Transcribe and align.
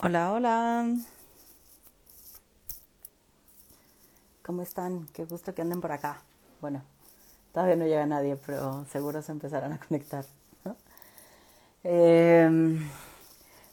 Hola, 0.00 0.32
hola. 0.32 0.94
¿Cómo 4.44 4.62
están? 4.62 5.06
Qué 5.12 5.24
gusto 5.24 5.52
que 5.52 5.62
anden 5.62 5.80
por 5.80 5.90
acá. 5.90 6.22
Bueno, 6.60 6.82
todavía 7.52 7.74
no 7.74 7.84
llega 7.84 8.06
nadie, 8.06 8.36
pero 8.36 8.84
seguro 8.92 9.22
se 9.22 9.32
empezarán 9.32 9.72
a 9.72 9.80
conectar. 9.80 10.24
Eh, 11.82 12.78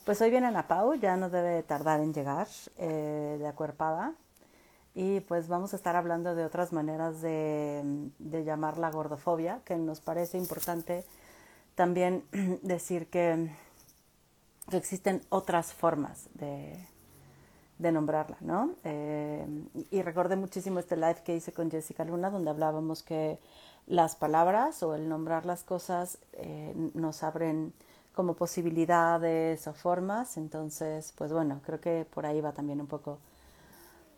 pues 0.03 0.19
hoy 0.19 0.31
viene 0.31 0.51
la 0.51 0.67
Pau, 0.67 0.95
ya 0.95 1.15
no 1.15 1.29
debe 1.29 1.61
tardar 1.61 1.99
en 1.99 2.11
llegar 2.11 2.47
eh, 2.79 3.35
de 3.37 3.47
acuerpada. 3.47 4.13
Y 4.95 5.19
pues 5.19 5.47
vamos 5.47 5.73
a 5.73 5.75
estar 5.75 5.95
hablando 5.95 6.33
de 6.33 6.43
otras 6.43 6.73
maneras 6.73 7.21
de 7.21 8.43
llamar 8.43 8.79
la 8.79 8.89
gordofobia, 8.89 9.59
que 9.63 9.75
nos 9.75 10.01
parece 10.01 10.39
importante 10.39 11.05
también 11.75 12.23
decir 12.63 13.07
que, 13.09 13.51
que 14.69 14.77
existen 14.77 15.21
otras 15.29 15.73
formas 15.73 16.27
de, 16.33 16.87
de 17.77 17.91
nombrarla, 17.91 18.37
¿no? 18.41 18.71
Eh, 18.83 19.45
y 19.91 20.01
recordé 20.01 20.35
muchísimo 20.35 20.79
este 20.79 20.95
live 20.95 21.21
que 21.23 21.35
hice 21.35 21.51
con 21.51 21.69
Jessica 21.69 22.05
Luna, 22.05 22.29
donde 22.29 22.49
hablábamos 22.49 23.03
que 23.03 23.39
las 23.87 24.15
palabras 24.15 24.81
o 24.81 24.95
el 24.95 25.07
nombrar 25.09 25.45
las 25.45 25.63
cosas 25.63 26.17
eh, 26.33 26.73
nos 26.93 27.23
abren 27.23 27.73
como 28.15 28.33
posibilidades 28.33 29.67
o 29.67 29.73
formas, 29.73 30.37
entonces, 30.37 31.13
pues 31.17 31.33
bueno, 31.33 31.61
creo 31.65 31.81
que 31.81 32.05
por 32.05 32.25
ahí 32.25 32.39
va 32.39 32.53
también 32.53 32.79
un 32.79 32.87
poco. 32.87 33.19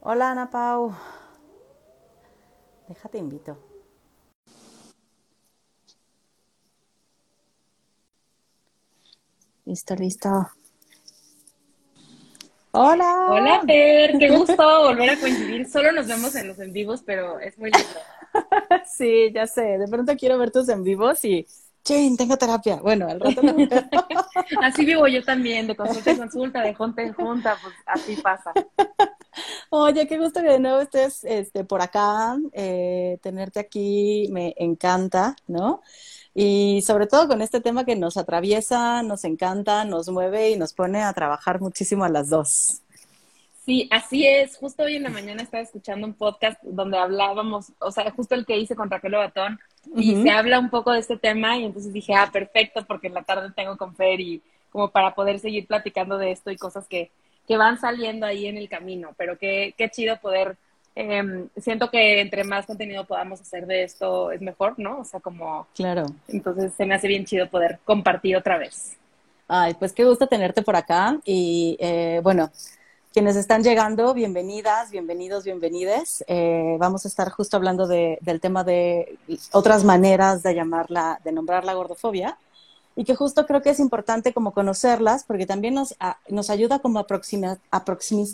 Hola 0.02 0.31
Ana 0.31 0.50
Pau, 0.52 0.94
déjate 2.88 3.17
invito. 3.17 3.66
Listo, 9.67 9.95
listo. 9.95 10.30
Hola. 12.71 13.28
Hola, 13.31 13.61
Fer, 13.66 14.17
qué 14.17 14.30
gusto 14.30 14.55
volver 14.55 15.09
a 15.09 15.19
coincidir. 15.19 15.69
Solo 15.69 15.92
nos 15.92 16.08
vemos 16.08 16.33
en 16.36 16.47
los 16.47 16.58
en 16.59 16.72
vivos, 16.72 17.03
pero 17.05 17.38
es 17.42 17.58
muy 17.58 17.69
lindo. 17.72 18.00
sí, 18.97 19.30
ya 19.33 19.45
sé. 19.45 19.77
De 19.77 19.89
pronto 19.89 20.16
quiero 20.16 20.38
ver 20.38 20.52
tus 20.52 20.69
en 20.69 20.83
vivos 20.83 21.25
y, 21.25 21.45
chin, 21.83 22.16
tengo 22.16 22.38
terapia. 22.38 22.77
Bueno, 22.77 23.09
al 23.09 23.19
rato 23.19 23.42
no 23.44 23.55
Así 24.61 24.86
vivo 24.86 25.05
yo 25.09 25.22
también, 25.25 25.67
de 25.67 25.75
consulta 25.75 26.11
en 26.11 26.17
consulta, 26.17 26.61
de 26.61 26.73
junta 26.73 27.02
en 27.02 27.14
junta, 27.14 27.58
pues 27.61 27.75
así 27.88 28.16
pasa. 28.16 28.53
Oye, 29.70 30.08
qué 30.08 30.17
gusto 30.17 30.42
que 30.42 30.47
de 30.49 30.59
nuevo 30.59 30.80
estés 30.80 31.25
este, 31.25 31.66
por 31.66 31.81
acá. 31.81 32.38
Eh, 32.53 33.20
tenerte 33.22 33.59
aquí 33.59 34.30
me 34.31 34.53
encanta, 34.58 35.36
¿no? 35.45 35.81
Y 36.39 36.83
sobre 36.83 37.07
todo 37.07 37.27
con 37.27 37.41
este 37.41 37.61
tema 37.61 37.83
que 37.83 37.95
nos 37.95 38.16
atraviesa, 38.16 39.02
nos 39.02 39.23
encanta, 39.23 39.85
nos 39.85 40.07
mueve 40.09 40.52
y 40.52 40.55
nos 40.55 40.71
pone 40.71 41.02
a 41.02 41.11
trabajar 41.11 41.59
muchísimo 41.59 42.03
a 42.03 42.09
las 42.09 42.30
dos. 42.30 42.83
Sí, 43.66 43.89
así 43.89 44.27
es. 44.27 44.55
Justo 44.55 44.83
hoy 44.83 44.97
en 44.97 45.03
la 45.03 45.09
mañana 45.09 45.41
estaba 45.41 45.63
escuchando 45.63 46.05
un 46.05 46.13
podcast 46.13 46.61
donde 46.61 46.95
hablábamos, 46.95 47.71
o 47.80 47.91
sea, 47.91 48.11
justo 48.11 48.35
el 48.35 48.45
que 48.45 48.55
hice 48.55 48.75
con 48.75 48.91
Raquel 48.91 49.13
Batón, 49.13 49.59
y 49.95 50.21
se 50.21 50.30
habla 50.30 50.59
un 50.59 50.69
poco 50.69 50.91
de 50.91 50.99
este 50.99 51.17
tema 51.17 51.58
y 51.58 51.65
entonces 51.65 51.91
dije, 51.91 52.13
ah, 52.13 52.30
perfecto, 52.31 52.85
porque 52.85 53.08
en 53.08 53.15
la 53.15 53.23
tarde 53.23 53.52
tengo 53.55 53.75
con 53.75 53.95
Fer 53.95 54.21
y 54.21 54.43
como 54.69 54.91
para 54.91 55.15
poder 55.15 55.39
seguir 55.39 55.65
platicando 55.65 56.19
de 56.19 56.33
esto 56.33 56.52
y 56.52 56.58
cosas 56.58 56.88
que, 56.88 57.09
que 57.47 57.58
van 57.58 57.80
saliendo 57.80 58.27
ahí 58.27 58.45
en 58.45 58.58
el 58.58 58.69
camino, 58.69 59.15
pero 59.17 59.39
qué, 59.39 59.73
qué 59.75 59.89
chido 59.89 60.19
poder 60.19 60.55
eh, 61.00 61.48
siento 61.58 61.92
que 61.92 62.22
entre 62.22 62.44
más 62.44 62.66
contenido 62.66 63.06
podamos 63.06 63.40
hacer 63.40 63.67
de 63.67 63.84
esto 63.84 64.31
es 64.31 64.42
mejor, 64.42 64.73
¿no? 64.78 65.02
O 65.02 65.04
sea, 65.04 65.20
como... 65.20 65.67
Claro. 65.76 66.08
Entonces 66.28 66.73
se 66.73 66.88
me 66.88 66.95
hace 66.95 67.08
bien 67.08 67.23
chido 67.23 67.48
poder 67.50 67.80
compartir 67.86 68.36
otra 68.36 68.58
vez. 68.58 68.98
Ay, 69.48 69.76
pues 69.76 69.94
qué 69.94 70.04
gusto 70.04 70.26
tenerte 70.26 70.64
por 70.64 70.76
acá. 70.76 71.20
Y 71.23 71.78
eh, 71.80 72.20
bueno, 72.23 72.52
quienes 73.14 73.36
están 73.36 73.62
llegando, 73.62 74.16
bienvenidas, 74.16 74.89
bienvenidos, 74.89 75.44
bienvenides. 75.44 76.26
Eh, 76.28 76.77
vamos 76.80 77.05
a 77.05 77.10
estar 77.10 77.30
justo 77.30 77.58
hablando 77.58 77.86
de, 77.86 78.17
del 78.21 78.42
tema 78.42 78.64
de 78.64 79.20
otras 79.52 79.83
maneras 79.83 80.42
de 80.42 80.55
llamarla, 80.55 81.20
de 81.23 81.32
nombrar 81.32 81.64
la 81.64 81.76
gordofobia. 81.76 82.39
Y 82.95 83.04
que 83.04 83.14
justo 83.14 83.45
creo 83.45 83.61
que 83.61 83.70
es 83.70 83.80
importante 83.80 84.33
como 84.33 84.52
conocerlas, 84.52 85.23
porque 85.26 85.45
también 85.45 85.76
nos, 85.76 85.95
a, 86.00 86.17
nos 86.27 86.50
ayuda 86.50 86.80
como 86.80 86.98
a 86.98 87.04
aproximar, 87.04 87.60
aproximar, 87.71 88.27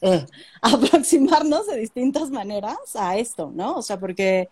eh, 0.00 0.26
aproximarnos 0.62 1.66
de 1.66 1.78
distintas 1.78 2.30
maneras 2.30 2.76
a 2.96 3.16
esto, 3.16 3.50
¿no? 3.54 3.76
O 3.76 3.82
sea, 3.82 3.98
porque, 3.98 4.48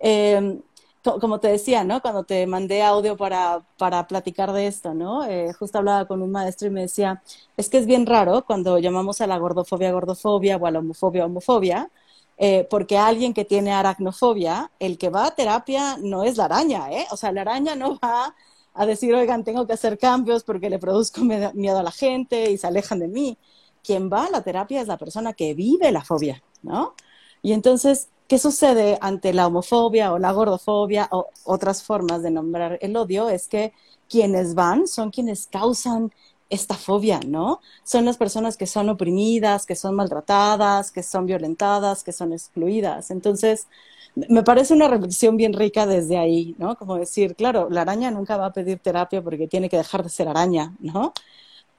eh, 0.00 0.60
como 1.02 1.40
te 1.40 1.48
decía, 1.48 1.84
¿no? 1.84 2.02
Cuando 2.02 2.24
te 2.24 2.46
mandé 2.46 2.82
audio 2.82 3.16
para, 3.16 3.64
para 3.78 4.06
platicar 4.06 4.52
de 4.52 4.66
esto, 4.66 4.94
¿no? 4.94 5.24
Eh, 5.24 5.52
justo 5.54 5.78
hablaba 5.78 6.06
con 6.06 6.22
un 6.22 6.30
maestro 6.30 6.68
y 6.68 6.70
me 6.70 6.82
decía, 6.82 7.22
es 7.56 7.68
que 7.70 7.78
es 7.78 7.86
bien 7.86 8.06
raro 8.06 8.44
cuando 8.46 8.78
llamamos 8.78 9.20
a 9.20 9.26
la 9.26 9.38
gordofobia 9.38 9.92
gordofobia 9.92 10.56
o 10.56 10.66
a 10.66 10.70
la 10.70 10.80
homofobia 10.80 11.24
homofobia, 11.26 11.90
eh, 12.38 12.66
porque 12.70 12.96
alguien 12.98 13.34
que 13.34 13.44
tiene 13.44 13.72
aracnofobia, 13.72 14.70
el 14.78 14.98
que 14.98 15.10
va 15.10 15.26
a 15.26 15.34
terapia 15.34 15.96
no 16.02 16.24
es 16.24 16.36
la 16.36 16.46
araña, 16.46 16.90
¿eh? 16.92 17.06
O 17.10 17.16
sea, 17.16 17.32
la 17.32 17.42
araña 17.42 17.74
no 17.76 17.98
va 17.98 18.34
a 18.74 18.86
decir, 18.86 19.14
oigan, 19.14 19.44
tengo 19.44 19.66
que 19.66 19.72
hacer 19.74 19.98
cambios 19.98 20.44
porque 20.44 20.70
le 20.70 20.78
produzco 20.78 21.22
miedo 21.22 21.78
a 21.78 21.82
la 21.82 21.90
gente 21.90 22.50
y 22.50 22.58
se 22.58 22.66
alejan 22.66 22.98
de 23.00 23.08
mí 23.08 23.38
quien 23.84 24.10
va 24.10 24.26
a 24.26 24.30
la 24.30 24.42
terapia 24.42 24.80
es 24.80 24.88
la 24.88 24.98
persona 24.98 25.32
que 25.32 25.54
vive 25.54 25.92
la 25.92 26.04
fobia, 26.04 26.42
¿no? 26.62 26.94
Y 27.42 27.52
entonces, 27.52 28.08
¿qué 28.28 28.38
sucede 28.38 28.98
ante 29.00 29.32
la 29.32 29.46
homofobia 29.46 30.12
o 30.12 30.18
la 30.18 30.32
gordofobia 30.32 31.08
o 31.12 31.28
otras 31.44 31.82
formas 31.82 32.22
de 32.22 32.30
nombrar 32.30 32.78
el 32.82 32.96
odio? 32.96 33.28
Es 33.28 33.48
que 33.48 33.72
quienes 34.08 34.54
van 34.54 34.86
son 34.86 35.10
quienes 35.10 35.46
causan 35.46 36.12
esta 36.50 36.74
fobia, 36.74 37.20
¿no? 37.26 37.60
Son 37.84 38.04
las 38.04 38.16
personas 38.16 38.56
que 38.56 38.66
son 38.66 38.88
oprimidas, 38.88 39.66
que 39.66 39.76
son 39.76 39.94
maltratadas, 39.94 40.90
que 40.90 41.02
son 41.02 41.26
violentadas, 41.26 42.02
que 42.04 42.12
son 42.12 42.32
excluidas. 42.32 43.10
Entonces, 43.10 43.68
me 44.14 44.42
parece 44.42 44.74
una 44.74 44.88
reflexión 44.88 45.36
bien 45.36 45.52
rica 45.52 45.86
desde 45.86 46.18
ahí, 46.18 46.54
¿no? 46.58 46.76
Como 46.76 46.96
decir, 46.96 47.36
claro, 47.36 47.68
la 47.70 47.82
araña 47.82 48.10
nunca 48.10 48.36
va 48.36 48.46
a 48.46 48.52
pedir 48.52 48.80
terapia 48.80 49.22
porque 49.22 49.46
tiene 49.48 49.68
que 49.68 49.76
dejar 49.76 50.02
de 50.02 50.10
ser 50.10 50.28
araña, 50.28 50.74
¿no? 50.80 51.12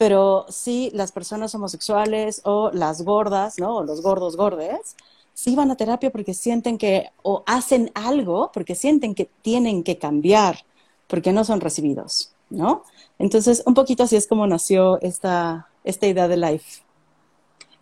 Pero 0.02 0.48
sí 0.50 0.90
las 0.96 1.12
personas 1.12 1.54
homosexuales 1.54 2.42
o 2.44 2.72
las 2.74 3.04
gordas, 3.04 3.60
¿no? 3.60 3.76
O 3.76 3.84
los 3.84 4.02
gordos 4.02 4.36
gordes, 4.36 4.96
sí 5.36 5.56
van 5.56 5.70
a 5.70 5.76
terapia 5.76 6.10
porque 6.10 6.34
sienten 6.34 6.80
que, 6.80 7.12
o 7.22 7.44
hacen 7.46 7.92
algo 7.94 8.50
porque 8.52 8.74
sienten 8.74 9.14
que 9.14 9.30
tienen 9.44 9.84
que 9.84 10.00
cambiar, 10.00 10.66
porque 11.06 11.32
no 11.32 11.44
son 11.44 11.62
recibidos, 11.62 12.34
¿no? 12.50 12.84
Entonces, 13.20 13.62
un 13.68 13.76
poquito 13.76 14.02
así 14.02 14.16
es 14.16 14.26
como 14.26 14.48
nació 14.48 15.00
esta, 15.04 15.70
esta 15.84 16.08
idea 16.08 16.28
de 16.28 16.38
Life. 16.38 16.82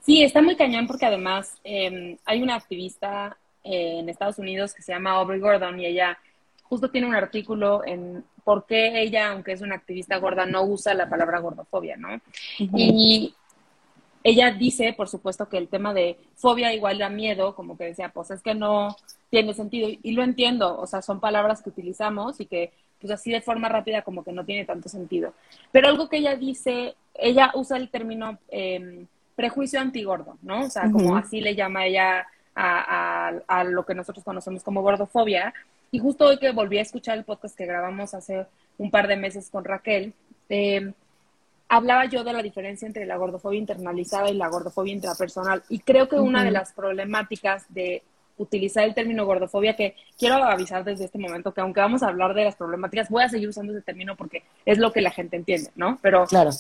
Sí, 0.02 0.22
está 0.22 0.42
muy 0.42 0.58
cañón 0.58 0.88
porque 0.88 1.06
además 1.06 1.54
eh, 1.64 2.18
hay 2.26 2.44
una 2.44 2.56
activista 2.56 3.38
eh, 3.64 4.00
en 4.00 4.10
Estados 4.10 4.40
Unidos 4.40 4.74
que 4.74 4.82
se 4.82 4.92
llama 4.92 5.12
Aubrey 5.12 5.40
Gordon 5.40 5.80
y 5.80 5.86
ella 5.86 6.18
justo 6.64 6.92
tiene 6.92 7.08
un 7.08 7.16
artículo 7.16 7.82
en 7.86 8.26
por 8.50 8.66
qué 8.66 9.00
ella, 9.04 9.30
aunque 9.30 9.52
es 9.52 9.62
una 9.62 9.76
activista 9.76 10.18
gorda, 10.18 10.48
no 10.48 10.64
usa 10.64 10.96
la 10.96 11.08
palabra 11.08 11.38
gordofobia, 11.40 11.98
¿no? 11.98 12.16
Uh 12.16 12.64
-huh. 12.64 12.70
Y 12.74 13.36
ella 14.24 14.50
dice, 14.50 14.92
por 14.94 15.08
supuesto, 15.08 15.48
que 15.48 15.60
el 15.60 15.68
tema 15.68 15.94
de 15.94 16.18
fobia 16.36 16.74
igual 16.74 17.00
a 17.04 17.10
miedo, 17.10 17.54
como 17.54 17.78
que 17.78 17.84
decía, 17.84 18.10
pues 18.10 18.32
es 18.32 18.42
que 18.42 18.56
no 18.56 18.96
tiene 19.30 19.54
sentido. 19.54 19.88
Y 20.02 20.14
lo 20.14 20.24
entiendo, 20.24 20.80
o 20.80 20.88
sea, 20.88 21.04
son 21.04 21.20
palabras 21.20 21.62
que 21.62 21.70
utilizamos 21.70 22.40
y 22.40 22.48
que, 22.48 22.72
pues 23.00 23.14
así 23.14 23.30
de 23.30 23.42
forma 23.42 23.70
rápida, 23.70 24.02
como 24.02 24.24
que 24.24 24.32
no 24.32 24.44
tiene 24.44 24.66
tanto 24.66 24.90
sentido. 24.90 25.36
Pero 25.72 25.88
algo 25.88 26.10
que 26.10 26.18
ella 26.18 26.36
dice, 26.36 26.96
ella 27.14 27.52
usa 27.54 27.78
el 27.78 27.90
término 27.90 28.40
eh, 28.50 29.06
prejuicio 29.36 29.80
antigordo, 29.80 30.40
¿no? 30.42 30.62
O 30.62 30.70
sea, 30.72 30.86
uh 30.86 30.88
-huh. 30.88 30.94
como 30.94 31.16
así 31.18 31.40
le 31.40 31.54
llama 31.54 31.86
ella 31.86 32.26
a, 32.56 33.28
a, 33.28 33.60
a 33.60 33.64
lo 33.64 33.86
que 33.86 33.94
nosotros 33.94 34.26
conocemos 34.26 34.64
como 34.64 34.82
gordofobia. 34.82 35.54
Y 35.92 36.00
justo 36.00 36.26
hoy 36.26 36.38
que 36.38 36.52
volví 36.52 36.78
a 36.78 36.82
escuchar 36.82 37.18
el 37.18 37.24
podcast 37.24 37.56
que 37.56 37.66
grabamos 37.66 38.14
hace 38.14 38.46
un 38.78 38.92
par 38.92 39.08
de 39.08 39.18
meses 39.18 39.50
con 39.50 39.64
Raquel, 39.64 40.14
eh, 40.50 40.94
hablaba 41.68 42.06
yo 42.06 42.24
de 42.24 42.34
la 42.34 42.42
diferencia 42.42 42.86
entre 42.86 43.06
la 43.06 43.18
gordofobia 43.18 43.60
internalizada 43.60 44.30
y 44.30 44.36
la 44.36 44.50
gordofobia 44.50 44.94
intrapersonal. 44.94 45.64
Y 45.70 45.80
creo 45.80 46.08
que 46.08 46.16
uh 46.16 46.20
-huh. 46.20 46.28
una 46.28 46.44
de 46.44 46.52
las 46.52 46.74
problemáticas 46.74 47.66
de 47.70 48.04
utilizar 48.38 48.86
el 48.86 48.96
término 48.96 49.26
gordofobia, 49.26 49.76
que 49.76 49.96
quiero 50.18 50.36
avisar 50.36 50.84
desde 50.84 51.06
este 51.06 51.20
momento 51.20 51.54
que 51.54 51.62
aunque 51.62 51.82
vamos 51.82 52.02
a 52.04 52.08
hablar 52.08 52.34
de 52.34 52.46
las 52.46 52.56
problemáticas, 52.56 53.10
voy 53.10 53.24
a 53.24 53.30
seguir 53.30 53.50
usando 53.50 53.74
ese 53.74 53.82
término 53.82 54.16
porque 54.16 54.44
es 54.66 54.78
lo 54.78 54.92
que 54.92 55.02
la 55.02 55.12
gente 55.12 55.36
entiende, 55.36 55.70
¿no? 55.76 56.00
Pero 56.02 56.26
claro. 56.26 56.52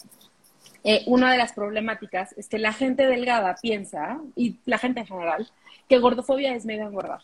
Eh, 0.84 1.04
una 1.08 1.32
de 1.32 1.38
las 1.38 1.54
problemáticas 1.54 2.34
es 2.38 2.48
que 2.48 2.58
la 2.58 2.74
gente 2.74 3.08
delgada 3.08 3.56
piensa, 3.62 4.20
y 4.36 4.58
la 4.66 4.78
gente 4.78 5.02
en 5.02 5.08
general, 5.08 5.50
que 5.88 6.00
gordofobia 6.00 6.54
es 6.54 6.66
miedo 6.66 6.84
a 6.84 6.88
engordar. 6.88 7.22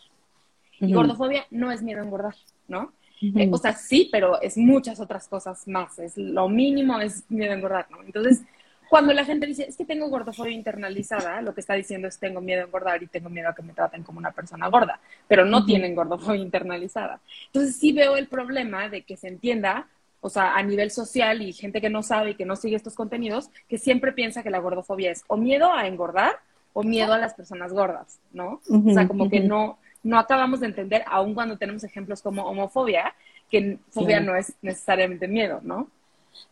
Y 0.80 0.92
gordofobia 0.92 1.46
no 1.50 1.72
es 1.72 1.82
miedo 1.82 2.00
a 2.00 2.04
engordar, 2.04 2.34
¿no? 2.68 2.92
Uh 3.22 3.26
-huh. 3.26 3.40
eh, 3.40 3.48
o 3.50 3.56
sea, 3.56 3.72
sí, 3.72 4.08
pero 4.12 4.40
es 4.42 4.56
muchas 4.56 5.00
otras 5.00 5.26
cosas 5.28 5.66
más. 5.66 5.98
Es 5.98 6.16
lo 6.16 6.48
mínimo 6.48 7.00
es 7.00 7.24
miedo 7.30 7.52
a 7.52 7.56
engordar, 7.56 7.90
¿no? 7.90 8.02
Entonces, 8.02 8.42
cuando 8.90 9.12
la 9.12 9.24
gente 9.24 9.46
dice, 9.46 9.66
es 9.68 9.76
que 9.76 9.84
tengo 9.84 10.08
gordofobia 10.08 10.52
internalizada, 10.52 11.40
lo 11.40 11.54
que 11.54 11.60
está 11.60 11.74
diciendo 11.74 12.08
es 12.08 12.18
tengo 12.18 12.40
miedo 12.40 12.62
a 12.62 12.66
engordar 12.66 13.02
y 13.02 13.06
tengo 13.06 13.28
miedo 13.30 13.48
a 13.48 13.54
que 13.54 13.62
me 13.62 13.72
traten 13.72 14.02
como 14.02 14.18
una 14.18 14.32
persona 14.32 14.68
gorda, 14.68 15.00
pero 15.26 15.44
no 15.44 15.58
uh 15.58 15.60
-huh. 15.60 15.66
tienen 15.66 15.94
gordofobia 15.94 16.40
internalizada. 16.40 17.20
Entonces, 17.46 17.76
sí 17.76 17.92
veo 17.92 18.16
el 18.16 18.28
problema 18.28 18.88
de 18.88 19.02
que 19.02 19.16
se 19.16 19.28
entienda, 19.28 19.88
o 20.20 20.28
sea, 20.28 20.54
a 20.56 20.62
nivel 20.62 20.90
social 20.90 21.40
y 21.40 21.52
gente 21.52 21.80
que 21.80 21.90
no 21.90 22.02
sabe 22.02 22.30
y 22.30 22.34
que 22.34 22.44
no 22.44 22.56
sigue 22.56 22.76
estos 22.76 22.94
contenidos, 22.94 23.50
que 23.68 23.78
siempre 23.78 24.12
piensa 24.12 24.42
que 24.42 24.50
la 24.50 24.58
gordofobia 24.58 25.10
es 25.10 25.24
o 25.28 25.36
miedo 25.36 25.72
a 25.72 25.86
engordar 25.86 26.38
o 26.72 26.82
miedo 26.82 27.14
a 27.14 27.18
las 27.18 27.32
personas 27.32 27.72
gordas, 27.72 28.20
¿no? 28.32 28.60
o 28.68 28.92
sea, 28.92 29.08
como 29.08 29.30
que 29.30 29.40
no, 29.40 29.78
no 30.06 30.18
acabamos 30.18 30.60
de 30.60 30.66
entender, 30.66 31.02
aun 31.06 31.34
cuando 31.34 31.58
tenemos 31.58 31.82
ejemplos 31.82 32.22
como 32.22 32.46
homofobia, 32.46 33.12
que 33.50 33.78
fobia 33.90 34.20
no 34.20 34.36
es 34.36 34.52
necesariamente 34.62 35.26
miedo, 35.26 35.60
¿no? 35.62 35.88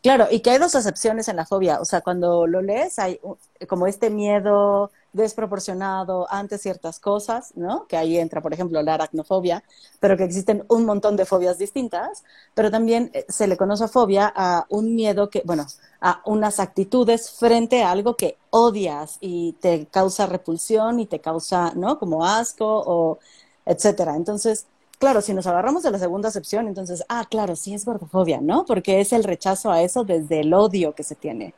Claro, 0.03 0.27
y 0.31 0.41
que 0.41 0.51
hay 0.51 0.59
dos 0.59 0.75
acepciones 0.75 1.29
en 1.29 1.37
la 1.37 1.47
fobia. 1.47 1.81
O 1.81 1.85
sea, 1.85 2.01
cuando 2.01 2.47
lo 2.47 2.63
lees 2.63 2.99
hay 2.99 3.21
como 3.69 3.87
este 3.87 4.11
miedo 4.11 4.91
desproporcionado 5.13 6.27
ante 6.31 6.59
ciertas 6.59 6.99
cosas, 6.99 7.53
¿no? 7.55 7.87
Que 7.87 7.97
ahí 7.97 8.19
entra, 8.19 8.43
por 8.43 8.53
ejemplo, 8.53 8.83
la 8.83 8.95
aracnofobia, 8.95 9.63
pero 10.01 10.17
que 10.17 10.25
existen 10.25 10.65
un 10.69 10.85
montón 10.85 11.17
de 11.17 11.25
fobias 11.25 11.57
distintas, 11.57 12.25
pero 12.55 12.71
también 12.71 13.11
eh, 13.15 13.25
se 13.29 13.47
le 13.47 13.57
conoce 13.57 13.87
fobia 13.89 14.33
a 14.35 14.67
un 14.69 14.95
miedo 14.95 15.31
que, 15.31 15.43
bueno, 15.45 15.67
a 16.01 16.21
unas 16.27 16.61
actitudes 16.61 17.31
frente 17.31 17.83
a 17.85 17.93
algo 17.93 18.17
que 18.17 18.37
odias 18.51 19.19
y 19.21 19.53
te 19.61 19.87
causa 19.87 20.27
repulsión 20.27 20.99
y 21.01 21.07
te 21.07 21.21
causa, 21.21 21.73
¿no? 21.77 21.99
Como 21.99 22.25
asco 22.25 22.67
o 22.67 23.19
etcétera. 23.67 24.17
Entonces, 24.17 24.67
claro, 24.99 25.21
si 25.21 25.35
nos 25.35 25.47
agarramos 25.47 25.83
de 25.83 25.91
la 25.91 25.99
segunda 25.99 26.29
acepción, 26.29 26.69
entonces, 26.69 27.05
ah, 27.09 27.27
claro, 27.29 27.57
sí 27.57 27.75
es 27.75 27.85
gordofobia, 27.85 28.41
¿no? 28.41 28.65
Porque 28.65 29.01
es 29.01 29.13
el 29.13 29.25
rechazo 29.25 29.71
a 29.71 29.83
eso 29.83 30.05
desde 30.05 30.41
el 30.41 30.55
odio 30.55 30.95
que 30.95 31.03
se 31.03 31.15
tiene. 31.15 31.55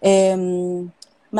Eh, 0.00 0.86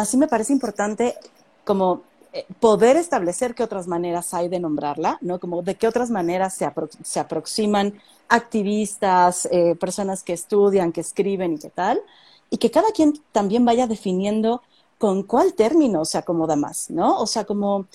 sí 0.05 0.17
me 0.17 0.29
parece 0.29 0.53
importante 0.53 1.17
como 1.65 2.03
eh, 2.33 2.47
poder 2.61 2.97
establecer 2.97 3.55
qué 3.55 3.63
otras 3.63 3.87
maneras 3.87 4.33
hay 4.33 4.49
de 4.49 4.59
nombrarla, 4.59 5.19
¿no? 5.21 5.39
Como 5.39 5.63
de 5.63 5.75
qué 5.75 5.87
otras 5.87 6.11
maneras 6.11 6.55
se, 6.55 6.71
se 7.03 7.21
aproximan 7.21 7.95
activistas, 8.29 9.47
eh, 9.53 9.77
personas 9.79 10.23
que 10.23 10.33
estudian, 10.33 10.93
que 10.93 11.03
escriben 11.03 11.53
y 11.53 11.59
qué 11.59 11.69
tal, 11.69 12.01
y 12.49 12.57
que 12.57 12.71
cada 12.71 12.91
quien 12.93 13.13
también 13.33 13.65
vaya 13.67 13.87
definiendo 13.87 14.63
con 15.03 15.25
cuál 15.25 15.55
término 15.55 16.05
se 16.05 16.17
acomoda 16.17 16.55
más, 16.55 16.89
¿no? 16.89 17.19
O 17.19 17.27
sea, 17.27 17.45
como, 17.45 17.89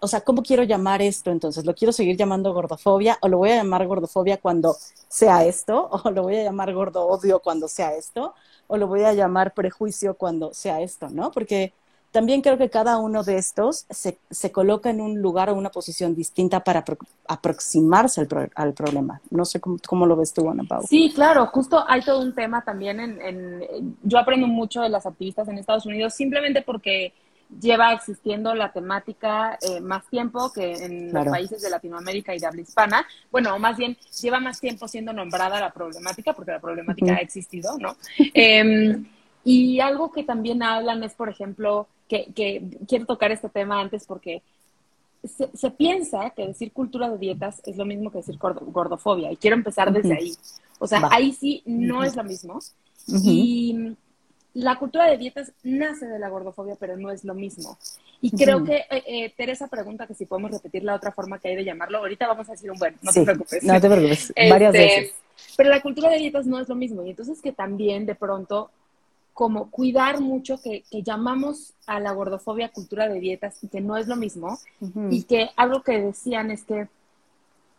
o 0.00 0.06
sea, 0.06 0.20
¿cómo 0.20 0.44
quiero 0.44 0.62
llamar 0.62 1.02
esto? 1.02 1.32
Entonces, 1.32 1.66
¿lo 1.66 1.74
quiero 1.74 1.90
seguir 1.92 2.16
llamando 2.16 2.54
gordofobia 2.54 3.18
o 3.20 3.26
lo 3.26 3.38
voy 3.38 3.50
a 3.50 3.56
llamar 3.56 3.84
gordofobia 3.88 4.36
cuando 4.40 4.76
sea 5.08 5.44
esto? 5.44 5.90
¿O 6.04 6.10
lo 6.12 6.22
voy 6.22 6.36
a 6.36 6.44
llamar 6.44 6.72
gordo 6.72 7.04
odio 7.04 7.40
cuando 7.40 7.66
sea 7.66 7.96
esto? 7.96 8.32
¿O 8.68 8.76
lo 8.76 8.86
voy 8.86 9.02
a 9.02 9.12
llamar 9.12 9.54
prejuicio 9.54 10.14
cuando 10.14 10.54
sea 10.54 10.80
esto, 10.82 11.08
¿no? 11.08 11.32
Porque 11.32 11.72
también 12.10 12.40
creo 12.40 12.56
que 12.56 12.70
cada 12.70 12.98
uno 12.98 13.22
de 13.22 13.36
estos 13.36 13.86
se, 13.90 14.18
se 14.30 14.52
coloca 14.52 14.90
en 14.90 15.00
un 15.00 15.20
lugar 15.20 15.50
o 15.50 15.54
una 15.54 15.70
posición 15.70 16.14
distinta 16.14 16.64
para 16.64 16.84
aproximarse 17.28 18.20
al, 18.20 18.50
al, 18.54 18.72
problema. 18.72 19.20
No 19.30 19.44
sé 19.44 19.60
cómo, 19.60 20.06
lo 20.06 20.16
ves 20.16 20.32
tú, 20.32 20.48
Ana 20.48 20.64
Pau. 20.68 20.82
Sí, 20.86 21.12
claro, 21.14 21.46
justo 21.46 21.84
hay 21.86 22.02
todo 22.02 22.20
un 22.20 22.34
tema 22.34 22.62
también 22.62 23.00
en, 23.00 23.20
en, 23.20 23.96
Yo 24.02 24.18
aprendo 24.18 24.46
mucho 24.46 24.80
de 24.80 24.88
las 24.88 25.04
activistas 25.06 25.48
en 25.48 25.58
Estados 25.58 25.86
Unidos 25.86 26.14
simplemente 26.14 26.62
porque 26.62 27.12
lleva 27.60 27.92
existiendo 27.92 28.54
la 28.54 28.72
temática 28.72 29.58
eh, 29.60 29.80
más 29.80 30.06
tiempo 30.08 30.52
que 30.52 30.72
en 30.72 31.12
los 31.12 31.26
países 31.26 31.62
de 31.62 31.70
Latinoamérica 31.70 32.34
y 32.34 32.38
de 32.38 32.46
habla 32.46 32.62
hispana. 32.62 33.06
Bueno, 33.30 33.58
más 33.58 33.76
bien 33.76 33.96
lleva 34.20 34.40
más 34.40 34.60
tiempo 34.60 34.88
siendo 34.88 35.12
nombrada 35.12 35.60
la 35.60 35.72
problemática, 35.72 36.32
porque 36.32 36.52
la 36.52 36.60
problemática 36.60 37.14
ha 37.14 37.20
existido, 37.20 37.78
¿no? 37.78 37.96
Em, 38.34 39.06
y 39.44 39.80
algo 39.80 40.10
que 40.10 40.24
también 40.24 40.62
hablan 40.62 41.02
es, 41.04 41.14
por 41.14 41.28
ejemplo, 41.28 41.86
que, 42.08 42.62
quiero 42.86 43.06
tocar 43.06 43.32
este 43.32 43.48
tema 43.48 43.80
antes 43.80 44.04
porque 44.06 44.42
se, 45.24 45.70
piensa 45.70 46.30
que 46.30 46.46
decir 46.46 46.72
cultura 46.72 47.10
de 47.10 47.18
dietas 47.18 47.60
es 47.66 47.76
lo 47.76 47.84
mismo 47.84 48.10
que 48.10 48.18
decir 48.18 48.38
gordofobia 48.38 49.32
y 49.32 49.36
quiero 49.36 49.56
empezar 49.56 49.92
desde 49.92 50.14
ahí. 50.14 50.34
O 50.78 50.86
sea, 50.86 51.08
ahí 51.10 51.32
sí 51.32 51.62
no 51.66 52.04
es 52.04 52.16
lo 52.16 52.24
mismo. 52.24 52.60
Y 53.08 53.96
la 54.54 54.78
cultura 54.78 55.06
de 55.06 55.18
dietas 55.18 55.52
nace 55.62 56.06
de 56.06 56.18
la 56.18 56.28
gordofobia, 56.28 56.76
pero 56.78 56.96
no 56.96 57.10
es 57.10 57.24
lo 57.24 57.34
mismo. 57.34 57.76
Y 58.20 58.30
creo 58.30 58.64
que 58.64 58.76
eh, 58.90 59.02
eh, 59.06 59.34
Teresa 59.36 59.68
pregunta 59.68 60.06
que 60.06 60.14
si 60.14 60.24
podemos 60.24 60.50
repetir 60.50 60.82
la 60.82 60.94
otra 60.94 61.12
forma 61.12 61.38
que 61.38 61.48
hay 61.48 61.56
de 61.56 61.64
llamarlo. 61.64 61.98
Ahorita 61.98 62.26
vamos 62.26 62.48
a 62.48 62.52
decir 62.52 62.70
un 62.70 62.78
bueno, 62.78 62.96
no 63.02 63.12
te 63.12 63.22
preocupes. 63.22 63.62
No 63.62 63.80
te 63.80 63.88
preocupes, 63.88 64.32
varias 64.48 64.74
este, 64.74 65.00
veces. 65.00 65.14
Pero 65.56 65.68
la 65.68 65.82
cultura 65.82 66.08
de 66.08 66.18
dietas 66.18 66.46
no 66.46 66.58
es 66.58 66.68
lo 66.68 66.74
mismo. 66.74 67.04
Y 67.04 67.10
entonces 67.10 67.42
que 67.42 67.52
también 67.52 68.06
de 68.06 68.14
pronto 68.14 68.70
como 69.36 69.70
cuidar 69.70 70.22
mucho 70.22 70.58
que, 70.62 70.82
llamamos 70.90 71.74
a 71.86 72.00
la 72.00 72.12
gordofobia 72.12 72.70
cultura 72.70 73.06
de 73.06 73.20
dietas 73.20 73.62
y 73.62 73.68
que 73.68 73.82
no 73.82 73.98
es 73.98 74.08
lo 74.08 74.16
mismo 74.16 74.58
y 75.10 75.24
que 75.24 75.50
algo 75.56 75.82
que 75.82 76.00
decían 76.00 76.50
es 76.50 76.64
que 76.64 76.88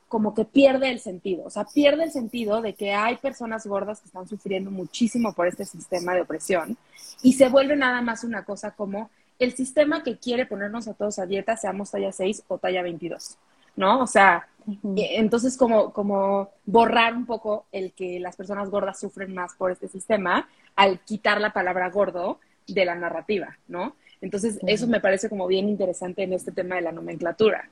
como 0.07 0.35
que 0.35 0.45
pierde 0.45 0.91
el 0.91 0.99
sentido, 0.99 1.45
o 1.45 1.49
sea, 1.49 1.65
pierde 1.65 2.03
el 2.03 2.11
sentido 2.11 2.61
de 2.61 2.75
que 2.75 2.93
hay 2.93 3.15
personas 3.17 3.65
gordas 3.65 4.01
que 4.01 4.05
están 4.05 4.27
sufriendo 4.27 4.69
muchísimo 4.69 5.33
por 5.33 5.47
este 5.47 5.65
sistema 5.65 6.13
de 6.13 6.21
opresión 6.21 6.77
y 7.23 7.33
se 7.33 7.49
vuelve 7.49 7.75
nada 7.75 8.03
más 8.03 8.23
una 8.23 8.45
cosa 8.45 8.69
como 8.69 9.09
el 9.39 9.55
sistema 9.55 10.03
que 10.03 10.15
quiere 10.15 10.45
ponernos 10.45 10.87
a 10.87 10.93
todos 10.93 11.17
a 11.17 11.25
dieta, 11.25 11.57
seamos 11.57 11.89
talla 11.89 12.11
6 12.11 12.43
o 12.49 12.59
talla 12.59 12.83
22, 12.83 13.35
¿no? 13.77 14.01
O 14.01 14.07
sea, 14.07 14.47
entonces 14.95 15.55
como, 15.55 15.93
como 15.93 16.49
borrar 16.65 17.15
un 17.15 17.25
poco 17.25 17.65
el 17.71 17.93
que 17.93 18.19
las 18.19 18.35
personas 18.35 18.69
gordas 18.69 18.99
sufren 18.99 19.33
más 19.33 19.53
por 19.55 19.71
este 19.71 19.87
sistema 19.87 20.49
al 20.75 20.99
quitar 20.99 21.39
la 21.39 21.53
palabra 21.53 21.89
gordo 21.89 22.39
de 22.67 22.83
la 22.83 22.95
narrativa, 22.95 23.57
¿no? 23.69 23.95
Entonces, 24.19 24.59
eso 24.67 24.87
me 24.87 24.99
parece 24.99 25.29
como 25.29 25.47
bien 25.47 25.69
interesante 25.69 26.23
en 26.23 26.33
este 26.33 26.51
tema 26.51 26.75
de 26.75 26.81
la 26.81 26.91
nomenclatura. 26.91 27.69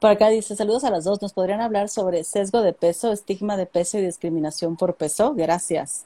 Por 0.00 0.10
acá 0.10 0.28
dice, 0.28 0.56
saludos 0.56 0.82
a 0.82 0.90
las 0.90 1.04
dos, 1.04 1.22
¿nos 1.22 1.32
podrían 1.32 1.60
hablar 1.60 1.88
sobre 1.88 2.24
sesgo 2.24 2.62
de 2.62 2.72
peso, 2.72 3.12
estigma 3.12 3.56
de 3.56 3.66
peso 3.66 3.98
y 3.98 4.02
discriminación 4.02 4.76
por 4.76 4.96
peso? 4.96 5.34
Gracias. 5.34 6.04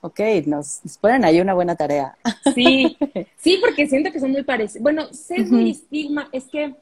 Ok, 0.00 0.20
nos, 0.46 0.80
ponen 1.00 1.24
ahí 1.24 1.40
una 1.40 1.54
buena 1.54 1.76
tarea. 1.76 2.16
Sí, 2.54 2.96
sí, 3.36 3.58
porque 3.60 3.86
siento 3.86 4.10
que 4.10 4.20
son 4.20 4.32
muy 4.32 4.44
parecidos. 4.44 4.82
Bueno, 4.82 5.12
sesgo 5.12 5.58
y 5.58 5.72
estigma, 5.72 6.28
es 6.32 6.44
que 6.44 6.74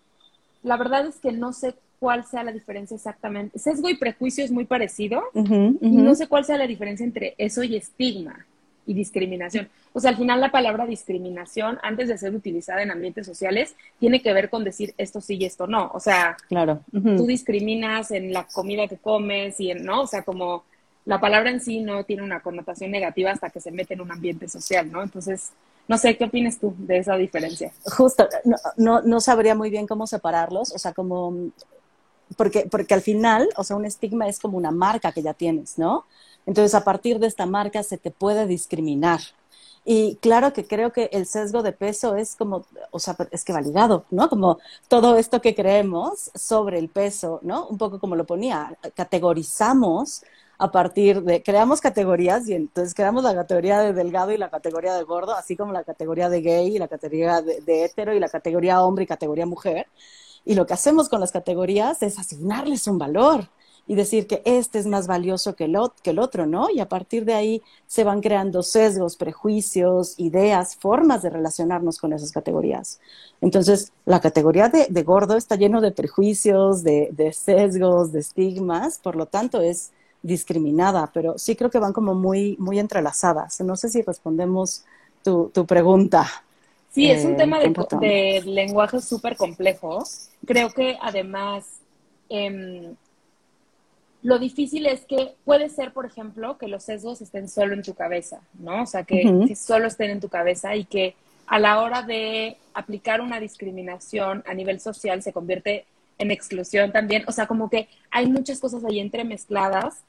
la 0.66 0.76
verdad 0.76 1.06
es 1.06 1.16
que 1.16 1.32
no 1.32 1.52
sé 1.52 1.74
cuál 2.00 2.24
sea 2.24 2.42
la 2.42 2.52
diferencia 2.52 2.96
exactamente. 2.96 3.58
Sesgo 3.58 3.88
y 3.88 3.96
prejuicio 3.96 4.44
es 4.44 4.50
muy 4.50 4.64
parecido 4.64 5.22
y 5.34 5.90
no 5.90 6.14
sé 6.14 6.26
cuál 6.26 6.44
sea 6.44 6.58
la 6.58 6.66
diferencia 6.66 7.06
entre 7.06 7.34
eso 7.38 7.62
y 7.62 7.76
estigma 7.76 8.44
y 8.84 8.94
discriminación. 8.94 9.68
O 9.92 10.00
sea, 10.00 10.10
al 10.10 10.16
final 10.16 10.40
la 10.40 10.50
palabra 10.50 10.86
discriminación, 10.86 11.78
antes 11.82 12.08
de 12.08 12.18
ser 12.18 12.34
utilizada 12.34 12.82
en 12.82 12.90
ambientes 12.90 13.26
sociales, 13.26 13.76
tiene 13.98 14.20
que 14.20 14.32
ver 14.32 14.50
con 14.50 14.64
decir 14.64 14.92
esto 14.98 15.20
sí 15.20 15.36
y 15.36 15.44
esto 15.44 15.66
no. 15.66 15.90
O 15.94 16.00
sea, 16.00 16.36
claro. 16.48 16.80
tú 16.92 17.26
discriminas 17.26 18.10
en 18.10 18.32
la 18.32 18.44
comida 18.44 18.88
que 18.88 18.96
comes 18.96 19.58
y 19.60 19.70
en, 19.70 19.84
¿no? 19.84 20.02
O 20.02 20.06
sea, 20.06 20.22
como 20.22 20.64
la 21.04 21.20
palabra 21.20 21.50
en 21.50 21.60
sí 21.60 21.80
no 21.80 22.04
tiene 22.04 22.24
una 22.24 22.40
connotación 22.40 22.90
negativa 22.90 23.30
hasta 23.30 23.50
que 23.50 23.60
se 23.60 23.70
mete 23.70 23.94
en 23.94 24.00
un 24.00 24.10
ambiente 24.10 24.48
social, 24.48 24.90
¿no? 24.90 25.02
Entonces, 25.02 25.52
no 25.88 25.98
sé, 25.98 26.16
¿qué 26.16 26.24
opinas 26.24 26.58
tú 26.58 26.74
de 26.78 26.98
esa 26.98 27.16
diferencia? 27.16 27.72
Justo, 27.96 28.28
no, 28.44 28.56
no, 28.76 29.02
no 29.02 29.20
sabría 29.20 29.54
muy 29.54 29.70
bien 29.70 29.86
cómo 29.86 30.06
separarlos, 30.06 30.72
o 30.72 30.78
sea, 30.78 30.92
como 30.92 31.50
porque, 32.36 32.66
porque 32.70 32.94
al 32.94 33.02
final, 33.02 33.48
o 33.56 33.62
sea, 33.62 33.76
un 33.76 33.84
estigma 33.84 34.28
es 34.28 34.40
como 34.40 34.58
una 34.58 34.72
marca 34.72 35.12
que 35.12 35.22
ya 35.22 35.34
tienes, 35.34 35.78
¿no? 35.78 36.06
Entonces, 36.44 36.74
a 36.74 36.84
partir 36.84 37.18
de 37.18 37.26
esta 37.28 37.46
marca 37.46 37.82
se 37.82 37.98
te 37.98 38.10
puede 38.10 38.46
discriminar. 38.46 39.20
Y 39.84 40.16
claro 40.16 40.52
que 40.52 40.66
creo 40.66 40.92
que 40.92 41.08
el 41.12 41.26
sesgo 41.26 41.62
de 41.62 41.72
peso 41.72 42.16
es 42.16 42.34
como, 42.34 42.66
o 42.90 42.98
sea, 42.98 43.16
es 43.30 43.44
que 43.44 43.52
validado, 43.52 44.04
¿no? 44.10 44.28
Como 44.28 44.58
todo 44.88 45.16
esto 45.16 45.40
que 45.40 45.54
creemos 45.54 46.32
sobre 46.34 46.80
el 46.80 46.88
peso, 46.88 47.38
¿no? 47.42 47.68
Un 47.68 47.78
poco 47.78 48.00
como 48.00 48.16
lo 48.16 48.26
ponía, 48.26 48.76
categorizamos 48.96 50.22
a 50.58 50.70
partir 50.70 51.22
de, 51.22 51.42
creamos 51.42 51.80
categorías 51.80 52.48
y 52.48 52.54
entonces 52.54 52.94
creamos 52.94 53.24
la 53.24 53.34
categoría 53.34 53.80
de 53.80 53.92
delgado 53.92 54.32
y 54.32 54.38
la 54.38 54.50
categoría 54.50 54.94
de 54.94 55.02
gordo, 55.04 55.34
así 55.34 55.56
como 55.56 55.72
la 55.72 55.84
categoría 55.84 56.28
de 56.28 56.40
gay 56.40 56.76
y 56.76 56.78
la 56.78 56.88
categoría 56.88 57.42
de, 57.42 57.60
de 57.60 57.84
hetero 57.84 58.14
y 58.14 58.20
la 58.20 58.28
categoría 58.28 58.82
hombre 58.82 59.04
y 59.04 59.06
categoría 59.06 59.46
mujer. 59.46 59.86
Y 60.44 60.54
lo 60.54 60.66
que 60.66 60.74
hacemos 60.74 61.08
con 61.08 61.20
las 61.20 61.32
categorías 61.32 62.02
es 62.02 62.18
asignarles 62.18 62.86
un 62.86 62.98
valor 62.98 63.48
y 63.88 63.94
decir 63.94 64.26
que 64.26 64.42
este 64.44 64.78
es 64.78 64.86
más 64.86 65.06
valioso 65.06 65.54
que 65.54 65.64
el, 65.64 65.76
otro, 65.76 66.46
¿no? 66.46 66.68
Y 66.70 66.80
a 66.80 66.88
partir 66.88 67.24
de 67.24 67.34
ahí 67.34 67.62
se 67.86 68.02
van 68.02 68.20
creando 68.20 68.62
sesgos, 68.62 69.16
prejuicios, 69.16 70.14
ideas, 70.18 70.76
formas 70.76 71.22
de 71.22 71.30
relacionarnos 71.30 71.98
con 71.98 72.12
esas 72.12 72.32
categorías. 72.32 72.98
Entonces, 73.40 73.92
la 74.04 74.20
categoría 74.20 74.68
de, 74.68 75.02
gordo 75.02 75.36
está 75.36 75.54
lleno 75.54 75.80
de 75.80 75.92
prejuicios, 75.92 76.82
de, 76.82 77.32
sesgos, 77.32 78.12
de 78.12 78.20
estigmas, 78.20 78.98
por 78.98 79.14
lo 79.14 79.26
tanto 79.26 79.60
es 79.60 79.92
discriminada, 80.22 81.10
pero 81.12 81.38
sí 81.38 81.56
creo 81.56 81.70
que 81.70 81.78
van 81.78 81.92
como 81.92 82.14
muy, 82.14 82.56
muy 82.58 82.78
entrelazadas. 82.78 83.60
No 83.60 83.76
sé 83.76 83.88
si 83.88 84.02
respondemos 84.02 84.84
tu, 85.22 85.50
tu 85.52 85.66
pregunta. 85.66 86.26
Sí, 86.96 87.10
es 87.10 87.26
un 87.26 87.32
eh, 87.32 87.36
tema 87.36 87.58
de, 87.60 88.42
lenguaje 88.46 89.02
súper 89.02 89.36
complejo. 89.36 90.02
Creo 90.46 90.70
que 90.70 90.96
además 91.02 91.66
em, 92.30 92.94
lo 94.22 94.38
difícil 94.38 94.86
es 94.86 95.04
que 95.04 95.34
puede 95.44 95.68
ser, 95.68 95.92
por 95.92 96.06
ejemplo, 96.06 96.56
que 96.56 96.68
los 96.68 96.84
sesgos 96.84 97.20
estén 97.20 97.50
solo 97.50 97.74
en 97.74 97.82
tu 97.82 97.92
cabeza, 97.92 98.40
¿no? 98.58 98.84
O 98.84 98.86
sea, 98.86 99.04
que, 99.04 99.54
solo 99.54 99.88
estén 99.88 100.10
en 100.10 100.20
tu 100.20 100.30
cabeza 100.30 100.74
y 100.74 100.86
que 100.86 101.14
a 101.46 101.58
la 101.58 101.82
hora 101.82 102.00
de 102.00 102.56
aplicar 102.72 103.20
una 103.20 103.40
discriminación 103.40 104.42
a 104.46 104.54
nivel 104.54 104.80
social 104.80 105.22
se 105.22 105.34
convierte 105.34 105.84
en 106.18 106.30
exclusión 106.30 106.92
también. 106.92 107.24
O 107.26 107.32
sea, 107.32 107.46
como 107.46 107.68
que 107.70 107.88
hay 108.10 108.26
muchas 108.26 108.60
cosas 108.60 108.84
ahí 108.84 109.00
entremezcladas 109.00 110.02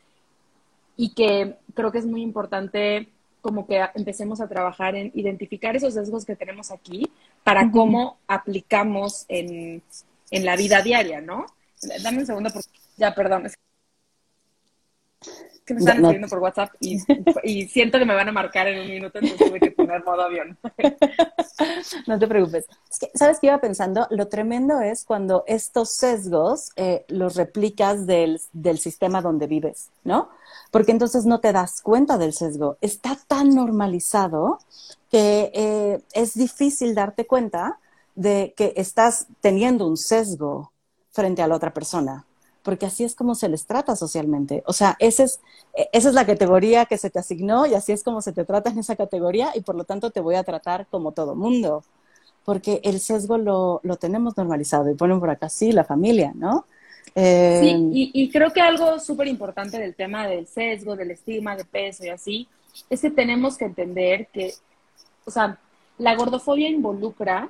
y 0.95 1.13
que 1.13 1.55
creo 1.73 1.91
que 1.91 1.99
es 1.99 2.05
muy 2.05 2.21
importante 2.21 3.09
como 3.41 3.67
que 3.67 3.85
empecemos 3.95 4.41
a 4.41 4.47
trabajar 4.47 4.95
en 4.95 5.11
identificar 5.13 5.75
esos 5.75 5.93
sesgos 5.93 6.25
que 6.25 6.35
tenemos 6.35 6.71
aquí 6.71 7.09
para 7.43 7.71
cómo 7.71 8.17
aplicamos 8.27 9.25
en, 9.29 9.81
en, 10.31 10.45
la 10.45 10.57
vida 10.57 10.81
diaria, 10.81 11.21
¿no? 11.21 11.45
Dame 12.03 12.19
un 12.19 12.25
segundo 12.25 12.49
porque 12.49 12.69
ya, 12.97 13.13
perdón, 13.13 13.47
que 15.67 15.73
me 15.73 15.81
están 15.81 15.97
escribiendo 15.97 16.29
por 16.29 16.39
WhatsApp 16.39 16.71
y, 16.79 16.97
y, 17.43 17.67
siento 17.67 17.99
que 17.99 18.05
me 18.05 18.15
van 18.15 18.29
a 18.29 18.31
marcar 18.31 18.69
en 18.69 18.79
un 18.79 18.87
minuto, 18.87 19.19
entonces 19.19 19.49
tuve 19.49 19.59
que 19.59 19.71
poner 19.71 20.03
modo 20.03 20.21
avión. 20.23 20.57
No 22.05 22.19
te 22.19 22.27
preocupes. 22.27 22.67
Es 22.89 22.99
que, 22.99 23.09
¿sabes 23.15 23.39
qué 23.39 23.47
iba 23.47 23.59
pensando? 23.59 24.07
Lo 24.11 24.27
tremendo 24.27 24.79
es 24.79 25.03
cuando 25.03 25.43
estos 25.47 25.89
sesgos 25.89 26.69
eh, 26.75 27.03
los 27.07 27.35
replicas 27.35 28.05
del, 28.05 28.39
del 28.53 28.77
sistema 28.77 29.21
donde 29.21 29.47
vives, 29.47 29.89
¿no? 30.03 30.29
Porque 30.69 30.91
entonces 30.91 31.25
no 31.25 31.39
te 31.39 31.51
das 31.51 31.81
cuenta 31.81 32.17
del 32.19 32.33
sesgo. 32.33 32.77
Está 32.79 33.17
tan 33.27 33.55
normalizado 33.55 34.59
que 35.09 35.51
eh, 35.53 35.99
es 36.13 36.35
difícil 36.35 36.93
darte 36.93 37.25
cuenta 37.25 37.79
de 38.15 38.53
que 38.55 38.73
estás 38.77 39.25
teniendo 39.41 39.87
un 39.87 39.97
sesgo 39.97 40.71
frente 41.11 41.41
a 41.41 41.47
la 41.47 41.55
otra 41.55 41.73
persona 41.73 42.26
porque 42.67 42.85
así 42.85 43.05
es 43.05 43.15
como 43.15 43.33
se 43.33 43.47
les 43.47 43.65
trata 43.65 43.95
socialmente. 43.95 44.61
O 44.65 44.73
sea, 44.73 44.97
ese 44.99 45.23
es, 45.23 45.39
e, 45.73 45.87
esa 45.93 46.09
es 46.09 46.13
la 46.13 46.25
categoría 46.25 46.83
que 46.85 46.97
se 46.97 47.09
te 47.09 47.17
asignó 47.17 47.65
y 47.65 47.73
así 47.75 47.93
es 47.93 48.03
como 48.03 48.21
se 48.21 48.33
te 48.33 48.43
trata 48.43 48.69
en 48.69 48.77
esa 48.77 48.97
categoría 48.97 49.51
y 49.55 49.61
por 49.61 49.75
lo 49.75 49.85
tanto 49.85 50.11
te 50.11 50.19
voy 50.19 50.35
a 50.35 50.43
tratar 50.43 50.85
como 50.87 51.13
todo 51.13 51.33
mundo, 51.33 51.85
porque 52.43 52.81
el 52.83 52.99
sesgo 52.99 53.37
lo, 53.37 53.79
lo 53.83 53.95
tenemos 53.95 54.35
normalizado 54.35 54.91
y 54.91 54.95
ponen 54.95 55.21
por 55.21 55.29
acá, 55.29 55.47
sí, 55.47 55.71
la 55.71 55.85
familia, 55.85 56.33
¿no? 56.35 56.65
Eh, 57.15 57.61
sí, 57.63 57.89
y, 57.93 58.23
y 58.23 58.29
creo 58.31 58.51
que 58.51 58.59
algo 58.59 58.99
súper 58.99 59.29
importante 59.29 59.79
del 59.79 59.95
tema 59.95 60.27
del 60.27 60.45
sesgo, 60.45 60.97
del 60.97 61.11
estigma 61.11 61.55
de 61.55 61.63
peso 61.63 62.03
y 62.03 62.09
así, 62.09 62.49
es 62.89 62.99
que 62.99 63.11
tenemos 63.11 63.57
que 63.57 63.63
entender 63.63 64.27
que, 64.33 64.51
o 65.23 65.31
sea, 65.31 65.57
la 65.97 66.15
gordofobia 66.17 66.67
involucra 66.67 67.47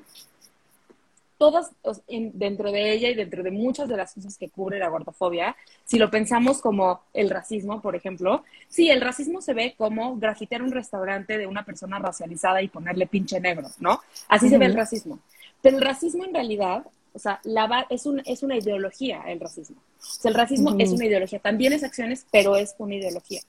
todas 1.38 1.72
dentro 2.08 2.72
de 2.72 2.92
ella 2.92 3.10
y 3.10 3.16
dentro 3.16 3.44
de 3.44 3.52
muchas 3.52 3.88
de 3.88 3.98
las 3.98 4.14
cosas 4.14 4.38
que 4.38 4.50
cubre 4.50 4.80
la 4.80 4.90
gordofobia, 4.90 5.56
si 5.86 5.98
lo 5.98 6.10
pensamos 6.10 6.62
como 6.62 7.02
el 7.14 7.30
racismo, 7.30 7.82
por 7.82 7.96
ejemplo, 7.96 8.44
sí, 8.68 8.90
el 8.90 9.02
racismo 9.02 9.42
se 9.42 9.54
ve 9.54 9.76
como 9.78 10.18
grafitear 10.18 10.62
un 10.62 10.72
restaurante 10.72 11.38
de 11.38 11.48
una 11.48 11.64
persona 11.64 12.00
racializada 12.00 12.62
y 12.62 12.68
ponerle 12.68 13.08
pinche 13.08 13.40
negro, 13.40 13.68
¿no? 13.80 14.02
Así 14.28 14.50
se 14.50 14.58
ve 14.58 14.66
el 14.66 14.76
racismo. 14.76 15.20
Pero 15.62 15.78
el 15.78 15.84
racismo 15.84 16.26
en 16.26 16.34
realidad, 16.34 16.86
o 17.14 17.20
sea, 17.20 17.40
la, 17.44 17.86
es, 17.90 18.06
un, 18.06 18.22
es 18.26 18.44
una 18.44 18.58
ideología 18.58 19.24
el 19.28 19.40
racismo. 19.40 19.78
O 20.00 20.22
sea, 20.22 20.30
el 20.30 20.36
racismo 20.36 20.76
es 20.78 20.92
una 20.92 21.06
ideología, 21.06 21.40
también 21.40 21.74
es 21.74 21.84
acciones, 21.84 22.26
pero 22.32 22.56
es 22.56 22.76
una 22.78 22.96
ideología. 22.96 23.42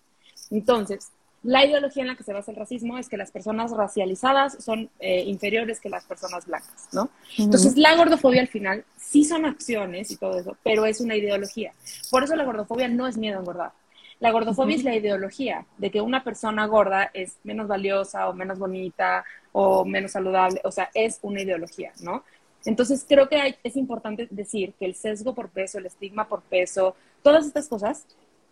Entonces, 0.50 1.10
la 1.48 1.64
ideología 1.64 2.02
en 2.02 2.08
la 2.08 2.14
que 2.14 2.24
se 2.24 2.34
basa 2.34 2.50
el 2.50 2.58
racismo 2.58 2.98
es 2.98 3.08
que 3.08 3.16
las 3.16 3.30
personas 3.30 3.70
racializadas 3.70 4.62
son 4.62 4.90
eh, 5.00 5.22
inferiores 5.22 5.80
que 5.80 5.88
las 5.88 6.04
personas 6.04 6.44
blancas, 6.44 6.88
¿no? 6.92 7.08
Entonces, 7.38 7.74
la 7.78 7.96
gordofobia 7.96 8.42
al 8.42 8.48
final 8.48 8.84
sí 8.98 9.24
son 9.24 9.46
acciones 9.46 10.10
y 10.10 10.18
todo 10.18 10.38
eso, 10.38 10.58
pero 10.62 10.84
es 10.84 11.00
una 11.00 11.16
ideología. 11.16 11.72
Por 12.10 12.22
eso 12.22 12.36
la 12.36 12.44
gordofobia 12.44 12.86
no 12.88 13.06
es 13.06 13.16
miedo 13.16 13.38
a 13.38 13.40
engordar. 13.40 13.72
La 14.20 14.30
gordofobia 14.30 14.76
es 14.76 14.84
la 14.84 14.94
ideología 14.94 15.64
de 15.78 15.90
que 15.90 16.02
una 16.02 16.22
persona 16.22 16.66
gorda 16.66 17.10
es 17.14 17.38
menos 17.44 17.66
valiosa 17.66 18.28
o 18.28 18.34
menos 18.34 18.58
bonita 18.58 19.24
o 19.52 19.86
menos 19.86 20.12
saludable, 20.12 20.60
o 20.64 20.70
sea, 20.70 20.90
es 20.92 21.18
una 21.22 21.40
ideología, 21.40 21.92
¿no? 22.02 22.24
Entonces, 22.66 23.06
creo 23.08 23.30
que 23.30 23.56
es 23.64 23.76
importante 23.76 24.28
decir 24.30 24.74
que 24.78 24.84
el 24.84 24.94
sesgo 24.94 25.34
por 25.34 25.48
peso, 25.48 25.78
el 25.78 25.86
estigma 25.86 26.28
por 26.28 26.42
peso, 26.42 26.94
todas 27.22 27.46
estas 27.46 27.68
cosas 27.68 28.04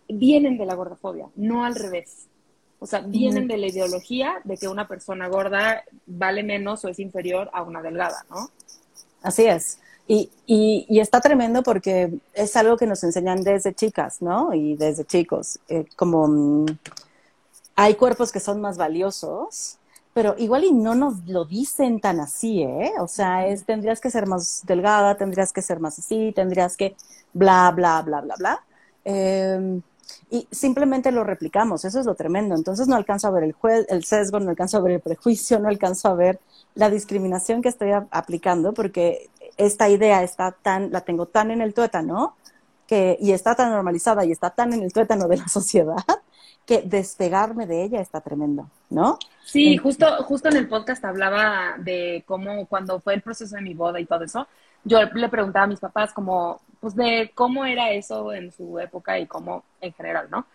vienen 0.09 0.57
de 0.57 0.65
la 0.65 0.73
gordofobia, 0.73 1.27
no 1.35 1.63
al 1.63 1.75
revés. 1.75 2.27
O 2.79 2.85
sea, 2.85 2.99
vienen 2.99 3.47
de 3.47 3.57
la 3.57 3.67
ideología 3.67 4.35
de 4.43 4.57
que 4.57 4.67
una 4.67 4.87
persona 4.87 5.27
gorda 5.27 5.83
vale 6.05 6.43
menos 6.43 6.85
o 6.85 6.89
es 6.89 6.99
inferior 6.99 7.49
a 7.53 7.63
una 7.63 7.81
delgada, 7.81 8.25
¿no? 8.29 8.51
Así 9.23 9.45
es. 9.45 9.79
Y, 10.07 10.29
y, 10.45 10.99
está 10.99 11.19
tremendo 11.19 11.63
porque 11.63 12.19
es 12.33 12.55
algo 12.55 12.77
que 12.77 12.85
nos 12.85 13.03
enseñan 13.03 13.43
desde 13.43 13.73
chicas, 13.73 14.21
¿no? 14.21 14.53
Y 14.53 14.77
desde 14.77 15.03
chicos. 15.03 15.59
Eh, 15.67 15.85
como 15.97 16.27
mm, 16.27 16.65
hay 17.75 17.95
cuerpos 17.95 18.31
que 18.31 18.39
son 18.39 18.61
más 18.61 18.77
valiosos, 18.77 19.77
pero 20.13 20.35
igual 20.37 20.63
y 20.63 20.71
no 20.71 20.95
nos 20.95 21.27
lo 21.27 21.43
dicen 21.43 21.99
tan 21.99 22.21
así, 22.21 22.63
¿eh? 22.63 22.93
O 22.99 23.07
sea, 23.07 23.47
es, 23.47 23.65
tendrías 23.65 23.99
que 23.99 24.09
ser 24.09 24.27
más 24.27 24.63
delgada, 24.65 25.17
tendrías 25.17 25.51
que 25.51 25.61
ser 25.61 25.79
más 25.81 25.99
así, 25.99 26.31
tendrías 26.33 26.77
que 26.77 26.95
bla, 27.33 27.71
bla, 27.75 28.01
bla, 28.01 28.21
bla, 28.21 28.35
bla. 28.37 28.63
Eh, 29.03 29.81
y 30.29 30.47
simplemente 30.51 31.11
lo 31.11 31.23
replicamos, 31.23 31.85
eso 31.85 31.99
es 31.99 32.05
lo 32.05 32.15
tremendo. 32.15 32.55
Entonces 32.55 32.87
no 32.87 32.95
alcanzo 32.95 33.27
a 33.27 33.31
ver 33.31 33.43
el, 33.43 33.55
el 33.89 34.03
sesgo, 34.03 34.39
no 34.39 34.49
alcanzo 34.49 34.77
a 34.77 34.81
ver 34.81 34.93
el 34.93 34.99
prejuicio, 34.99 35.59
no 35.59 35.69
alcanzo 35.69 36.09
a 36.09 36.15
ver 36.15 36.39
la 36.75 36.89
discriminación 36.89 37.61
que 37.61 37.69
estoy 37.69 37.91
aplicando, 37.91 38.73
porque 38.73 39.29
esta 39.57 39.89
idea 39.89 40.23
está 40.23 40.51
tan, 40.51 40.91
la 40.91 41.01
tengo 41.01 41.25
tan 41.25 41.51
en 41.51 41.61
el 41.61 41.73
tuétano, 41.73 42.35
que, 42.87 43.17
y 43.19 43.31
está 43.31 43.55
tan 43.55 43.71
normalizada 43.71 44.25
y 44.25 44.31
está 44.31 44.51
tan 44.51 44.73
en 44.73 44.83
el 44.83 44.93
tuétano 44.93 45.27
de 45.27 45.37
la 45.37 45.47
sociedad, 45.47 46.03
que 46.65 46.81
despegarme 46.81 47.65
de 47.65 47.83
ella 47.83 48.01
está 48.01 48.21
tremendo, 48.21 48.69
¿no? 48.89 49.17
Sí, 49.45 49.77
justo, 49.77 50.05
justo 50.23 50.49
en 50.49 50.57
el 50.57 50.67
podcast 50.67 51.03
hablaba 51.05 51.75
de 51.77 52.23
cómo 52.27 52.65
cuando 52.67 52.99
fue 52.99 53.13
el 53.13 53.21
proceso 53.21 53.55
de 53.55 53.61
mi 53.61 53.73
boda 53.73 53.99
y 53.99 54.05
todo 54.05 54.25
eso, 54.25 54.47
yo 54.83 55.01
le 55.03 55.29
preguntaba 55.29 55.65
a 55.65 55.67
mis 55.67 55.79
papás 55.79 56.13
como, 56.13 56.61
pues 56.79 56.95
de 56.95 57.31
cómo 57.35 57.65
era 57.65 57.91
eso 57.91 58.33
en 58.33 58.51
su 58.51 58.79
época 58.79 59.19
y 59.19 59.27
cómo 59.27 59.63
en 59.81 59.93
general, 59.93 60.27
¿no? 60.29 60.45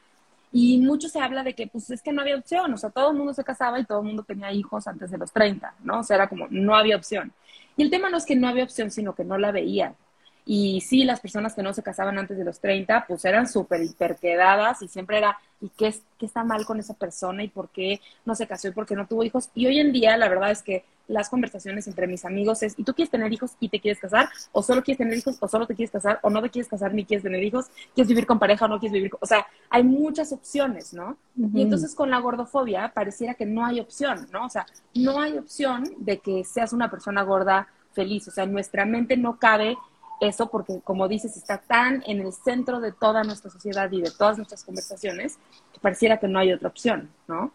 Y 0.52 0.78
mucho 0.78 1.08
se 1.08 1.20
habla 1.20 1.42
de 1.42 1.54
que, 1.54 1.66
pues 1.66 1.90
es 1.90 2.02
que 2.02 2.12
no 2.12 2.20
había 2.20 2.36
opción, 2.36 2.72
o 2.74 2.76
sea, 2.76 2.90
todo 2.90 3.10
el 3.10 3.16
mundo 3.16 3.32
se 3.32 3.44
casaba 3.44 3.80
y 3.80 3.84
todo 3.84 4.00
el 4.00 4.06
mundo 4.06 4.22
tenía 4.22 4.52
hijos 4.52 4.86
antes 4.86 5.10
de 5.10 5.18
los 5.18 5.32
30, 5.32 5.74
¿no? 5.82 6.00
O 6.00 6.02
sea, 6.02 6.16
era 6.16 6.28
como, 6.28 6.46
no 6.50 6.74
había 6.74 6.96
opción. 6.96 7.32
Y 7.76 7.82
el 7.82 7.90
tema 7.90 8.10
no 8.10 8.18
es 8.18 8.26
que 8.26 8.36
no 8.36 8.48
había 8.48 8.64
opción, 8.64 8.90
sino 8.90 9.14
que 9.14 9.24
no 9.24 9.38
la 9.38 9.50
veía. 9.50 9.94
Y 10.44 10.80
sí, 10.80 11.04
las 11.04 11.20
personas 11.20 11.54
que 11.54 11.62
no 11.62 11.72
se 11.72 11.82
casaban 11.82 12.18
antes 12.18 12.36
de 12.36 12.44
los 12.44 12.58
30, 12.58 13.06
pues 13.06 13.24
eran 13.24 13.48
súper 13.48 13.82
hiperquedadas 13.82 14.82
y 14.82 14.88
siempre 14.88 15.18
era, 15.18 15.38
¿y 15.60 15.68
qué, 15.70 15.94
qué 16.18 16.26
está 16.26 16.42
mal 16.42 16.64
con 16.64 16.80
esa 16.80 16.94
persona? 16.94 17.44
¿Y 17.44 17.48
por 17.48 17.68
qué 17.68 18.00
no 18.24 18.34
se 18.34 18.46
casó 18.46 18.68
y 18.68 18.72
por 18.72 18.86
qué 18.86 18.96
no 18.96 19.06
tuvo 19.06 19.22
hijos? 19.22 19.50
Y 19.54 19.66
hoy 19.66 19.78
en 19.78 19.92
día, 19.92 20.16
la 20.16 20.28
verdad 20.28 20.50
es 20.50 20.62
que 20.62 20.84
las 21.08 21.28
conversaciones 21.28 21.86
entre 21.86 22.06
mis 22.06 22.24
amigos 22.24 22.62
es, 22.62 22.78
¿y 22.78 22.84
tú 22.84 22.94
quieres 22.94 23.10
tener 23.10 23.32
hijos 23.32 23.52
y 23.60 23.68
te 23.68 23.80
quieres 23.80 24.00
casar? 24.00 24.28
¿O 24.52 24.62
solo 24.62 24.82
quieres 24.82 24.98
tener 24.98 25.16
hijos 25.16 25.36
o 25.40 25.48
solo 25.48 25.66
te 25.66 25.74
quieres 25.74 25.90
casar? 25.90 26.18
¿O 26.22 26.30
no 26.30 26.42
te 26.42 26.50
quieres 26.50 26.68
casar 26.68 26.94
ni 26.94 27.04
quieres 27.04 27.22
tener 27.22 27.42
hijos? 27.42 27.66
¿Quieres 27.94 28.08
vivir 28.08 28.26
con 28.26 28.38
pareja 28.38 28.64
o 28.64 28.68
no 28.68 28.78
quieres 28.78 28.94
vivir 28.94 29.10
con... 29.10 29.18
O 29.22 29.26
sea, 29.26 29.46
hay 29.70 29.84
muchas 29.84 30.32
opciones, 30.32 30.92
¿no? 30.92 31.16
Y 31.54 31.62
entonces 31.62 31.94
con 31.94 32.10
la 32.10 32.18
gordofobia 32.18 32.92
pareciera 32.94 33.34
que 33.34 33.46
no 33.46 33.64
hay 33.64 33.80
opción, 33.80 34.26
¿no? 34.32 34.46
O 34.46 34.50
sea, 34.50 34.66
no 34.94 35.20
hay 35.20 35.38
opción 35.38 35.84
de 35.98 36.18
que 36.18 36.44
seas 36.44 36.72
una 36.72 36.90
persona 36.90 37.22
gorda 37.22 37.68
feliz. 37.92 38.26
O 38.28 38.30
sea, 38.30 38.44
en 38.44 38.52
nuestra 38.52 38.84
mente 38.84 39.16
no 39.16 39.38
cabe 39.38 39.76
eso 40.22 40.48
porque, 40.48 40.80
como 40.84 41.08
dices, 41.08 41.36
está 41.36 41.58
tan 41.58 42.02
en 42.06 42.20
el 42.20 42.32
centro 42.32 42.80
de 42.80 42.92
toda 42.92 43.24
nuestra 43.24 43.50
sociedad 43.50 43.90
y 43.90 44.00
de 44.00 44.10
todas 44.10 44.36
nuestras 44.36 44.62
conversaciones 44.64 45.36
que 45.72 45.80
pareciera 45.80 46.18
que 46.18 46.28
no 46.28 46.38
hay 46.38 46.52
otra 46.52 46.68
opción, 46.68 47.10
¿no? 47.26 47.52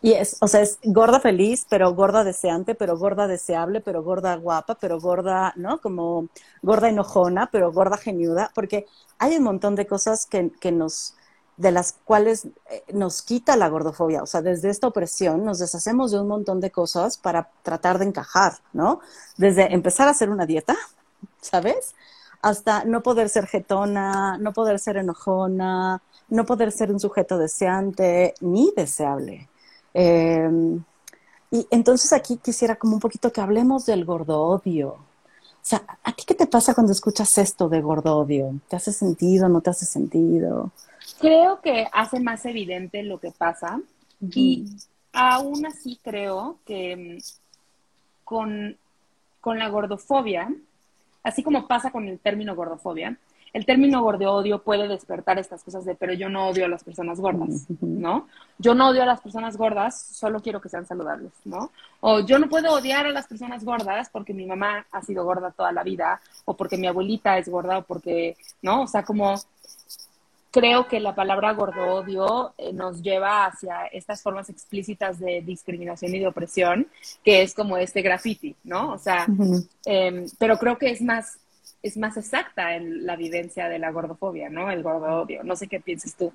Y 0.00 0.12
es, 0.12 0.36
o 0.40 0.48
sea, 0.48 0.60
es 0.60 0.78
gorda 0.84 1.18
feliz, 1.18 1.66
pero 1.68 1.92
gorda 1.94 2.24
deseante, 2.24 2.74
pero 2.74 2.96
gorda 2.96 3.26
deseable, 3.26 3.80
pero 3.80 4.02
gorda 4.02 4.36
guapa, 4.36 4.76
pero 4.76 5.00
gorda, 5.00 5.52
¿no? 5.56 5.80
Como 5.80 6.28
gorda 6.62 6.88
enojona, 6.88 7.48
pero 7.50 7.72
gorda 7.72 7.96
geniuda, 7.96 8.50
porque 8.54 8.86
hay 9.18 9.36
un 9.36 9.44
montón 9.44 9.74
de 9.74 9.86
cosas 9.86 10.26
que, 10.26 10.50
que 10.60 10.72
nos, 10.72 11.16
de 11.56 11.72
las 11.72 11.94
cuales 12.04 12.46
eh, 12.70 12.84
nos 12.92 13.22
quita 13.22 13.56
la 13.56 13.68
gordofobia. 13.68 14.22
O 14.22 14.26
sea, 14.26 14.42
desde 14.42 14.70
esta 14.70 14.86
opresión 14.86 15.44
nos 15.44 15.58
deshacemos 15.58 16.12
de 16.12 16.20
un 16.20 16.28
montón 16.28 16.60
de 16.60 16.70
cosas 16.70 17.16
para 17.16 17.50
tratar 17.62 17.98
de 17.98 18.06
encajar, 18.06 18.58
¿no? 18.72 19.00
Desde 19.36 19.72
empezar 19.74 20.06
a 20.06 20.12
hacer 20.12 20.30
una 20.30 20.46
dieta, 20.46 20.76
¿sabes? 21.40 21.94
Hasta 22.42 22.84
no 22.84 23.02
poder 23.02 23.28
ser 23.28 23.46
jetona, 23.46 24.38
no 24.38 24.52
poder 24.52 24.78
ser 24.78 24.96
enojona, 24.96 26.00
no 26.28 26.44
poder 26.46 26.72
ser 26.72 26.92
un 26.92 27.00
sujeto 27.00 27.38
deseante 27.38 28.34
ni 28.40 28.72
deseable. 28.76 29.48
Em, 29.94 30.82
y 31.50 31.66
entonces 31.70 32.12
aquí 32.12 32.36
quisiera 32.36 32.76
como 32.76 32.94
un 32.94 33.00
poquito 33.00 33.32
que 33.32 33.40
hablemos 33.40 33.86
del 33.86 34.04
gordo 34.04 34.40
odio. 34.40 34.90
O 34.90 35.70
sea, 35.70 35.82
¿a 36.02 36.12
ti 36.12 36.24
qué 36.26 36.34
te 36.34 36.46
pasa 36.46 36.74
cuando 36.74 36.92
escuchas 36.92 37.36
esto 37.38 37.68
de 37.68 37.80
gordo 37.80 38.16
odio? 38.18 38.54
¿Te 38.68 38.76
hace 38.76 38.92
sentido? 38.92 39.48
¿No 39.48 39.60
te 39.60 39.70
hace 39.70 39.86
sentido? 39.86 40.70
Creo 41.18 41.60
que 41.60 41.86
hace 41.92 42.20
más 42.20 42.44
evidente 42.46 43.02
lo 43.02 43.18
que 43.18 43.32
pasa 43.32 43.80
y 44.20 44.66
aún 45.12 45.66
así 45.66 45.98
creo 46.02 46.58
que 46.64 47.18
mm, 47.18 48.24
con, 48.24 48.76
con 49.40 49.58
la 49.58 49.68
gordofobia 49.68 50.50
así 51.28 51.42
como 51.42 51.66
pasa 51.66 51.90
con 51.90 52.08
el 52.08 52.18
término 52.18 52.56
gordofobia, 52.56 53.16
el 53.52 53.64
término 53.64 54.04
odio 54.04 54.62
puede 54.62 54.88
despertar 54.88 55.38
estas 55.38 55.64
cosas 55.64 55.84
de, 55.84 55.94
pero 55.94 56.12
yo 56.12 56.28
no 56.28 56.48
odio 56.48 56.66
a 56.66 56.68
las 56.68 56.84
personas 56.84 57.18
gordas, 57.20 57.66
¿no? 57.80 58.28
Yo 58.58 58.74
no 58.74 58.88
odio 58.88 59.02
a 59.02 59.06
las 59.06 59.20
personas 59.20 59.56
gordas, 59.56 60.00
solo 60.00 60.42
quiero 60.42 60.60
que 60.60 60.68
sean 60.68 60.86
saludables, 60.86 61.32
¿no? 61.44 61.70
O 62.00 62.20
yo 62.20 62.38
no 62.38 62.48
puedo 62.48 62.72
odiar 62.72 63.06
a 63.06 63.12
las 63.12 63.26
personas 63.26 63.64
gordas 63.64 64.10
porque 64.10 64.34
mi 64.34 64.46
mamá 64.46 64.86
ha 64.92 65.02
sido 65.02 65.24
gorda 65.24 65.50
toda 65.50 65.72
la 65.72 65.82
vida, 65.82 66.20
o 66.44 66.54
porque 66.56 66.76
mi 66.76 66.86
abuelita 66.86 67.38
es 67.38 67.48
gorda, 67.48 67.78
o 67.78 67.82
porque, 67.82 68.36
¿no? 68.62 68.82
O 68.82 68.86
sea, 68.86 69.02
como 69.02 69.34
creo 70.58 70.88
que 70.88 70.98
la 70.98 71.14
palabra 71.14 71.52
gordo 71.52 72.54
eh, 72.58 72.72
nos 72.72 73.00
lleva 73.02 73.46
hacia 73.46 73.86
estas 73.86 74.22
formas 74.22 74.50
explícitas 74.50 75.18
de 75.20 75.40
discriminación 75.42 76.14
y 76.14 76.18
de 76.18 76.26
opresión, 76.26 76.88
que 77.24 77.42
es 77.42 77.54
como 77.54 77.76
este 77.76 78.02
graffiti, 78.02 78.56
¿no? 78.64 78.92
O 78.92 78.98
sea, 78.98 79.26
em, 79.84 80.26
pero 80.38 80.58
creo 80.58 80.76
que 80.76 80.90
es 80.90 81.00
más, 81.00 81.38
es 81.82 81.96
más 81.96 82.16
exacta 82.16 82.74
en 82.74 83.06
la 83.06 83.14
vivencia 83.14 83.68
de 83.68 83.78
la 83.78 83.92
gordofobia, 83.92 84.50
¿no? 84.50 84.70
El 84.70 84.82
gordo 84.82 85.22
odio. 85.22 85.44
No 85.44 85.54
sé 85.54 85.68
qué 85.68 85.78
piensas 85.78 86.14
tú. 86.14 86.32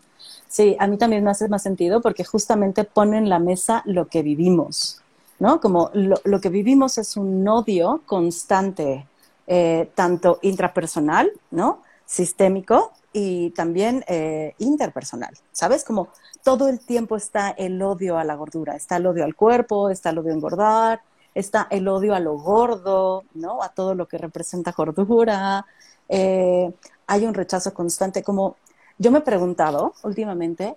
Sí, 0.48 0.78
a 0.80 0.88
mí 0.88 0.98
también 0.98 1.24
me 1.24 1.32
hace 1.32 1.50
más 1.50 1.64
sentido 1.64 2.02
porque 2.02 2.24
justamente 2.24 2.86
pone 2.86 3.18
en 3.18 3.28
la 3.28 3.40
mesa 3.40 3.82
lo 3.86 4.08
que 4.08 4.22
vivimos, 4.22 5.02
¿no? 5.40 5.60
Como 5.60 5.92
lo, 5.94 6.40
que 6.40 6.50
vivimos 6.50 6.98
es 6.98 7.18
un 7.18 7.46
odio 7.48 8.02
constante, 8.06 9.06
eh, 9.48 9.90
tanto 9.96 10.40
intrapersonal, 10.42 11.30
¿no? 11.52 11.82
Sistémico, 12.06 12.94
y 13.14 13.52
también 13.52 14.04
eh, 14.08 14.56
interpersonal, 14.58 15.38
¿sabes? 15.52 15.84
Como 15.84 16.10
todo 16.44 16.68
el 16.68 16.80
tiempo 16.80 17.16
está 17.16 17.52
el 17.52 17.82
odio 17.82 18.18
a 18.18 18.24
la 18.24 18.36
gordura, 18.36 18.76
está 18.76 18.98
el 18.98 19.06
odio 19.06 19.24
al 19.24 19.36
cuerpo, 19.36 19.90
está 19.90 20.10
el 20.10 20.18
odio 20.18 20.32
a 20.32 20.36
engordar, 20.36 21.02
está 21.36 21.68
el 21.70 21.88
odio 21.88 22.16
a 22.16 22.20
lo 22.20 22.38
gordo, 22.38 23.24
¿no? 23.36 23.62
A 23.62 23.70
todo 23.70 23.96
lo 23.96 24.08
que 24.08 24.18
representa 24.18 24.72
gordura. 24.72 25.66
Eh, 26.10 26.74
hay 27.08 27.26
un 27.26 27.34
rechazo 27.34 27.74
constante, 27.74 28.24
como 28.24 28.56
yo 28.98 29.12
me 29.12 29.20
he 29.20 29.22
preguntado 29.22 29.94
últimamente, 30.04 30.76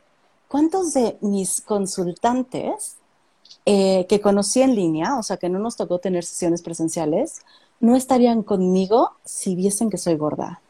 ¿cuántos 0.49 0.93
de 0.93 1.17
mis 1.23 1.63
consultantes 1.63 2.97
eh, 3.65 4.07
que 4.09 4.21
conocí 4.21 4.63
en 4.63 4.75
línea, 4.75 5.19
o 5.19 5.23
sea, 5.23 5.39
que 5.39 5.49
no 5.49 5.59
nos 5.59 5.77
tocó 5.77 5.99
tener 5.99 6.25
sesiones 6.25 6.63
presenciales, 6.63 7.41
no 7.81 7.97
estarían 7.97 8.43
conmigo 8.43 9.13
si 9.25 9.55
viesen 9.55 9.91
que 9.91 9.99
soy 9.99 10.17
gorda? 10.17 10.61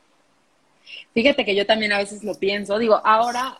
Fíjate 1.14 1.44
que 1.44 1.54
yo 1.54 1.66
también 1.66 1.92
a 1.92 1.98
veces 1.98 2.24
lo 2.24 2.34
pienso. 2.34 2.78
Digo, 2.78 3.00
ahora, 3.04 3.58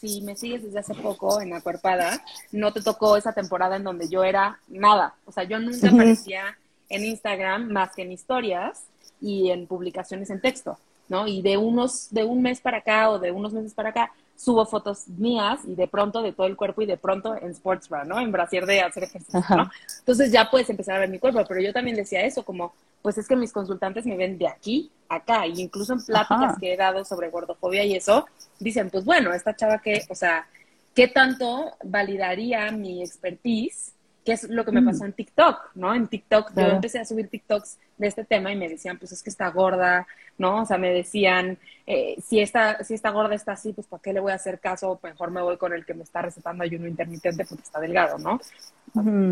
si 0.00 0.22
me 0.22 0.36
sigues 0.36 0.62
desde 0.62 0.80
hace 0.80 0.94
poco 0.94 1.40
en 1.40 1.52
Acuerpada, 1.54 2.24
no 2.52 2.72
te 2.72 2.82
tocó 2.82 3.16
esa 3.16 3.32
temporada 3.32 3.76
en 3.76 3.84
donde 3.84 4.08
yo 4.08 4.24
era 4.24 4.58
nada. 4.68 5.14
O 5.26 5.32
sea, 5.32 5.44
yo 5.44 5.58
nunca 5.58 5.88
aparecía 5.88 6.56
en 6.88 7.04
Instagram 7.04 7.70
más 7.70 7.94
que 7.94 8.02
en 8.02 8.12
historias 8.12 8.82
y 9.20 9.50
en 9.50 9.66
publicaciones 9.66 10.30
en 10.30 10.40
texto, 10.40 10.78
¿no? 11.08 11.26
Y 11.26 11.42
de 11.42 11.56
unos, 11.56 12.08
de 12.10 12.24
un 12.24 12.42
mes 12.42 12.60
para 12.60 12.78
acá 12.78 13.10
o 13.10 13.18
de 13.18 13.30
unos 13.30 13.52
meses 13.52 13.74
para 13.74 13.90
acá, 13.90 14.12
subo 14.36 14.64
fotos 14.64 15.06
mías 15.06 15.60
y 15.66 15.74
de 15.74 15.86
pronto 15.86 16.22
de 16.22 16.32
todo 16.32 16.46
el 16.46 16.56
cuerpo 16.56 16.82
y 16.82 16.86
de 16.86 16.96
pronto 16.96 17.36
en 17.36 17.54
sportsbra, 17.54 18.04
¿no? 18.04 18.18
En 18.18 18.32
brasier 18.32 18.64
de 18.64 18.80
hacer 18.80 19.04
ejercicio, 19.04 19.44
¿no? 19.50 19.70
Entonces 19.98 20.32
ya 20.32 20.50
puedes 20.50 20.70
empezar 20.70 20.96
a 20.96 21.00
ver 21.00 21.10
mi 21.10 21.18
cuerpo, 21.18 21.44
pero 21.46 21.60
yo 21.60 21.72
también 21.72 21.96
decía 21.96 22.22
eso, 22.22 22.42
como, 22.42 22.72
pues 23.02 23.18
es 23.18 23.26
que 23.26 23.36
mis 23.36 23.52
consultantes 23.52 24.06
me 24.06 24.16
ven 24.16 24.38
de 24.38 24.48
aquí 24.48 24.90
a 25.08 25.16
acá, 25.16 25.46
y 25.46 25.60
incluso 25.60 25.94
en 25.94 26.04
pláticas 26.04 26.56
que 26.58 26.72
he 26.72 26.76
dado 26.76 27.04
sobre 27.04 27.30
gordofobia 27.30 27.84
y 27.84 27.94
eso, 27.94 28.26
dicen, 28.58 28.90
pues 28.90 29.04
bueno, 29.04 29.32
esta 29.32 29.56
chava 29.56 29.80
que, 29.80 30.02
o 30.08 30.14
sea, 30.14 30.46
¿qué 30.94 31.08
tanto 31.08 31.76
validaría 31.82 32.70
mi 32.70 33.02
expertise 33.02 33.92
que 34.24 34.32
es 34.32 34.48
lo 34.48 34.64
que 34.64 34.72
me 34.72 34.82
pasó 34.82 35.04
mm. 35.04 35.06
en 35.06 35.12
TikTok, 35.12 35.56
¿no? 35.74 35.94
En 35.94 36.08
TikTok, 36.08 36.52
yo 36.54 36.66
empecé 36.66 36.98
a 36.98 37.04
subir 37.04 37.28
TikToks 37.28 37.78
de 37.96 38.06
este 38.06 38.24
tema 38.24 38.52
y 38.52 38.56
me 38.56 38.68
decían, 38.68 38.98
pues 38.98 39.12
es 39.12 39.22
que 39.22 39.30
está 39.30 39.48
gorda, 39.48 40.06
¿no? 40.36 40.62
O 40.62 40.66
sea, 40.66 40.78
me 40.78 40.90
decían, 40.90 41.58
eh, 41.86 42.16
si, 42.22 42.40
esta, 42.40 42.82
si 42.84 42.94
esta 42.94 43.10
gorda 43.10 43.34
está 43.34 43.52
así, 43.52 43.72
pues 43.72 43.86
¿para 43.86 44.02
qué 44.02 44.12
le 44.12 44.20
voy 44.20 44.32
a 44.32 44.36
hacer 44.36 44.60
caso? 44.60 45.00
Mejor 45.02 45.30
me 45.30 45.42
voy 45.42 45.56
con 45.56 45.72
el 45.72 45.86
que 45.86 45.94
me 45.94 46.02
está 46.02 46.22
recetando 46.22 46.64
ayuno 46.64 46.86
intermitente 46.86 47.44
porque 47.46 47.62
está 47.62 47.80
delgado, 47.80 48.18
¿no? 48.18 48.40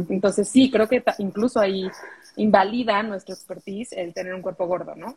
Entonces 0.08 0.48
sí, 0.48 0.70
creo 0.70 0.88
que 0.88 1.02
incluso 1.18 1.60
ahí 1.60 1.90
invalida 2.36 3.02
nuestro 3.02 3.34
expertise 3.34 3.92
el 3.92 4.14
tener 4.14 4.34
un 4.34 4.42
cuerpo 4.42 4.66
gordo, 4.66 4.94
¿no? 4.94 5.16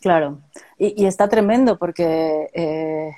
Claro, 0.00 0.40
y, 0.78 1.02
y 1.02 1.06
está 1.06 1.28
tremendo 1.28 1.76
porque... 1.78 2.48
Eh 2.52 3.10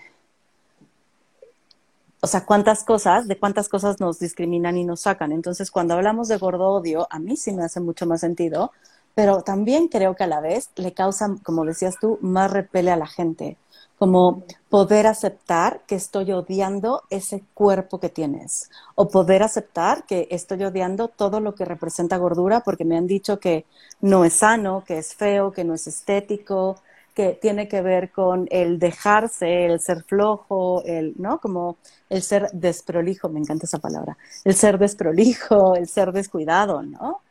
o 2.21 2.27
sea, 2.27 2.45
cuántas 2.45 2.85
cosas, 2.85 3.29
de 3.29 3.39
cuántas 3.39 3.69
cosas 3.69 4.01
nos 4.01 4.19
discriminan 4.19 4.77
y 4.77 4.85
nos 4.85 5.03
sacan. 5.03 5.33
Entonces, 5.33 5.71
cuando 5.71 5.95
hablamos 5.95 6.29
de 6.29 6.37
gordo 6.39 6.69
odio, 6.69 7.07
a 7.11 7.19
mí 7.19 7.37
sí 7.37 7.53
me 7.53 7.65
hace 7.65 7.81
mucho 7.81 8.07
más 8.07 8.21
sentido, 8.21 8.73
pero 9.15 9.43
también 9.43 9.89
creo 9.89 10.15
que 10.17 10.25
a 10.25 10.29
la 10.29 10.41
vez 10.41 10.71
le 10.77 10.93
causa, 10.95 11.37
como 11.43 11.65
decías 11.65 11.97
tú, 12.01 12.19
más 12.21 12.51
repele 12.51 12.91
a 12.91 12.97
la 12.97 13.07
gente, 13.07 13.57
como 13.99 14.45
poder 14.69 15.07
aceptar 15.07 15.83
que 15.87 15.97
estoy 15.97 16.31
odiando 16.33 17.03
ese 17.11 17.43
cuerpo 17.55 17.99
que 17.99 18.09
tienes, 18.09 18.71
o 18.95 19.09
poder 19.09 19.43
aceptar 19.43 20.05
que 20.07 20.29
estoy 20.31 20.63
odiando 20.65 21.09
todo 21.09 21.41
lo 21.41 21.55
que 21.55 21.65
representa 21.65 22.17
gordura 22.17 22.61
porque 22.61 22.85
me 22.85 22.97
han 22.97 23.07
dicho 23.07 23.41
que 23.41 23.67
no 24.01 24.25
es 24.25 24.35
sano, 24.35 24.85
que 24.87 24.99
es 24.99 25.15
feo, 25.15 25.53
que 25.53 25.65
no 25.65 25.75
es 25.75 25.87
estético, 25.89 26.77
que 27.19 27.33
tiene 27.33 27.67
que 27.67 27.83
ver 27.83 28.13
con 28.13 28.47
el 28.49 28.79
dejarse, 28.79 29.67
el 29.67 29.81
ser 29.81 30.05
flojo, 30.05 30.85
el, 30.85 31.15
¿no? 31.17 31.41
Como 31.41 31.77
el 32.09 32.23
ser 32.23 32.49
desprolijo, 32.53 33.29
me 33.29 33.41
encanta 33.41 33.67
esa 33.67 33.81
palabra, 33.81 34.17
el 34.45 34.55
ser 34.55 34.79
desprolijo, 34.79 35.75
el 35.75 35.89
ser 35.89 36.13
descuidado, 36.13 36.81
¿no? 36.81 37.23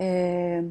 Eh, 0.00 0.68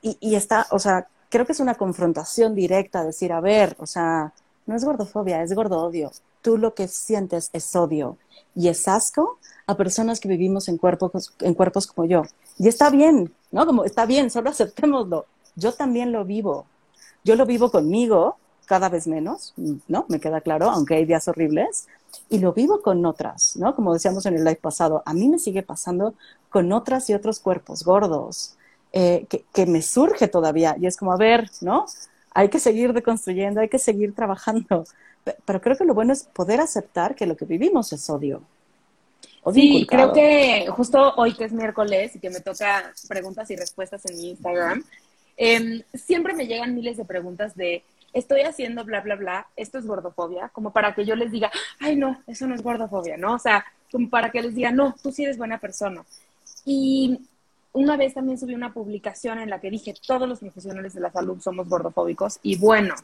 y, 0.00 0.16
y, 0.18 0.34
está, 0.34 0.66
o 0.70 0.78
sea, 0.78 1.06
creo 1.28 1.44
que 1.44 1.52
es 1.52 1.60
una 1.60 1.74
confrontación 1.74 2.54
directa, 2.54 3.04
decir, 3.04 3.34
a 3.34 3.42
ver, 3.42 3.76
o 3.78 3.86
sea, 3.86 4.32
no 4.64 4.74
es 4.74 4.82
gordofobia, 4.82 5.42
es 5.42 5.52
gordo 5.52 5.84
odio. 5.84 6.10
Tú 6.40 6.56
lo 6.56 6.72
que 6.72 6.88
sientes 6.88 7.50
es 7.52 7.76
odio 7.76 8.16
y 8.54 8.68
es 8.68 8.88
asco 8.88 9.38
a 9.66 9.76
personas 9.76 10.20
que 10.20 10.28
vivimos 10.28 10.68
en 10.68 10.78
cuerpos, 10.78 11.34
en 11.40 11.52
cuerpos 11.52 11.86
como 11.86 12.08
yo. 12.08 12.22
Y 12.58 12.68
está 12.68 12.88
bien, 12.88 13.30
¿no? 13.50 13.66
Como 13.66 13.84
está 13.84 14.06
bien, 14.06 14.30
solo 14.30 14.48
aceptémoslo. 14.48 15.26
Yo 15.54 15.72
también 15.74 16.12
lo 16.12 16.24
vivo, 16.24 16.64
yo 17.24 17.36
lo 17.36 17.46
vivo 17.46 17.70
conmigo 17.70 18.36
cada 18.66 18.88
vez 18.88 19.06
menos, 19.06 19.54
¿no? 19.88 20.06
Me 20.08 20.20
queda 20.20 20.40
claro, 20.40 20.70
aunque 20.70 20.94
hay 20.94 21.04
días 21.04 21.28
horribles, 21.28 21.88
y 22.28 22.38
lo 22.38 22.52
vivo 22.52 22.80
con 22.80 23.04
otras, 23.04 23.56
¿no? 23.56 23.74
Como 23.74 23.92
decíamos 23.92 24.24
en 24.26 24.34
el 24.34 24.44
live 24.44 24.60
pasado, 24.60 25.02
a 25.04 25.12
mí 25.12 25.28
me 25.28 25.38
sigue 25.38 25.62
pasando 25.62 26.14
con 26.48 26.72
otras 26.72 27.08
y 27.10 27.14
otros 27.14 27.40
cuerpos 27.40 27.84
gordos, 27.84 28.56
eh, 28.92 29.26
que, 29.52 29.66
me 29.66 29.82
surge 29.82 30.28
todavía, 30.28 30.76
y 30.80 30.86
es 30.86 30.96
como, 30.96 31.12
a 31.12 31.16
ver, 31.16 31.50
¿no? 31.60 31.86
Hay 32.34 32.48
que 32.48 32.58
seguir 32.58 32.92
deconstruyendo, 32.92 33.60
hay 33.60 33.68
que 33.68 33.78
seguir 33.78 34.14
trabajando, 34.14 34.84
pero 35.44 35.60
creo 35.60 35.76
que 35.76 35.84
lo 35.84 35.94
bueno 35.94 36.12
es 36.12 36.24
poder 36.24 36.60
aceptar 36.60 37.14
que 37.14 37.26
lo 37.26 37.36
que 37.36 37.44
vivimos 37.44 37.92
es 37.92 38.08
odio. 38.08 38.42
sí, 39.52 39.86
creo 39.88 40.12
que 40.12 40.66
justo 40.70 41.14
hoy 41.16 41.34
que 41.34 41.44
es 41.44 41.52
miércoles 41.52 42.16
y 42.16 42.20
que 42.20 42.30
me 42.30 42.40
toca 42.40 42.92
preguntas 43.08 43.50
y 43.50 43.56
respuestas 43.56 44.04
en 44.06 44.16
mi 44.16 44.30
Instagram, 44.30 44.84
Em, 45.36 45.82
siempre 45.94 46.34
me 46.34 46.46
llegan 46.46 46.74
miles 46.74 46.96
de 46.96 47.04
preguntas 47.04 47.54
de, 47.54 47.84
estoy 48.12 48.42
haciendo 48.42 48.84
bla, 48.84 49.00
bla, 49.00 49.16
bla, 49.16 49.46
esto 49.56 49.78
es 49.78 49.86
gordofobia, 49.86 50.48
como 50.50 50.72
para 50.72 50.94
que 50.94 51.04
yo 51.04 51.16
les 51.16 51.30
diga, 51.32 51.50
ay, 51.80 51.96
no, 51.96 52.22
eso 52.26 52.46
no 52.46 52.54
es 52.54 52.62
gordofobia, 52.62 53.16
¿no? 53.16 53.34
O 53.34 53.38
sea, 53.38 53.64
como 53.90 54.08
para 54.10 54.30
que 54.30 54.42
les 54.42 54.54
diga, 54.54 54.70
no, 54.70 54.94
tú 55.02 55.12
sí 55.12 55.24
eres 55.24 55.38
buena 55.38 55.58
persona. 55.58 56.04
Y 56.64 57.20
una 57.72 57.96
vez 57.96 58.14
también 58.14 58.38
subí 58.38 58.54
una 58.54 58.72
publicación 58.72 59.38
en 59.38 59.50
la 59.50 59.60
que 59.60 59.70
dije, 59.70 59.94
todos 60.06 60.28
los 60.28 60.40
profesionales 60.40 60.94
de 60.94 61.00
la 61.00 61.10
salud 61.10 61.40
somos 61.40 61.68
gordofóbicos 61.68 62.38
y 62.42 62.56
bueno, 62.56 62.94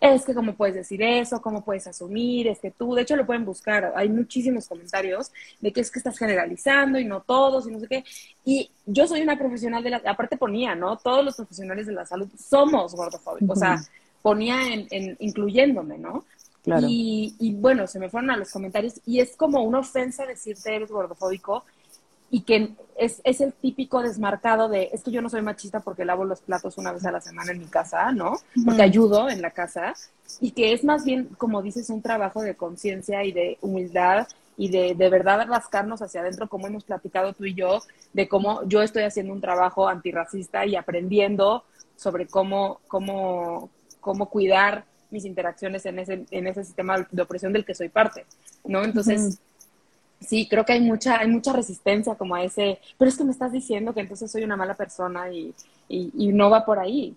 es 0.00 0.24
que 0.24 0.34
cómo 0.34 0.54
puedes 0.54 0.74
decir 0.74 1.02
eso, 1.02 1.42
cómo 1.42 1.64
puedes 1.64 1.86
asumir, 1.86 2.46
es 2.46 2.60
que 2.60 2.70
tú, 2.70 2.94
de 2.94 3.02
hecho 3.02 3.16
lo 3.16 3.26
pueden 3.26 3.44
buscar, 3.44 3.92
hay 3.96 4.08
muchísimos 4.08 4.68
comentarios 4.68 5.32
de 5.60 5.72
que 5.72 5.80
es 5.80 5.90
que 5.90 5.98
estás 5.98 6.18
generalizando 6.18 6.98
y 6.98 7.04
no 7.04 7.20
todos 7.20 7.68
y 7.68 7.72
no 7.72 7.80
sé 7.80 7.88
qué. 7.88 8.04
Y 8.44 8.70
yo 8.86 9.06
soy 9.08 9.22
una 9.22 9.38
profesional 9.38 9.82
de 9.82 9.90
la, 9.90 10.02
aparte 10.06 10.36
ponía, 10.36 10.74
¿no? 10.74 10.96
Todos 10.96 11.24
los 11.24 11.36
profesionales 11.36 11.86
de 11.86 11.92
la 11.92 12.06
salud 12.06 12.28
somos 12.38 12.94
gordofóbicos, 12.94 13.56
o 13.56 13.60
sea, 13.60 13.80
ponía 14.22 14.72
en, 14.72 15.16
incluyéndome, 15.18 15.98
¿no? 15.98 16.24
Claro. 16.62 16.86
Y, 16.88 17.34
y 17.38 17.54
bueno, 17.54 17.86
se 17.86 17.98
me 17.98 18.10
fueron 18.10 18.30
a 18.30 18.36
los 18.36 18.50
comentarios 18.50 19.00
y 19.06 19.20
es 19.20 19.36
como 19.36 19.62
una 19.62 19.78
ofensa 19.78 20.26
decirte 20.26 20.74
eres 20.74 20.90
gordofóbico 20.90 21.64
y 22.30 22.42
que 22.42 22.70
es, 22.96 23.20
es, 23.24 23.40
el 23.40 23.52
típico 23.52 24.02
desmarcado 24.02 24.68
de, 24.68 24.90
es 24.92 25.02
que 25.02 25.10
yo 25.10 25.22
no 25.22 25.30
soy 25.30 25.40
machista 25.40 25.80
porque 25.80 26.04
lavo 26.04 26.24
los 26.24 26.40
platos 26.40 26.76
una 26.76 26.92
vez 26.92 27.04
a 27.06 27.12
la 27.12 27.20
semana 27.20 27.52
en 27.52 27.58
mi 27.58 27.66
casa, 27.66 28.12
¿no? 28.12 28.38
Porque 28.64 28.82
ayudo 28.82 29.30
en 29.30 29.40
la 29.40 29.52
casa, 29.52 29.94
y 30.40 30.50
que 30.50 30.72
es 30.72 30.84
más 30.84 31.04
bien, 31.04 31.28
como 31.38 31.62
dices, 31.62 31.90
un 31.90 32.02
trabajo 32.02 32.42
de 32.42 32.56
conciencia 32.56 33.24
y 33.24 33.32
de 33.32 33.58
humildad 33.62 34.26
y 34.56 34.68
de, 34.68 34.94
de 34.94 35.08
verdad 35.08 35.46
rascarnos 35.48 36.02
hacia 36.02 36.20
adentro, 36.20 36.48
como 36.48 36.66
hemos 36.66 36.84
platicado 36.84 37.32
tú 37.32 37.44
y 37.44 37.54
yo, 37.54 37.80
de 38.12 38.28
cómo 38.28 38.62
yo 38.64 38.82
estoy 38.82 39.04
haciendo 39.04 39.32
un 39.32 39.40
trabajo 39.40 39.88
antirracista 39.88 40.66
y 40.66 40.74
aprendiendo 40.74 41.64
sobre 41.96 42.26
cómo, 42.26 42.80
cómo, 42.88 43.70
cómo 44.00 44.28
cuidar 44.28 44.84
mis 45.10 45.24
interacciones 45.24 45.86
en 45.86 46.00
ese, 46.00 46.26
en 46.30 46.46
ese 46.46 46.64
sistema 46.64 47.06
de 47.10 47.22
opresión 47.22 47.52
del 47.52 47.64
que 47.64 47.74
soy 47.74 47.88
parte, 47.88 48.26
¿no? 48.64 48.84
Entonces, 48.84 49.38
sí, 50.20 50.48
creo 50.48 50.64
que 50.64 50.72
hay 50.72 50.80
mucha, 50.80 51.18
hay 51.18 51.28
mucha 51.28 51.52
resistencia 51.52 52.14
como 52.14 52.34
a 52.34 52.42
ese, 52.42 52.78
pero 52.96 53.08
es 53.08 53.16
que 53.16 53.24
me 53.24 53.32
estás 53.32 53.52
diciendo 53.52 53.94
que 53.94 54.00
entonces 54.00 54.30
soy 54.30 54.44
una 54.44 54.56
mala 54.56 54.74
persona 54.74 55.30
y, 55.30 55.54
y, 55.88 56.28
no 56.28 56.50
va 56.50 56.64
por 56.64 56.78
ahí. 56.78 57.16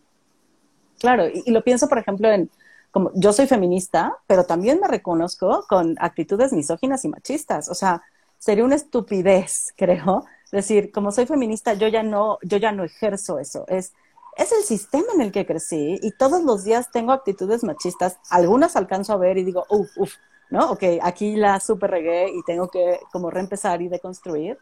Claro, 1.00 1.26
y, 1.28 1.50
lo 1.52 1.64
pienso, 1.64 1.88
por 1.88 1.98
ejemplo, 1.98 2.30
en 2.30 2.50
como 2.92 3.12
yo 3.16 3.32
soy 3.32 3.48
feminista, 3.48 4.18
pero 4.28 4.44
también 4.44 4.80
me 4.82 4.88
reconozco 4.88 5.66
con 5.70 5.96
actitudes 6.00 6.52
misóginas 6.52 7.06
y 7.06 7.10
machistas. 7.10 7.70
O 7.70 7.74
sea, 7.74 8.04
sería 8.38 8.66
una 8.66 8.76
estupidez, 8.76 9.74
creo, 9.78 10.26
decir, 10.52 10.92
como 10.92 11.12
soy 11.12 11.26
feminista, 11.26 11.74
yo 11.74 11.88
ya 11.88 12.04
no, 12.04 12.38
yo 12.44 12.58
ya 12.58 12.74
no 12.74 12.84
ejerzo 12.84 13.40
eso. 13.40 13.66
Es 13.68 13.94
es 14.38 14.52
el 14.52 14.64
sistema 14.64 15.08
en 15.14 15.22
el 15.22 15.32
que 15.32 15.46
crecí 15.46 16.00
y 16.02 16.12
todos 16.12 16.44
los 16.44 16.64
días 16.64 16.92
tengo 16.92 17.12
actitudes 17.12 17.64
machistas. 17.64 18.18
Algunas 18.30 18.76
alcanzo 18.76 19.14
a 19.14 19.18
ver 19.18 19.38
y 19.38 19.44
digo, 19.44 19.66
uff, 19.70 19.90
uff, 19.98 20.16
¿no? 20.52 20.72
Ok, 20.72 20.84
aquí 21.02 21.36
la 21.36 21.60
super 21.60 21.90
regué 21.90 22.30
y 22.30 22.44
tengo 22.44 22.68
que 22.70 23.00
como 23.12 23.32
reempezar 23.32 23.82
y 23.82 23.88
deconstruir. 23.88 24.58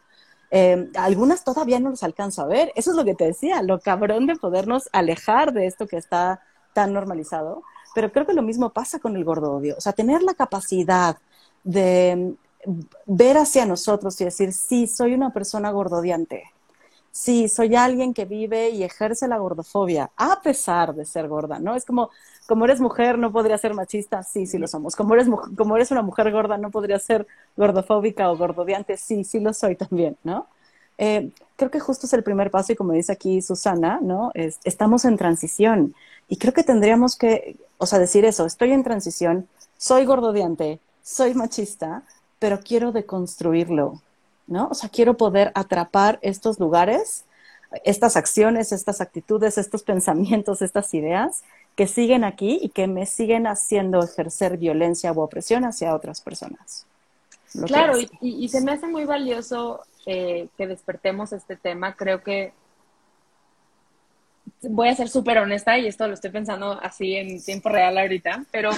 Eh, 0.50 0.90
algunas 0.96 1.44
todavía 1.44 1.78
no 1.80 1.90
los 1.90 2.02
alcanzo 2.02 2.42
a 2.42 2.46
ver. 2.46 2.72
Eso 2.74 2.90
es 2.90 2.96
lo 2.96 3.04
que 3.04 3.14
te 3.14 3.26
decía, 3.26 3.62
lo 3.62 3.80
cabrón 3.80 4.26
de 4.26 4.36
podernos 4.36 4.88
alejar 4.92 5.52
de 5.52 5.66
esto 5.66 5.86
que 5.86 5.96
está 5.96 6.40
tan 6.72 6.92
normalizado. 6.92 7.62
Pero 7.94 8.12
creo 8.12 8.26
que 8.26 8.34
lo 8.34 8.42
mismo 8.42 8.70
pasa 8.70 9.00
con 9.00 9.16
el 9.16 9.24
gordo 9.24 9.56
odio. 9.56 9.74
O 9.76 9.80
sea, 9.80 9.92
tener 9.92 10.22
la 10.22 10.34
capacidad 10.34 11.16
de 11.64 12.34
ver 13.06 13.36
hacia 13.36 13.66
nosotros 13.66 14.20
y 14.20 14.24
decir, 14.24 14.52
sí, 14.52 14.86
soy 14.86 15.14
una 15.14 15.32
persona 15.32 15.70
gordodiante. 15.70 16.44
Sí, 17.12 17.48
soy 17.48 17.74
alguien 17.74 18.14
que 18.14 18.24
vive 18.24 18.70
y 18.70 18.84
ejerce 18.84 19.26
la 19.28 19.38
gordofobia, 19.38 20.10
a 20.16 20.40
pesar 20.42 20.94
de 20.94 21.04
ser 21.04 21.28
gorda, 21.28 21.58
¿no? 21.58 21.74
Es 21.74 21.84
como, 21.84 22.10
como 22.46 22.64
eres 22.64 22.80
mujer, 22.80 23.18
no 23.18 23.32
podría 23.32 23.58
ser 23.58 23.74
machista, 23.74 24.22
sí, 24.22 24.46
sí 24.46 24.58
lo 24.58 24.68
somos. 24.68 24.94
Como 24.94 25.14
eres, 25.14 25.26
como 25.56 25.76
eres 25.76 25.90
una 25.90 26.02
mujer 26.02 26.30
gorda, 26.30 26.56
no 26.56 26.70
podría 26.70 26.98
ser 27.00 27.26
gordofóbica 27.56 28.30
o 28.30 28.36
gordodiante, 28.36 28.96
sí, 28.96 29.24
sí 29.24 29.40
lo 29.40 29.52
soy 29.52 29.74
también, 29.76 30.16
¿no? 30.22 30.46
Eh, 30.98 31.30
creo 31.56 31.70
que 31.70 31.80
justo 31.80 32.06
es 32.06 32.12
el 32.12 32.22
primer 32.22 32.50
paso 32.50 32.72
y 32.72 32.76
como 32.76 32.92
dice 32.92 33.12
aquí 33.12 33.40
Susana, 33.40 34.00
¿no? 34.02 34.32
estamos 34.34 35.06
en 35.06 35.16
transición 35.16 35.94
y 36.28 36.36
creo 36.36 36.52
que 36.52 36.62
tendríamos 36.62 37.16
que, 37.16 37.56
o 37.78 37.86
sea, 37.86 37.98
decir 37.98 38.26
eso, 38.26 38.44
estoy 38.44 38.72
en 38.72 38.84
transición, 38.84 39.48
soy 39.78 40.04
gordodiante, 40.04 40.78
soy 41.02 41.32
machista, 41.34 42.02
pero 42.38 42.60
quiero 42.60 42.92
deconstruirlo, 42.92 44.02
¿no? 44.50 44.68
O 44.68 44.74
sea, 44.74 44.90
quiero 44.90 45.16
poder 45.16 45.52
atrapar 45.54 46.18
estos 46.22 46.58
lugares, 46.60 47.24
estas 47.84 48.16
acciones, 48.16 48.72
estas 48.72 49.00
actitudes, 49.00 49.56
estos 49.56 49.82
pensamientos, 49.82 50.60
estas 50.60 50.92
ideas 50.92 51.42
que 51.76 51.86
siguen 51.86 52.24
aquí 52.24 52.58
y 52.60 52.68
que 52.70 52.86
me 52.86 53.06
siguen 53.06 53.46
haciendo 53.46 54.02
ejercer 54.02 54.58
violencia 54.58 55.12
o 55.12 55.22
opresión 55.22 55.64
hacia 55.64 55.94
otras 55.94 56.20
personas. 56.20 56.86
Claro, 57.66 57.94
y, 58.20 58.48
se 58.48 58.60
me 58.60 58.72
hace 58.72 58.86
muy 58.86 59.04
valioso 59.04 59.80
eh, 60.06 60.48
que 60.56 60.66
despertemos 60.66 61.32
este 61.32 61.56
tema. 61.56 61.96
Creo 61.96 62.22
que 62.22 62.52
voy 64.62 64.88
a 64.88 64.94
ser 64.94 65.08
súper 65.08 65.38
honesta 65.38 65.78
y 65.78 65.86
esto 65.86 66.06
lo 66.06 66.14
estoy 66.14 66.30
pensando 66.30 66.78
así 66.80 67.14
en 67.16 67.42
tiempo 67.42 67.68
real 67.68 67.96
ahorita, 67.98 68.44
pero, 68.50 68.70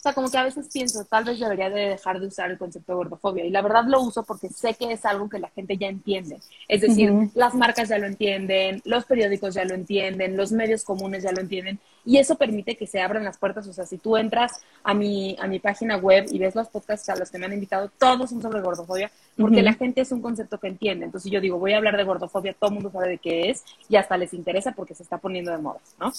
o 0.00 0.02
sea, 0.02 0.14
como 0.14 0.30
que 0.30 0.38
a 0.38 0.44
veces 0.44 0.66
pienso, 0.72 1.04
tal 1.04 1.24
vez 1.24 1.38
debería 1.38 1.68
de 1.68 1.90
dejar 1.90 2.20
de 2.20 2.26
usar 2.26 2.50
el 2.50 2.56
concepto 2.56 2.92
de 2.92 2.96
gordofobia 2.96 3.44
y 3.44 3.50
la 3.50 3.60
verdad 3.60 3.84
lo 3.86 4.00
uso 4.00 4.22
porque 4.22 4.48
sé 4.48 4.72
que 4.72 4.90
es 4.90 5.04
algo 5.04 5.28
que 5.28 5.38
la 5.38 5.50
gente 5.50 5.76
ya 5.76 5.88
entiende. 5.88 6.38
Es 6.68 6.80
decir, 6.80 7.12
las 7.34 7.52
marcas 7.52 7.90
ya 7.90 7.98
lo 7.98 8.06
entienden, 8.06 8.80
los 8.86 9.04
periódicos 9.04 9.52
ya 9.52 9.66
lo 9.66 9.74
entienden, 9.74 10.38
los 10.38 10.52
medios 10.52 10.84
comunes 10.84 11.22
ya 11.22 11.32
lo 11.32 11.42
entienden 11.42 11.78
y 12.06 12.16
eso 12.16 12.36
permite 12.36 12.78
que 12.78 12.86
se 12.86 13.02
abran 13.02 13.24
las 13.24 13.36
puertas. 13.36 13.68
O 13.68 13.74
sea, 13.74 13.84
si 13.84 13.98
tú 13.98 14.16
entras 14.16 14.52
a 14.82 14.94
mi, 14.94 15.36
a 15.38 15.46
mi 15.46 15.58
página 15.58 15.98
web 15.98 16.24
y 16.30 16.38
ves 16.38 16.54
los 16.54 16.68
podcasts 16.68 17.10
a 17.10 17.16
los 17.16 17.30
que 17.30 17.36
me 17.36 17.44
han 17.44 17.52
invitado, 17.52 17.90
todos 17.98 18.30
son 18.30 18.40
sobre 18.40 18.62
gordofobia, 18.62 19.10
porque 19.36 19.60
la 19.60 19.74
gente 19.74 20.00
es 20.00 20.12
un 20.12 20.22
concepto 20.22 20.58
que 20.58 20.68
entiende. 20.68 21.04
Entonces 21.04 21.30
yo 21.30 21.42
digo, 21.42 21.58
voy 21.58 21.74
a 21.74 21.76
hablar 21.76 21.98
de 21.98 22.04
gordofobia, 22.04 22.54
todo 22.54 22.70
el 22.70 22.74
mundo 22.74 22.90
sabe 22.90 23.08
de 23.08 23.18
qué 23.18 23.50
es 23.50 23.64
y 23.90 23.96
hasta 23.96 24.16
les 24.16 24.32
interesa 24.32 24.72
porque 24.72 24.94
se 24.94 25.02
está 25.02 25.18
poniendo 25.18 25.50
de 25.50 25.58
moda, 25.58 25.80
¿no? 25.98 26.10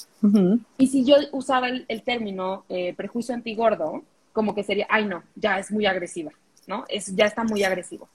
Y 0.77 0.85
si 0.85 1.03
yo 1.03 1.15
usaba 1.31 1.69
el, 1.69 2.03
término 2.03 2.63
eh, 2.69 2.93
prejuicio 2.95 3.33
antigordo, 3.33 3.70
como 4.33 4.55
que 4.55 4.63
sería, 4.63 4.87
ay 4.89 5.05
no, 5.05 5.23
ya 5.35 5.59
es 5.59 5.71
muy 5.71 5.85
agresiva, 5.85 6.31
¿no? 6.67 6.85
Es, 6.87 7.15
ya 7.15 7.25
está 7.25 7.43
muy 7.43 7.63
agresivo. 7.63 8.09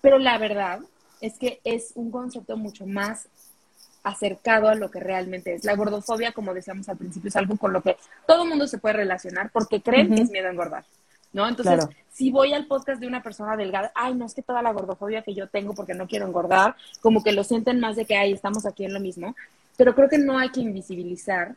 Pero 0.00 0.18
la 0.18 0.38
verdad 0.38 0.80
es 1.20 1.38
que 1.38 1.60
es 1.64 1.92
un 1.94 2.10
concepto 2.10 2.56
mucho 2.56 2.86
más 2.86 3.28
acercado 4.02 4.68
a 4.68 4.74
lo 4.74 4.90
que 4.90 5.00
realmente 5.00 5.54
es. 5.54 5.64
La 5.64 5.74
gordofobia, 5.74 6.32
como 6.32 6.52
decíamos 6.52 6.88
al 6.88 6.98
principio, 6.98 7.28
es 7.28 7.36
algo 7.36 7.56
con 7.56 7.72
lo 7.72 7.82
que 7.82 7.96
todo 8.26 8.42
el 8.42 8.50
mundo 8.50 8.66
se 8.68 8.78
puede 8.78 8.96
relacionar 8.96 9.50
porque 9.50 9.80
creen 9.80 10.14
que 10.14 10.22
es 10.22 10.30
miedo 10.30 10.46
a 10.46 10.52
engordar. 10.52 10.84
¿No? 11.32 11.48
Entonces, 11.48 11.88
si 12.12 12.30
voy 12.30 12.52
al 12.52 12.66
podcast 12.66 13.00
de 13.00 13.08
una 13.08 13.20
persona 13.20 13.56
delgada, 13.56 13.90
ay, 13.96 14.14
no 14.14 14.24
es 14.24 14.34
que 14.34 14.42
toda 14.42 14.62
la 14.62 14.72
gordofobia 14.72 15.22
que 15.22 15.34
yo 15.34 15.48
tengo 15.48 15.74
porque 15.74 15.94
no 15.94 16.06
quiero 16.06 16.26
engordar, 16.26 16.76
como 17.00 17.24
que 17.24 17.32
lo 17.32 17.42
sienten 17.42 17.80
más 17.80 17.96
de 17.96 18.04
que, 18.04 18.14
ay, 18.14 18.32
estamos 18.32 18.66
aquí 18.66 18.84
en 18.84 18.94
lo 18.94 19.00
mismo. 19.00 19.34
Pero 19.76 19.96
creo 19.96 20.08
que 20.08 20.18
no 20.18 20.38
hay 20.38 20.50
que 20.50 20.60
invisibilizar 20.60 21.56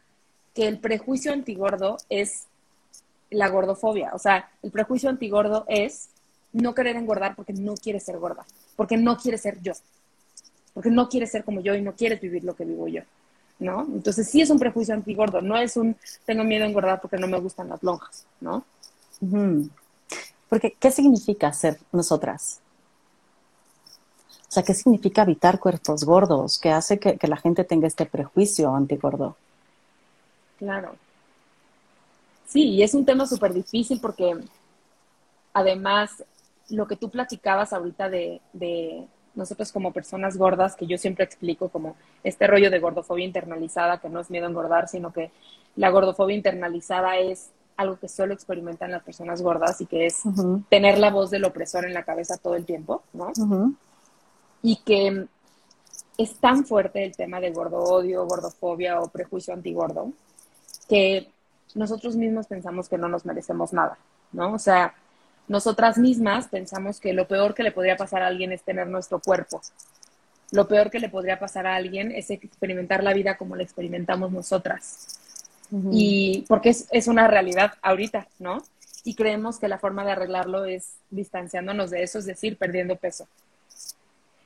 que 0.55 0.67
el 0.67 0.79
prejuicio 0.79 1.31
antigordo 1.31 1.97
es 2.09 2.47
la 3.29 3.49
gordofobia. 3.49 4.11
O 4.13 4.19
sea, 4.19 4.49
el 4.61 4.71
prejuicio 4.71 5.09
antigordo 5.09 5.65
es 5.67 6.09
no 6.53 6.73
querer 6.73 6.95
engordar 6.95 7.35
porque 7.35 7.53
no 7.53 7.75
quieres 7.75 8.03
ser 8.03 8.17
gorda, 8.17 8.45
porque 8.75 8.97
no 8.97 9.17
quieres 9.17 9.41
ser 9.41 9.61
yo 9.61 9.73
porque 10.77 10.91
no 10.91 11.09
quieres 11.09 11.31
ser 11.31 11.43
como 11.43 11.59
yo 11.59 11.73
y 11.73 11.81
no 11.81 11.95
quieres 11.95 12.21
vivir 12.21 12.43
lo 12.43 12.55
que 12.55 12.63
vivo 12.63 12.87
yo, 12.87 13.01
¿no? 13.57 13.81
Entonces 13.81 14.29
sí 14.29 14.41
es 14.41 14.51
un 14.51 14.59
prejuicio 14.59 14.93
antigordo, 14.93 15.41
no 15.41 15.57
es 15.57 15.75
un 15.75 15.97
tengo 16.23 16.43
miedo 16.43 16.65
a 16.65 16.67
engordar 16.67 17.01
porque 17.01 17.17
no 17.17 17.25
me 17.27 17.39
gustan 17.39 17.69
las 17.69 17.81
lonjas, 17.81 18.27
¿no? 18.39 18.63
Porque, 20.47 20.75
¿qué 20.79 20.91
significa 20.91 21.51
ser 21.51 21.79
nosotras? 21.91 22.59
O 24.47 24.51
sea, 24.51 24.61
¿qué 24.61 24.75
significa 24.75 25.23
habitar 25.23 25.59
cuerpos 25.59 26.03
gordos? 26.03 26.59
¿Qué 26.59 26.69
hace 26.69 26.99
que, 26.99 27.17
que 27.17 27.27
la 27.27 27.37
gente 27.37 27.63
tenga 27.63 27.87
este 27.87 28.05
prejuicio 28.05 28.75
antigordo? 28.75 29.35
Claro. 30.59 30.95
Sí, 32.47 32.69
y 32.69 32.81
es 32.81 32.93
un 32.93 33.05
tema 33.05 33.27
súper 33.27 33.53
difícil 33.53 33.99
porque 33.99 34.39
además 35.53 36.23
lo 36.69 36.87
que 36.87 36.95
tú 36.95 37.09
platicabas 37.09 37.73
ahorita 37.73 38.09
de, 38.09 39.07
nosotros 39.35 39.71
como 39.71 39.91
personas 39.91 40.37
gordas, 40.37 40.75
que 40.75 40.87
yo 40.87 40.97
siempre 40.97 41.25
explico 41.25 41.69
como 41.69 41.95
este 42.23 42.47
rollo 42.47 42.71
de 42.71 42.79
gordofobia 42.79 43.25
internalizada, 43.25 43.99
que 43.99 44.09
no 44.09 44.19
es 44.21 44.31
miedo 44.31 44.47
a 44.47 44.49
engordar, 44.49 44.87
sino 44.87 45.13
que 45.13 45.31
la 45.75 45.89
gordofobia 45.89 46.35
internalizada 46.35 47.17
es 47.17 47.51
algo 47.75 47.99
que 47.99 48.07
solo 48.07 48.33
experimentan 48.33 48.91
las 48.91 49.03
personas 49.03 49.41
gordas 49.43 49.79
y 49.81 49.85
que 49.85 50.07
es 50.07 50.23
tener 50.69 50.97
la 50.97 51.11
voz 51.11 51.29
del 51.29 51.45
opresor 51.45 51.85
en 51.85 51.93
la 51.93 52.03
cabeza 52.03 52.37
todo 52.37 52.55
el 52.55 52.65
tiempo, 52.65 53.03
¿no? 53.13 53.31
Y 54.63 54.77
que 54.77 55.27
es 56.17 56.39
tan 56.39 56.65
fuerte 56.65 57.03
el 57.03 57.15
tema 57.15 57.39
de 57.39 57.51
gordo 57.51 57.77
odio, 57.77 58.25
gordofobia 58.25 58.99
o 59.01 59.09
prejuicio 59.09 59.53
antigordo, 59.53 60.11
que 60.89 61.31
nosotros 61.75 62.15
mismos 62.15 62.47
pensamos 62.47 62.89
que 62.89 62.97
no 62.97 63.07
nos 63.07 63.25
merecemos 63.25 63.73
nada, 63.73 63.97
¿no? 64.31 64.53
O 64.53 64.59
sea, 64.59 64.93
nosotras 65.47 65.97
mismas 65.97 66.47
pensamos 66.47 66.99
que 66.99 67.13
lo 67.13 67.27
peor 67.27 67.53
que 67.53 67.63
le 67.63 67.71
podría 67.71 67.95
pasar 67.95 68.21
a 68.21 68.27
alguien 68.27 68.51
es 68.51 68.63
tener 68.63 68.87
nuestro 68.87 69.19
cuerpo. 69.19 69.61
Lo 70.51 70.67
peor 70.67 70.89
que 70.89 70.99
le 70.99 71.09
podría 71.09 71.39
pasar 71.39 71.67
a 71.67 71.75
alguien 71.75 72.11
es 72.11 72.29
experimentar 72.29 73.03
la 73.03 73.13
vida 73.13 73.37
como 73.37 73.55
la 73.55 73.63
experimentamos 73.63 74.31
nosotras. 74.31 75.19
Y 75.91 76.45
porque 76.47 76.69
es, 76.69 77.07
una 77.07 77.27
realidad 77.27 77.73
ahorita, 77.81 78.27
¿no? 78.39 78.63
Y 79.03 79.15
creemos 79.15 79.59
que 79.59 79.67
la 79.67 79.77
forma 79.77 80.05
de 80.05 80.11
arreglarlo 80.11 80.63
es 80.63 80.93
distanciándonos 81.09 81.89
de 81.89 82.03
eso, 82.03 82.19
es 82.19 82.25
decir, 82.25 82.57
perdiendo 82.57 82.95
peso. 82.95 83.27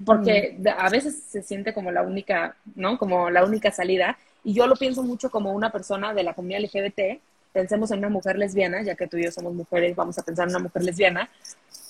Porque 0.04 0.58
a 0.76 0.90
veces 0.90 1.22
se 1.30 1.44
siente 1.44 1.76
como 1.76 1.92
la 1.92 2.02
única, 2.02 2.56
¿no? 2.76 2.98
Como 2.98 3.30
la 3.30 3.44
única 3.44 3.72
salida. 3.72 4.18
Y 4.44 4.54
yo 4.54 4.68
lo 4.68 4.76
pienso 4.76 5.04
mucho 5.04 5.30
como 5.30 5.54
una 5.54 5.72
persona 5.72 6.14
de 6.14 6.24
la 6.24 6.34
comunidad 6.34 6.62
LGBT 6.62 7.22
pensemos 7.52 7.92
en 7.92 8.00
una 8.00 8.10
mujer 8.10 8.38
lesbiana, 8.38 8.82
ya 8.82 8.96
que 8.96 9.08
tú 9.08 9.18
y 9.18 9.26
yo 9.26 9.32
somos 9.32 9.54
mujeres, 9.54 9.96
vamos 9.96 10.18
a 10.18 10.24
pensar 10.24 10.48
en 10.48 10.56
una 10.56 10.64
mujer 10.64 10.84
lesbiana, 10.84 11.30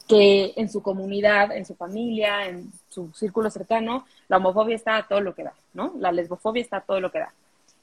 que 0.07 0.53
en 0.55 0.69
su 0.69 0.81
comunidad, 0.81 1.55
en 1.55 1.65
su 1.65 1.75
familia, 1.75 2.47
en 2.47 2.71
su 2.89 3.11
círculo 3.13 3.49
cercano, 3.49 4.05
la 4.27 4.37
homofobia 4.37 4.75
está 4.75 4.97
a 4.97 5.07
todo 5.07 5.21
lo 5.21 5.33
que 5.35 5.43
da, 5.43 5.53
¿no? 5.73 5.93
La 5.99 6.11
lesbofobia 6.11 6.61
está 6.61 6.77
a 6.77 6.81
todo 6.81 6.99
lo 6.99 7.11
que 7.11 7.19
da. 7.19 7.33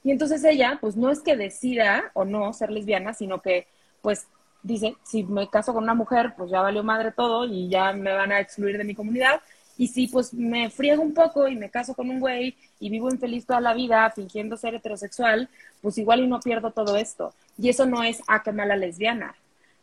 Y 0.03 0.11
entonces 0.11 0.43
ella, 0.43 0.77
pues 0.79 0.95
no 0.95 1.09
es 1.09 1.21
que 1.21 1.35
decida 1.35 2.11
o 2.13 2.25
no 2.25 2.53
ser 2.53 2.71
lesbiana, 2.71 3.13
sino 3.13 3.41
que, 3.41 3.67
pues, 4.01 4.27
dice, 4.61 4.95
si 5.03 5.23
me 5.23 5.49
caso 5.49 5.73
con 5.73 5.83
una 5.83 5.93
mujer, 5.93 6.33
pues 6.37 6.51
ya 6.51 6.61
valió 6.61 6.83
madre 6.83 7.11
todo 7.11 7.45
y 7.45 7.69
ya 7.69 7.93
me 7.93 8.13
van 8.13 8.31
a 8.31 8.39
excluir 8.39 8.77
de 8.77 8.83
mi 8.83 8.95
comunidad. 8.95 9.41
Y 9.79 9.87
si 9.87 10.07
pues 10.07 10.33
me 10.33 10.69
friego 10.69 11.01
un 11.01 11.13
poco 11.13 11.47
y 11.47 11.55
me 11.55 11.69
caso 11.69 11.93
con 11.93 12.09
un 12.09 12.19
güey 12.19 12.53
y 12.81 12.89
vivo 12.89 13.09
infeliz 13.09 13.45
toda 13.45 13.61
la 13.61 13.73
vida 13.73 14.11
fingiendo 14.13 14.57
ser 14.57 14.75
heterosexual, 14.75 15.47
pues 15.81 15.97
igual 15.97 16.19
y 16.19 16.27
no 16.27 16.41
pierdo 16.41 16.71
todo 16.71 16.97
esto. 16.97 17.33
Y 17.57 17.69
eso 17.69 17.85
no 17.85 18.03
es, 18.03 18.21
ah, 18.27 18.43
qué 18.43 18.51
mala 18.51 18.75
lesbiana, 18.75 19.35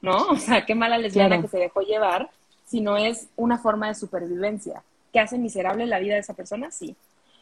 ¿no? 0.02 0.12
O 0.28 0.36
sea, 0.36 0.66
qué 0.66 0.74
mala 0.74 0.98
lesbiana 0.98 1.40
que 1.40 1.48
se 1.48 1.56
dejó 1.56 1.80
llevar, 1.80 2.28
sino 2.66 2.98
es 2.98 3.28
una 3.36 3.56
forma 3.56 3.88
de 3.88 3.94
supervivencia. 3.94 4.82
¿Que 5.14 5.20
hace 5.20 5.38
miserable 5.38 5.86
la 5.86 5.98
vida 5.98 6.12
de 6.12 6.20
esa 6.20 6.34
persona? 6.34 6.70
Sí. 6.70 6.94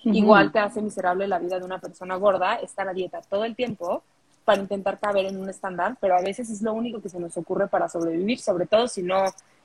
Igual 0.04 0.52
te 0.52 0.60
hace 0.60 0.80
miserable 0.80 1.26
la 1.26 1.40
vida 1.40 1.58
de 1.58 1.64
una 1.64 1.80
persona 1.80 2.14
gorda 2.14 2.54
estar 2.56 2.88
a 2.88 2.92
dieta 2.92 3.20
todo 3.22 3.44
el 3.44 3.56
tiempo 3.56 4.04
para 4.44 4.62
intentar 4.62 5.00
caber 5.00 5.26
en 5.26 5.40
un 5.40 5.48
estándar, 5.48 5.96
pero 6.00 6.16
a 6.16 6.22
veces 6.22 6.48
es 6.50 6.62
lo 6.62 6.72
único 6.72 7.02
que 7.02 7.08
se 7.08 7.18
nos 7.18 7.36
ocurre 7.36 7.66
para 7.66 7.88
sobrevivir, 7.88 8.38
sobre 8.38 8.66
todo 8.66 8.86
si 8.86 9.02
no 9.02 9.24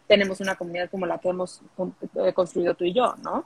tenemos 0.09 0.41
una 0.41 0.55
comunidad 0.55 0.89
como 0.89 1.05
la 1.05 1.19
que 1.19 1.29
hemos 1.29 1.61
eh, 2.15 2.33
construido 2.33 2.73
tú 2.73 2.83
y 2.83 2.93
yo, 2.93 3.15
¿no? 3.23 3.45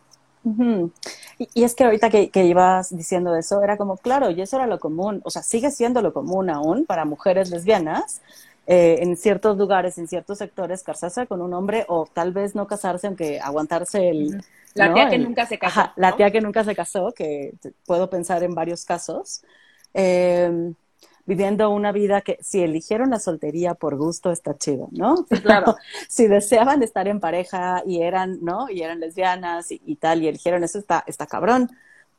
y, 1.37 1.63
es 1.63 1.75
que 1.75 1.83
ahorita 1.83 2.09
que, 2.09 2.45
ibas 2.45 2.95
diciendo 2.95 3.35
eso, 3.35 3.61
era 3.61 3.77
como, 3.77 3.97
claro, 3.97 4.29
y 4.31 4.41
eso 4.41 4.55
era 4.55 4.65
lo 4.65 4.79
común, 4.79 5.21
o 5.25 5.29
sea, 5.29 5.41
sigue 5.41 5.71
siendo 5.71 6.01
lo 6.01 6.13
común 6.13 6.49
aún 6.49 6.85
para 6.85 7.05
mujeres 7.05 7.49
lesbianas, 7.49 8.21
eh, 8.65 8.99
en 9.01 9.17
ciertos 9.17 9.57
lugares, 9.57 9.97
en 9.97 10.07
ciertos 10.07 10.37
sectores, 10.37 10.83
casarse 10.83 11.27
con 11.27 11.41
un 11.41 11.53
hombre 11.53 11.85
o 11.89 12.07
tal 12.11 12.31
vez 12.31 12.55
no 12.55 12.65
casarse, 12.65 13.07
aunque 13.07 13.39
aguantarse 13.41 14.09
el... 14.09 14.41
La 14.73 14.93
tía 14.93 15.09
que 15.09 15.19
nunca 15.19 15.45
se 15.45 15.59
casó. 15.59 15.91
la 15.97 16.15
tía 16.15 16.31
que 16.31 16.41
nunca 16.41 16.63
se 16.63 16.75
casó, 16.75 17.11
que 17.11 17.53
puedo 17.85 18.09
pensar 18.09 18.41
en 18.41 18.55
varios 18.55 18.85
casos. 18.85 19.43
Eh, 19.93 20.73
viviendo 21.25 21.69
una 21.69 21.91
vida 21.91 22.21
que 22.21 22.37
si 22.41 22.61
eligieron 22.61 23.11
la 23.11 23.19
soltería 23.19 23.75
por 23.75 23.95
gusto 23.95 24.31
está 24.31 24.57
chido, 24.57 24.89
¿no? 24.91 25.25
claro. 25.41 25.75
si 26.09 26.27
deseaban 26.27 26.83
estar 26.83 27.07
en 27.07 27.19
pareja 27.19 27.81
y 27.85 28.01
eran, 28.01 28.39
¿no? 28.41 28.69
Y 28.69 28.81
eran 28.81 28.99
lesbianas 28.99 29.71
y, 29.71 29.81
y, 29.85 29.95
tal 29.95 30.21
y 30.21 30.27
eligieron 30.27 30.63
eso 30.63 30.79
está, 30.79 31.03
está 31.07 31.25
cabrón. 31.25 31.69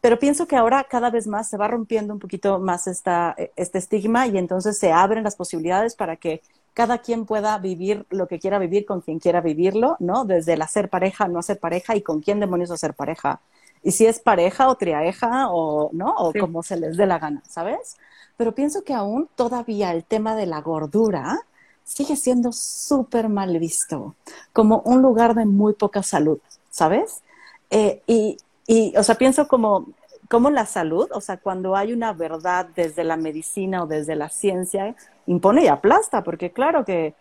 Pero 0.00 0.18
pienso 0.18 0.46
que 0.46 0.56
ahora 0.56 0.84
cada 0.84 1.08
vez 1.10 1.26
más 1.26 1.48
se 1.48 1.56
va 1.56 1.66
rompiendo 1.66 2.12
un 2.12 2.20
poquito 2.20 2.58
más 2.58 2.86
esta, 2.86 3.34
este 3.56 3.78
estigma 3.78 4.26
y 4.26 4.36
entonces 4.36 4.78
se 4.78 4.92
abren 4.92 5.24
las 5.24 5.34
posibilidades 5.34 5.94
para 5.94 6.16
que 6.16 6.42
cada 6.74 6.98
quien 6.98 7.24
pueda 7.24 7.56
vivir 7.56 8.04
lo 8.10 8.26
que 8.26 8.38
quiera 8.38 8.58
vivir 8.58 8.84
con 8.84 9.00
quien 9.00 9.18
quiera 9.18 9.40
vivirlo, 9.40 9.96
¿no? 10.00 10.24
Desde 10.24 10.54
el 10.54 10.62
hacer 10.62 10.90
pareja, 10.90 11.28
no 11.28 11.38
hacer 11.38 11.58
pareja 11.58 11.96
y 11.96 12.02
con 12.02 12.20
quién 12.20 12.40
demonios 12.40 12.70
hacer 12.70 12.92
pareja. 12.94 13.40
Y 13.82 13.92
si 13.92 14.06
es 14.06 14.18
pareja 14.18 14.68
o 14.68 14.74
triaeja 14.74 15.48
o, 15.50 15.90
¿no? 15.92 16.14
O 16.16 16.32
como 16.38 16.62
se 16.62 16.76
les 16.76 16.96
dé 16.96 17.06
la 17.06 17.18
gana, 17.18 17.42
¿sabes? 17.48 17.96
Pero 18.36 18.54
pienso 18.54 18.82
que 18.82 18.94
aún 18.94 19.28
todavía 19.34 19.92
el 19.92 20.04
tema 20.04 20.34
de 20.34 20.46
la 20.46 20.60
gordura 20.60 21.40
sigue 21.84 22.16
siendo 22.16 22.50
súper 22.52 23.28
mal 23.28 23.58
visto, 23.58 24.14
como 24.52 24.80
un 24.84 25.02
lugar 25.02 25.34
de 25.34 25.44
muy 25.44 25.74
poca 25.74 26.02
salud, 26.02 26.38
¿sabes? 26.70 27.22
Eh, 27.70 28.02
y, 28.06 28.38
y, 28.66 28.96
o 28.96 29.02
sea, 29.02 29.16
pienso 29.16 29.46
como, 29.46 29.86
como 30.28 30.50
la 30.50 30.66
salud, 30.66 31.08
o 31.12 31.20
sea, 31.20 31.36
cuando 31.36 31.76
hay 31.76 31.92
una 31.92 32.12
verdad 32.12 32.66
desde 32.74 33.04
la 33.04 33.16
medicina 33.16 33.82
o 33.82 33.86
desde 33.86 34.16
la 34.16 34.30
ciencia, 34.30 34.96
impone 35.26 35.64
y 35.64 35.68
aplasta, 35.68 36.24
porque 36.24 36.50
claro 36.50 36.84
que, 36.84 37.14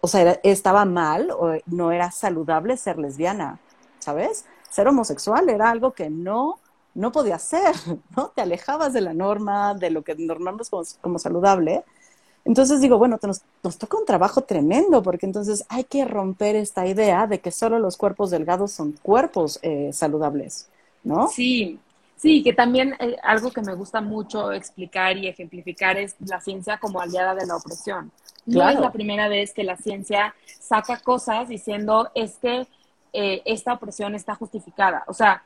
o 0.00 0.08
sea, 0.08 0.40
estaba 0.42 0.84
mal 0.84 1.30
o 1.30 1.54
no 1.66 1.92
era 1.92 2.10
saludable 2.10 2.76
ser 2.76 2.98
lesbiana, 2.98 3.60
¿sabes? 4.00 4.44
Ser 4.68 4.88
homosexual 4.88 5.48
era 5.48 5.70
algo 5.70 5.92
que 5.92 6.10
no, 6.10 6.58
no 6.96 7.12
podía 7.12 7.38
ser, 7.38 7.74
¿no? 8.16 8.28
Te 8.28 8.42
alejabas 8.42 8.92
de 8.92 9.02
la 9.02 9.14
norma, 9.14 9.74
de 9.74 9.90
lo 9.90 10.02
que 10.02 10.14
normamos 10.16 10.70
como, 10.70 10.82
como 11.00 11.18
saludable. 11.18 11.84
Entonces 12.44 12.80
digo, 12.80 12.96
bueno, 12.96 13.18
nos, 13.22 13.42
nos, 13.62 13.76
toca 13.76 13.98
un 13.98 14.04
trabajo 14.04 14.42
tremendo 14.42 15.02
porque 15.02 15.26
entonces 15.26 15.64
hay 15.68 15.84
que 15.84 16.04
romper 16.04 16.54
esta 16.54 16.86
idea 16.86 17.26
de 17.26 17.40
que 17.40 17.50
solo 17.50 17.78
los 17.78 17.96
cuerpos 17.96 18.30
delgados 18.30 18.70
son 18.72 18.92
cuerpos 18.92 19.58
eh, 19.62 19.90
saludables, 19.92 20.68
¿no? 21.02 21.26
Sí, 21.26 21.80
sí, 22.16 22.44
que 22.44 22.52
también 22.52 22.94
eh, 23.00 23.16
algo 23.24 23.50
que 23.50 23.62
me 23.62 23.74
gusta 23.74 24.00
mucho 24.00 24.52
explicar 24.52 25.16
y 25.16 25.26
ejemplificar 25.26 25.96
es 25.98 26.14
la 26.20 26.40
ciencia 26.40 26.78
como 26.78 27.00
aliada 27.00 27.34
de 27.34 27.46
la 27.46 27.56
opresión. 27.56 28.12
No 28.46 28.68
es 28.68 28.78
la 28.78 28.92
primera 28.92 29.28
vez 29.28 29.52
que 29.52 29.64
la 29.64 29.76
ciencia 29.76 30.32
saca 30.60 31.00
cosas 31.00 31.48
diciendo 31.48 32.10
es 32.14 32.36
que 32.36 32.68
eh, 33.12 33.42
esta 33.44 33.72
opresión 33.72 34.14
está 34.14 34.36
justificada. 34.36 35.02
O 35.08 35.14
sea, 35.14 35.42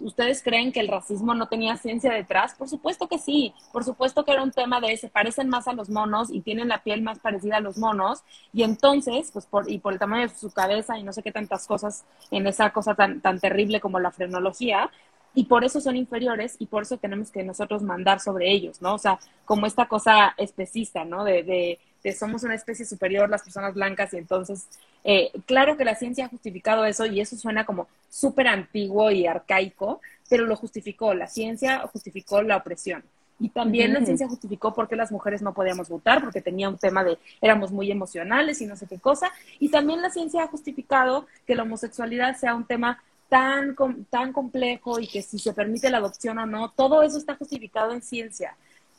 ¿Ustedes 0.00 0.42
creen 0.42 0.72
que 0.72 0.80
el 0.80 0.88
racismo 0.88 1.34
no 1.34 1.48
tenía 1.48 1.76
ciencia 1.76 2.12
detrás? 2.12 2.54
Por 2.54 2.68
supuesto 2.68 3.08
que 3.08 3.18
sí, 3.18 3.54
por 3.72 3.84
supuesto 3.84 4.24
que 4.24 4.32
era 4.32 4.42
un 4.42 4.50
tema 4.50 4.80
de 4.80 4.96
se 4.96 5.08
parecen 5.08 5.48
más 5.48 5.68
a 5.68 5.72
los 5.72 5.88
monos 5.88 6.30
y 6.30 6.40
tienen 6.40 6.68
la 6.68 6.82
piel 6.82 7.02
más 7.02 7.18
parecida 7.18 7.58
a 7.58 7.60
los 7.60 7.78
monos 7.78 8.22
y 8.52 8.62
entonces, 8.62 9.30
pues 9.32 9.46
por, 9.46 9.70
y 9.70 9.78
por 9.78 9.92
el 9.92 9.98
tamaño 9.98 10.28
de 10.28 10.34
su 10.34 10.50
cabeza 10.50 10.98
y 10.98 11.02
no 11.02 11.12
sé 11.12 11.22
qué 11.22 11.32
tantas 11.32 11.66
cosas 11.66 12.04
en 12.30 12.46
esa 12.46 12.70
cosa 12.70 12.94
tan, 12.94 13.20
tan 13.20 13.38
terrible 13.40 13.80
como 13.80 14.00
la 14.00 14.10
frenología, 14.10 14.90
y 15.36 15.44
por 15.44 15.64
eso 15.64 15.80
son 15.82 15.96
inferiores 15.96 16.56
y 16.58 16.66
por 16.66 16.82
eso 16.82 16.96
tenemos 16.96 17.30
que 17.30 17.44
nosotros 17.44 17.82
mandar 17.82 18.20
sobre 18.20 18.50
ellos, 18.50 18.80
¿no? 18.80 18.94
O 18.94 18.98
sea, 18.98 19.18
como 19.44 19.66
esta 19.66 19.86
cosa 19.86 20.34
especista, 20.38 21.04
¿no? 21.04 21.24
De, 21.24 21.42
de, 21.42 21.78
somos 22.14 22.42
una 22.44 22.54
especie 22.54 22.84
superior 22.84 23.28
las 23.28 23.42
personas 23.42 23.74
blancas 23.74 24.12
y 24.14 24.18
entonces, 24.18 24.66
eh, 25.04 25.32
claro 25.46 25.76
que 25.76 25.84
la 25.84 25.94
ciencia 25.94 26.26
ha 26.26 26.28
justificado 26.28 26.84
eso 26.84 27.06
y 27.06 27.20
eso 27.20 27.36
suena 27.36 27.66
como 27.66 27.88
súper 28.08 28.48
antiguo 28.48 29.10
y 29.10 29.26
arcaico, 29.26 30.00
pero 30.28 30.46
lo 30.46 30.56
justificó, 30.56 31.14
la 31.14 31.26
ciencia 31.26 31.80
justificó 31.92 32.42
la 32.42 32.56
opresión. 32.56 33.04
Y 33.38 33.50
también 33.50 33.92
la 33.92 34.02
ciencia 34.02 34.28
justificó 34.28 34.72
por 34.72 34.88
qué 34.88 34.96
las 34.96 35.12
mujeres 35.12 35.42
no 35.42 35.52
podíamos 35.52 35.90
votar, 35.90 36.22
porque 36.22 36.40
tenía 36.40 36.70
un 36.70 36.78
tema 36.78 37.04
de 37.04 37.18
éramos 37.42 37.70
muy 37.70 37.90
emocionales 37.90 38.62
y 38.62 38.66
no 38.66 38.76
sé 38.76 38.86
qué 38.86 38.98
cosa. 38.98 39.30
Y 39.58 39.68
también 39.68 40.00
la 40.00 40.08
ciencia 40.08 40.44
ha 40.44 40.48
justificado 40.48 41.26
que 41.46 41.54
la 41.54 41.64
homosexualidad 41.64 42.36
sea 42.36 42.54
un 42.54 42.64
tema 42.64 43.02
tan, 43.28 43.76
tan 44.08 44.32
complejo 44.32 45.00
y 45.00 45.06
que 45.06 45.20
si 45.20 45.38
se 45.38 45.52
permite 45.52 45.90
la 45.90 45.98
adopción 45.98 46.38
o 46.38 46.46
no, 46.46 46.70
todo 46.70 47.02
eso 47.02 47.18
está 47.18 47.34
justificado 47.36 47.92
en 47.92 48.00
ciencia. 48.00 48.56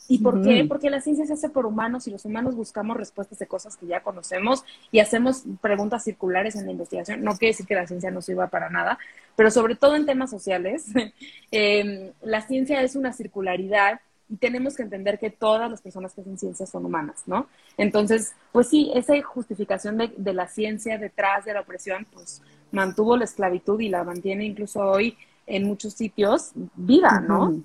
¿Y 0.07 0.19
por 0.19 0.41
qué? 0.41 0.65
Porque 0.65 0.89
la 0.89 1.01
ciencia 1.01 1.25
se 1.25 1.33
hace 1.33 1.49
por 1.49 1.65
humanos 1.65 2.07
y 2.07 2.11
los 2.11 2.23
humanos 2.25 2.55
buscamos 2.55 2.95
respuestas 2.95 3.39
de 3.39 3.47
cosas 3.47 3.75
que 3.75 3.87
ya 3.87 4.01
conocemos 4.01 4.63
y 4.91 4.99
hacemos 4.99 5.43
preguntas 5.61 6.03
circulares 6.03 6.55
en 6.55 6.65
la 6.65 6.71
investigación. 6.71 7.23
No 7.23 7.37
quiere 7.37 7.53
decir 7.53 7.65
que 7.65 7.75
la 7.75 7.87
ciencia 7.87 8.11
no 8.11 8.21
sirva 8.21 8.47
para 8.47 8.69
nada, 8.69 8.97
pero 9.35 9.51
sobre 9.51 9.75
todo 9.75 9.95
en 9.95 10.05
temas 10.05 10.29
sociales, 10.29 10.85
em, 11.51 12.11
la 12.21 12.41
ciencia 12.41 12.81
es 12.81 12.95
una 12.95 13.13
circularidad 13.13 13.99
y 14.29 14.37
tenemos 14.37 14.75
que 14.75 14.83
entender 14.83 15.19
que 15.19 15.29
todas 15.29 15.69
las 15.69 15.81
personas 15.81 16.13
que 16.13 16.21
hacen 16.21 16.37
ciencia 16.37 16.65
son 16.65 16.85
humanas, 16.85 17.23
¿no? 17.27 17.47
Entonces, 17.77 18.33
pues 18.51 18.67
sí, 18.67 18.91
esa 18.93 19.13
justificación 19.21 19.97
de, 19.97 20.13
de 20.17 20.33
la 20.33 20.47
ciencia 20.47 20.97
detrás 20.97 21.45
de 21.45 21.53
la 21.53 21.61
opresión, 21.61 22.05
pues 22.13 22.41
mantuvo 22.71 23.15
la 23.15 23.23
esclavitud 23.23 23.79
y 23.79 23.89
la 23.89 24.03
mantiene 24.03 24.45
incluso 24.45 24.81
hoy 24.81 25.17
en 25.45 25.63
muchos 25.63 25.93
sitios 25.93 26.51
viva, 26.75 27.21
¿no? 27.21 27.61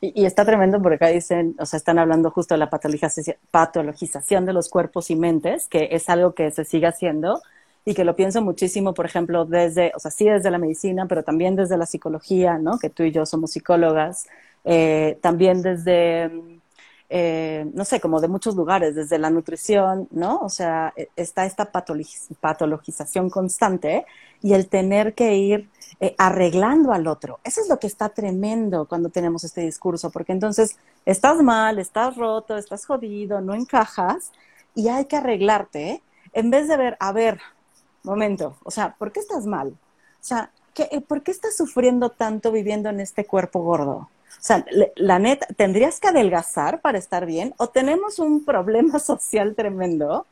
Y, 0.00 0.24
está 0.24 0.44
tremendo 0.44 0.80
porque 0.80 0.96
acá 0.96 1.08
dicen, 1.08 1.54
o 1.58 1.66
sea, 1.66 1.76
están 1.76 1.98
hablando 1.98 2.30
justo 2.30 2.54
de 2.54 2.58
la 2.58 2.70
patologización 2.70 4.46
de 4.46 4.52
los 4.52 4.68
cuerpos 4.68 5.10
y 5.10 5.16
mentes, 5.16 5.68
que 5.68 5.88
es 5.92 6.08
algo 6.08 6.34
que 6.34 6.50
se 6.50 6.64
sigue 6.64 6.86
haciendo 6.86 7.42
y 7.84 7.94
que 7.94 8.04
lo 8.04 8.16
pienso 8.16 8.42
muchísimo, 8.42 8.94
por 8.94 9.06
ejemplo, 9.06 9.44
desde, 9.44 9.92
o 9.94 9.98
sea, 9.98 10.10
sí 10.10 10.26
desde 10.26 10.50
la 10.50 10.58
medicina, 10.58 11.06
pero 11.06 11.22
también 11.22 11.56
desde 11.56 11.76
la 11.78 11.86
psicología, 11.86 12.58
¿no? 12.58 12.78
Que 12.78 12.90
tú 12.90 13.02
y 13.02 13.12
yo 13.12 13.24
somos 13.26 13.52
psicólogas, 13.52 14.26
eh, 14.64 15.18
también 15.22 15.62
desde 15.62 16.30
eh, 17.10 17.66
no 17.72 17.84
sé, 17.84 18.00
como 18.00 18.20
de 18.20 18.28
muchos 18.28 18.54
lugares, 18.54 18.94
desde 18.94 19.18
la 19.18 19.30
nutrición, 19.30 20.08
¿no? 20.10 20.40
O 20.40 20.50
sea, 20.50 20.92
e, 20.96 21.08
está 21.16 21.46
esta 21.46 21.70
patologización 21.72 23.30
constante 23.30 24.04
y 24.42 24.52
el 24.52 24.68
tener 24.68 25.14
que 25.14 25.34
ir 25.36 25.68
eh, 26.00 26.14
arreglando 26.18 26.92
al 26.92 27.06
otro. 27.06 27.40
Eso 27.42 27.60
es 27.60 27.68
lo 27.68 27.78
que 27.78 27.88
está 27.88 28.08
tremendo 28.10 28.86
cuando 28.86 29.08
tenemos 29.08 29.42
este 29.44 29.62
discurso, 29.62 30.10
porque 30.10 30.32
entonces 30.32 30.76
estás 31.04 31.42
mal, 31.42 31.78
estás 31.78 32.16
roto, 32.16 32.56
estás 32.56 32.86
jodido, 32.86 33.40
no 33.40 33.54
encajas 33.54 34.30
y 34.74 34.88
hay 34.88 35.06
que 35.06 35.16
arreglarte 35.16 36.02
en 36.32 36.50
vez 36.50 36.68
de 36.68 36.76
ver, 36.76 36.96
a 37.00 37.12
ver, 37.12 37.40
momento, 38.02 38.56
o 38.62 38.70
sea, 38.70 38.94
¿por 38.96 39.12
qué 39.12 39.20
estás 39.20 39.44
mal? 39.46 39.68
O 39.68 40.24
sea, 40.24 40.52
¿por 41.06 41.22
qué 41.22 41.30
estás 41.30 41.56
sufriendo 41.56 42.10
tanto 42.10 42.52
viviendo 42.52 42.88
en 42.88 43.00
este 43.00 43.26
cuerpo 43.26 43.60
gordo? 43.60 44.08
O 44.38 44.40
sea, 44.40 44.64
la 44.94 45.18
neta, 45.18 45.46
¿tendrías 45.56 45.98
que 45.98 46.08
adelgazar 46.08 46.80
para 46.80 46.98
estar 46.98 47.26
bien? 47.26 47.54
¿O 47.56 47.70
tenemos 47.70 48.18
un 48.20 48.44
problema 48.44 48.98
social 49.00 49.54
tremendo 49.56 50.26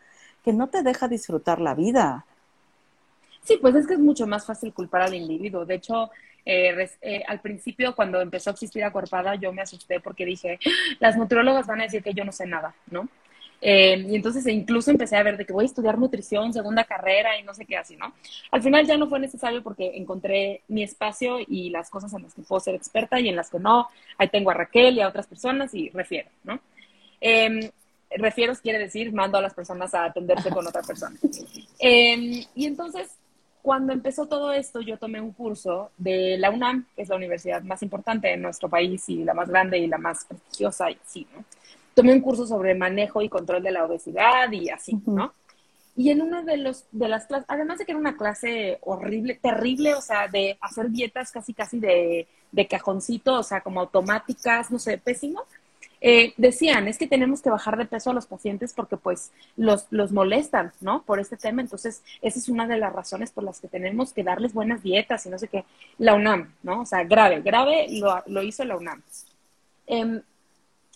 que 0.44 0.52
no 0.52 0.68
te 0.68 0.82
deja 0.82 1.08
disfrutar 1.08 1.60
la 1.60 1.74
vida? 1.74 2.24
Sí, 3.46 3.58
pues 3.60 3.76
es 3.76 3.86
que 3.86 3.94
es 3.94 4.00
mucho 4.00 4.26
más 4.26 4.44
fácil 4.44 4.72
culpar 4.72 5.02
al 5.02 5.14
individuo. 5.14 5.64
De 5.64 5.76
hecho, 5.76 6.10
eh, 6.44 6.90
eh, 7.00 7.22
al 7.28 7.40
principio, 7.40 7.94
cuando 7.94 8.20
empezó 8.20 8.50
a 8.50 8.54
existir 8.54 8.82
Acuerpada, 8.82 9.36
yo 9.36 9.52
me 9.52 9.62
asusté 9.62 10.00
porque 10.00 10.24
dije, 10.24 10.58
las 10.98 11.16
nutriólogas 11.16 11.66
van 11.66 11.80
a 11.80 11.84
decir 11.84 12.02
que 12.02 12.12
yo 12.12 12.24
no 12.24 12.32
sé 12.32 12.46
nada, 12.46 12.74
¿no? 12.90 13.08
Eh, 13.60 14.04
y 14.08 14.16
entonces 14.16 14.46
incluso 14.48 14.90
empecé 14.90 15.16
a 15.16 15.22
ver 15.22 15.36
de 15.36 15.46
que 15.46 15.52
voy 15.52 15.64
a 15.64 15.66
estudiar 15.66 15.96
nutrición, 15.96 16.52
segunda 16.52 16.84
carrera 16.84 17.38
y 17.38 17.44
no 17.44 17.54
sé 17.54 17.64
qué 17.64 17.76
así, 17.76 17.96
¿no? 17.96 18.12
Al 18.50 18.62
final 18.62 18.84
ya 18.84 18.96
no 18.96 19.08
fue 19.08 19.20
necesario 19.20 19.62
porque 19.62 19.92
encontré 19.94 20.62
mi 20.68 20.82
espacio 20.82 21.38
y 21.46 21.70
las 21.70 21.88
cosas 21.88 22.12
en 22.14 22.24
las 22.24 22.34
que 22.34 22.42
puedo 22.42 22.60
ser 22.60 22.74
experta 22.74 23.20
y 23.20 23.28
en 23.28 23.36
las 23.36 23.48
que 23.48 23.60
no. 23.60 23.88
Ahí 24.18 24.28
tengo 24.28 24.50
a 24.50 24.54
Raquel 24.54 24.96
y 24.96 25.00
a 25.00 25.08
otras 25.08 25.26
personas 25.26 25.72
y 25.72 25.88
refiero, 25.90 26.28
¿no? 26.44 26.60
Eh, 27.20 27.70
refiero 28.10 28.54
quiere 28.62 28.78
decir 28.78 29.12
mando 29.12 29.38
a 29.38 29.42
las 29.42 29.54
personas 29.54 29.94
a 29.94 30.04
atenderse 30.04 30.50
con 30.50 30.66
otra 30.66 30.82
persona. 30.82 31.16
Em, 31.78 32.44
y 32.54 32.66
entonces, 32.66 33.16
cuando 33.66 33.92
empezó 33.92 34.26
todo 34.26 34.52
esto, 34.52 34.80
yo 34.80 34.96
tomé 34.96 35.20
un 35.20 35.32
curso 35.32 35.90
de 35.96 36.38
la 36.38 36.50
UNAM, 36.50 36.86
que 36.94 37.02
es 37.02 37.08
la 37.08 37.16
universidad 37.16 37.62
más 37.62 37.82
importante 37.82 38.32
en 38.32 38.40
nuestro 38.40 38.68
país 38.68 39.08
y 39.08 39.24
la 39.24 39.34
más 39.34 39.48
grande 39.48 39.76
y 39.76 39.88
la 39.88 39.98
más 39.98 40.24
prestigiosa, 40.24 40.88
y 40.88 40.96
sí, 41.04 41.26
¿no? 41.34 41.44
tomé 41.92 42.12
un 42.12 42.20
curso 42.20 42.46
sobre 42.46 42.76
manejo 42.76 43.22
y 43.22 43.28
control 43.28 43.64
de 43.64 43.72
la 43.72 43.84
obesidad 43.84 44.52
y 44.52 44.70
así, 44.70 45.02
¿no? 45.04 45.34
Y 45.96 46.10
en 46.10 46.22
una 46.22 46.42
de, 46.42 46.58
los, 46.58 46.84
de 46.92 47.08
las 47.08 47.26
clases, 47.26 47.46
además 47.48 47.78
de 47.78 47.86
que 47.86 47.90
era 47.90 47.98
una 47.98 48.16
clase 48.16 48.78
horrible, 48.82 49.34
terrible, 49.34 49.96
o 49.96 50.00
sea, 50.00 50.28
de 50.28 50.56
hacer 50.60 50.90
dietas 50.90 51.32
casi, 51.32 51.52
casi 51.52 51.80
de, 51.80 52.28
de 52.52 52.68
cajoncito, 52.68 53.34
o 53.34 53.42
sea, 53.42 53.62
como 53.62 53.80
automáticas, 53.80 54.70
no 54.70 54.78
sé, 54.78 54.96
pésimo, 54.98 55.42
eh, 56.00 56.34
decían, 56.36 56.88
es 56.88 56.98
que 56.98 57.06
tenemos 57.06 57.40
que 57.40 57.50
bajar 57.50 57.76
de 57.76 57.86
peso 57.86 58.10
a 58.10 58.14
los 58.14 58.26
pacientes 58.26 58.72
porque 58.74 58.96
pues 58.96 59.32
los, 59.56 59.86
los 59.90 60.12
molestan, 60.12 60.72
¿no? 60.80 61.02
Por 61.02 61.20
este 61.20 61.36
tema. 61.36 61.62
Entonces, 61.62 62.02
esa 62.22 62.38
es 62.38 62.48
una 62.48 62.66
de 62.66 62.78
las 62.78 62.92
razones 62.92 63.30
por 63.30 63.44
las 63.44 63.60
que 63.60 63.68
tenemos 63.68 64.12
que 64.12 64.22
darles 64.22 64.52
buenas 64.52 64.82
dietas 64.82 65.24
y 65.26 65.30
no 65.30 65.38
sé 65.38 65.48
qué. 65.48 65.64
La 65.98 66.14
UNAM, 66.14 66.52
¿no? 66.62 66.82
O 66.82 66.86
sea, 66.86 67.04
grave, 67.04 67.40
grave 67.40 67.86
lo, 67.90 68.22
lo 68.26 68.42
hizo 68.42 68.64
la 68.64 68.76
UNAM. 68.76 69.02
Em, 69.86 70.22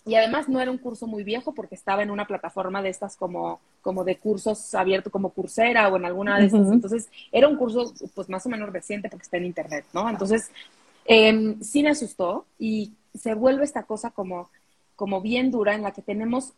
y 0.03 0.15
además 0.15 0.49
no 0.49 0.59
era 0.59 0.71
un 0.71 0.79
curso 0.79 1.05
muy 1.05 1.23
viejo 1.23 1.53
porque 1.53 1.75
estaba 1.75 2.01
en 2.01 2.09
una 2.09 2.25
plataforma 2.25 2.81
de 2.81 2.89
estas 2.89 3.15
como, 3.15 3.59
como 3.81 4.03
de 4.03 4.17
cursos 4.17 4.73
abiertos 4.73 5.11
como 5.11 5.29
Coursera 5.29 5.89
o 5.89 5.97
en 5.97 6.05
alguna 6.05 6.39
de 6.39 6.45
estas. 6.45 6.71
Entonces 6.71 7.09
era 7.31 7.47
un 7.47 7.55
curso 7.55 7.93
pues 8.15 8.27
más 8.27 8.45
o 8.45 8.49
menos 8.49 8.71
reciente 8.71 9.09
porque 9.09 9.23
está 9.23 9.37
en 9.37 9.45
internet, 9.45 9.85
¿no? 9.93 10.09
Entonces 10.09 10.49
eh, 11.05 11.55
sí 11.61 11.83
me 11.83 11.89
asustó 11.89 12.45
y 12.57 12.93
se 13.13 13.35
vuelve 13.35 13.63
esta 13.63 13.83
cosa 13.83 14.09
como, 14.09 14.49
como 15.01 15.19
bien 15.19 15.49
dura 15.49 15.73
en 15.73 15.81
la 15.81 15.93
que 15.93 16.03
tenemos, 16.03 16.53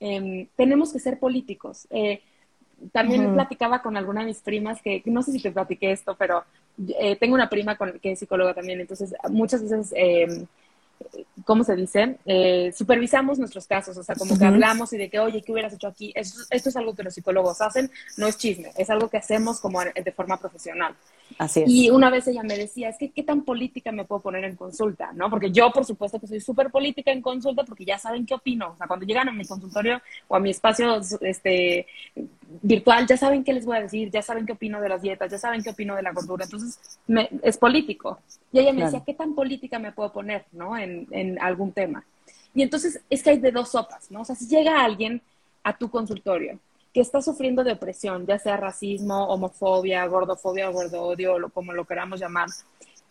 eh, 0.00 0.48
tenemos 0.56 0.92
que 0.92 0.98
ser 0.98 1.20
políticos. 1.20 1.86
Eh, 1.88 2.20
también 2.90 3.32
platicaba 3.32 3.80
con 3.80 3.96
alguna 3.96 4.22
de 4.22 4.26
mis 4.26 4.40
primas 4.40 4.82
que, 4.82 5.04
no 5.04 5.22
sé 5.22 5.30
si 5.30 5.40
te 5.40 5.52
platiqué 5.52 5.92
esto, 5.92 6.16
pero 6.18 6.42
eh, 6.98 7.14
tengo 7.14 7.36
una 7.36 7.48
prima 7.48 7.76
con, 7.76 8.00
que 8.00 8.10
es 8.10 8.18
psicóloga 8.18 8.54
también, 8.54 8.80
entonces 8.80 9.14
muchas 9.30 9.62
veces 9.62 9.92
em, 9.94 10.46
¿cómo 11.44 11.62
se 11.62 11.76
dice? 11.76 12.18
Eh, 12.26 12.72
supervisamos 12.76 13.38
nuestros 13.38 13.68
casos, 13.68 13.96
o 13.96 14.02
sea, 14.02 14.16
como 14.16 14.36
que 14.36 14.44
hablamos 14.44 14.92
y 14.92 14.98
de 14.98 15.08
que, 15.08 15.20
oye, 15.20 15.40
¿qué 15.40 15.52
hubieras 15.52 15.72
hecho 15.72 15.86
aquí? 15.86 16.12
Esto, 16.16 16.40
esto, 16.50 16.70
es 16.70 16.76
algo 16.76 16.96
que 16.96 17.04
los 17.04 17.14
psicólogos 17.14 17.60
hacen, 17.60 17.88
no 18.16 18.26
es 18.26 18.36
chisme, 18.36 18.72
es 18.76 18.90
algo 18.90 19.08
que 19.08 19.18
hacemos 19.18 19.60
como 19.60 19.80
de 19.80 20.12
forma 20.12 20.38
profesional. 20.38 20.96
Así 21.36 21.62
es. 21.62 21.68
Y 21.68 21.90
una 21.90 22.10
vez 22.10 22.26
ella 22.26 22.42
me 22.42 22.56
decía, 22.56 22.88
es 22.88 22.96
que 22.96 23.10
qué 23.10 23.22
tan 23.22 23.42
política 23.42 23.92
me 23.92 24.04
puedo 24.04 24.22
poner 24.22 24.44
en 24.44 24.56
consulta, 24.56 25.12
¿no? 25.12 25.28
Porque 25.28 25.50
yo, 25.50 25.70
por 25.70 25.84
supuesto, 25.84 26.18
que 26.18 26.26
soy 26.26 26.40
súper 26.40 26.70
política 26.70 27.12
en 27.12 27.20
consulta 27.20 27.64
porque 27.64 27.84
ya 27.84 27.98
saben 27.98 28.24
qué 28.24 28.34
opino. 28.34 28.70
O 28.72 28.76
sea, 28.76 28.86
cuando 28.86 29.04
llegan 29.04 29.28
a 29.28 29.32
mi 29.32 29.44
consultorio 29.44 30.00
o 30.26 30.36
a 30.36 30.40
mi 30.40 30.50
espacio 30.50 31.00
este, 31.20 31.86
virtual, 32.62 33.06
ya 33.06 33.16
saben 33.16 33.44
qué 33.44 33.52
les 33.52 33.66
voy 33.66 33.76
a 33.76 33.82
decir, 33.82 34.10
ya 34.10 34.22
saben 34.22 34.46
qué 34.46 34.52
opino 34.52 34.80
de 34.80 34.88
las 34.88 35.02
dietas, 35.02 35.30
ya 35.30 35.38
saben 35.38 35.62
qué 35.62 35.70
opino 35.70 35.94
de 35.94 36.02
la 36.02 36.12
gordura. 36.12 36.44
Entonces, 36.44 36.98
me, 37.06 37.28
es 37.42 37.58
político. 37.58 38.20
Y 38.52 38.60
ella 38.60 38.72
me 38.72 38.84
decía, 38.84 39.02
¿qué 39.04 39.14
tan 39.14 39.34
política 39.34 39.78
me 39.78 39.92
puedo 39.92 40.12
poner, 40.12 40.46
¿no? 40.52 40.76
En, 40.76 41.06
en 41.10 41.40
algún 41.40 41.72
tema. 41.72 42.04
Y 42.54 42.62
entonces, 42.62 43.00
es 43.10 43.22
que 43.22 43.30
hay 43.30 43.38
de 43.38 43.52
dos 43.52 43.70
sopas, 43.70 44.10
¿no? 44.10 44.22
O 44.22 44.24
sea, 44.24 44.34
si 44.34 44.46
llega 44.46 44.82
alguien 44.82 45.20
a 45.62 45.76
tu 45.76 45.90
consultorio 45.90 46.58
que 46.92 47.00
está 47.00 47.20
sufriendo 47.22 47.64
de 47.64 47.72
opresión, 47.72 48.26
ya 48.26 48.38
sea 48.38 48.56
racismo, 48.56 49.28
homofobia, 49.28 50.06
gordofobia 50.06 50.70
o 50.70 50.72
gordoodio, 50.72 51.36
o 51.36 51.48
como 51.50 51.72
lo 51.72 51.84
queramos 51.84 52.20
llamar, 52.20 52.48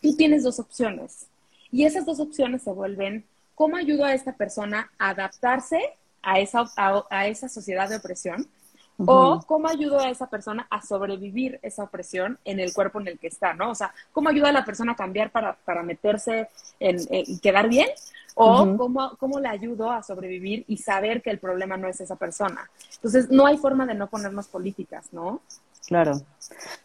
tú 0.02 0.16
tienes 0.16 0.44
dos 0.44 0.60
opciones. 0.60 1.28
Y 1.72 1.86
esas 1.86 2.06
dos 2.06 2.20
opciones 2.20 2.64
se 2.64 2.72
vuelven 2.72 3.26
cómo 3.56 3.78
ayudo 3.78 4.06
a 4.06 4.14
esta 4.14 4.34
persona 4.36 4.92
a 4.98 5.10
adaptarse 5.10 5.80
a 6.22 6.40
esa, 6.40 6.66
a, 6.76 7.28
esa 7.28 7.48
sociedad 7.48 7.90
de 7.90 7.98
opresión 7.98 8.48
o 9.06 9.40
cómo 9.46 9.68
ayudo 9.68 10.00
a 10.00 10.10
esa 10.10 10.28
persona 10.28 10.68
a 10.70 10.82
sobrevivir 10.82 11.60
esa 11.62 11.84
opresión 11.84 12.40
en 12.46 12.60
el 12.60 12.74
cuerpo 12.74 13.00
en 13.00 13.08
el 13.08 13.20
que 13.20 13.28
está, 13.28 13.54
¿no? 13.54 13.72
O 13.72 13.76
sea, 13.76 13.94
cómo 14.12 14.30
ayuda 14.30 14.50
a 14.50 14.54
la 14.54 14.66
persona 14.66 14.94
a 14.94 14.96
cambiar 14.96 15.32
para, 15.32 15.54
para 15.54 15.84
meterse 15.84 16.50
en, 16.80 16.98
y 17.10 17.40
quedar 17.40 17.70
bien 17.70 17.90
o 18.34 18.78
cómo, 18.78 19.18
cómo 19.18 19.40
le 19.40 19.50
ayudo 19.50 19.92
a 19.92 20.04
sobrevivir 20.04 20.64
y 20.68 20.78
saber 20.78 21.22
que 21.22 21.32
el 21.32 21.40
problema 21.40 21.76
no 21.76 21.88
es 21.88 22.00
esa 22.02 22.16
persona. 22.16 22.70
Entonces, 22.96 23.30
no 23.30 23.48
hay 23.48 23.58
forma 23.58 23.86
de 23.86 23.96
no 23.96 24.08
ponernos 24.08 24.48
políticas, 24.48 25.08
¿no? 25.12 25.42
Claro. 25.88 26.22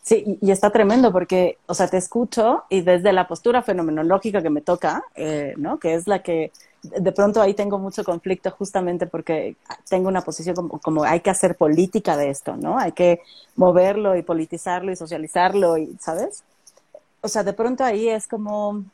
Sí, 0.00 0.38
y, 0.40 0.50
está 0.50 0.70
tremendo 0.70 1.12
porque, 1.12 1.58
o 1.66 1.74
sea, 1.74 1.88
te 1.88 1.96
escucho 1.96 2.64
y 2.68 2.82
desde 2.82 3.12
la 3.12 3.26
postura 3.26 3.60
fenomenológica 3.60 4.42
que 4.42 4.50
me 4.50 4.60
toca, 4.60 5.04
eh, 5.14 5.54
¿no? 5.56 5.78
Que 5.78 5.94
es 5.94 6.06
la 6.06 6.22
que 6.22 6.52
de 6.82 7.12
pronto 7.12 7.40
ahí 7.40 7.54
tengo 7.54 7.78
mucho 7.78 8.02
conflicto 8.02 8.50
justamente 8.50 9.06
porque 9.06 9.56
tengo 9.88 10.08
una 10.08 10.22
posición 10.22 10.56
como, 10.56 10.80
como, 10.80 11.04
hay 11.04 11.20
que 11.20 11.30
hacer 11.30 11.56
política 11.56 12.16
de 12.16 12.30
esto, 12.30 12.56
¿no? 12.56 12.78
Hay 12.78 12.92
que 12.92 13.22
moverlo 13.54 14.16
y 14.16 14.22
politizarlo 14.22 14.90
y 14.90 14.96
socializarlo 14.96 15.78
y, 15.78 15.96
¿sabes? 16.00 16.42
O 17.20 17.28
sea, 17.28 17.44
de 17.44 17.52
pronto 17.52 17.84
ahí 17.84 18.08
es 18.08 18.26
como, 18.26 18.84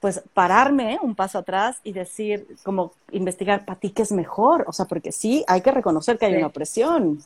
pues 0.00 0.22
pararme 0.32 0.98
un 1.02 1.14
paso 1.14 1.38
atrás 1.38 1.76
y 1.84 1.92
decir, 1.92 2.46
como 2.64 2.92
investigar, 3.10 3.66
¿para 3.66 3.78
ti 3.78 3.90
qué 3.90 4.02
es 4.02 4.12
mejor? 4.12 4.64
O 4.66 4.72
sea, 4.72 4.86
porque 4.86 5.12
sí, 5.12 5.44
hay 5.46 5.60
que 5.60 5.70
reconocer 5.70 6.18
que 6.18 6.26
hay 6.26 6.36
una 6.36 6.46
opresión, 6.46 7.18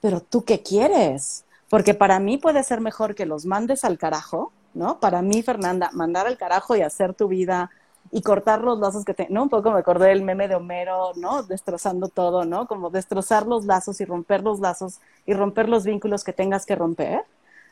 pero 0.00 0.20
tú 0.20 0.44
qué 0.44 0.62
quieres? 0.62 1.44
Porque 1.68 1.94
para 1.94 2.18
mí 2.18 2.38
puede 2.38 2.64
ser 2.64 2.80
mejor 2.80 3.14
que 3.14 3.24
los 3.24 3.46
mandes 3.46 3.84
al 3.84 3.98
carajo, 3.98 4.52
¿no? 4.74 4.98
Para 4.98 5.22
mí, 5.22 5.42
Fernanda, 5.42 5.90
mandar 5.92 6.26
al 6.26 6.38
carajo 6.38 6.74
y 6.74 6.82
hacer 6.82 7.14
tu 7.14 7.28
vida 7.28 7.70
y 8.10 8.22
cortar 8.22 8.62
los 8.62 8.78
lazos 8.78 9.04
que 9.04 9.14
te, 9.14 9.26
¿no? 9.30 9.44
Un 9.44 9.48
poco 9.48 9.70
me 9.70 9.78
acordé 9.78 10.08
del 10.08 10.22
meme 10.22 10.48
de 10.48 10.54
Homero, 10.54 11.12
¿no? 11.16 11.42
Destrozando 11.42 12.08
todo, 12.08 12.44
¿no? 12.44 12.66
Como 12.66 12.90
destrozar 12.90 13.46
los 13.46 13.64
lazos 13.64 14.00
y 14.00 14.04
romper 14.04 14.42
los 14.42 14.60
lazos 14.60 15.00
y 15.26 15.34
romper 15.34 15.68
los 15.68 15.84
vínculos 15.84 16.24
que 16.24 16.32
tengas 16.32 16.66
que 16.66 16.76
romper 16.76 17.24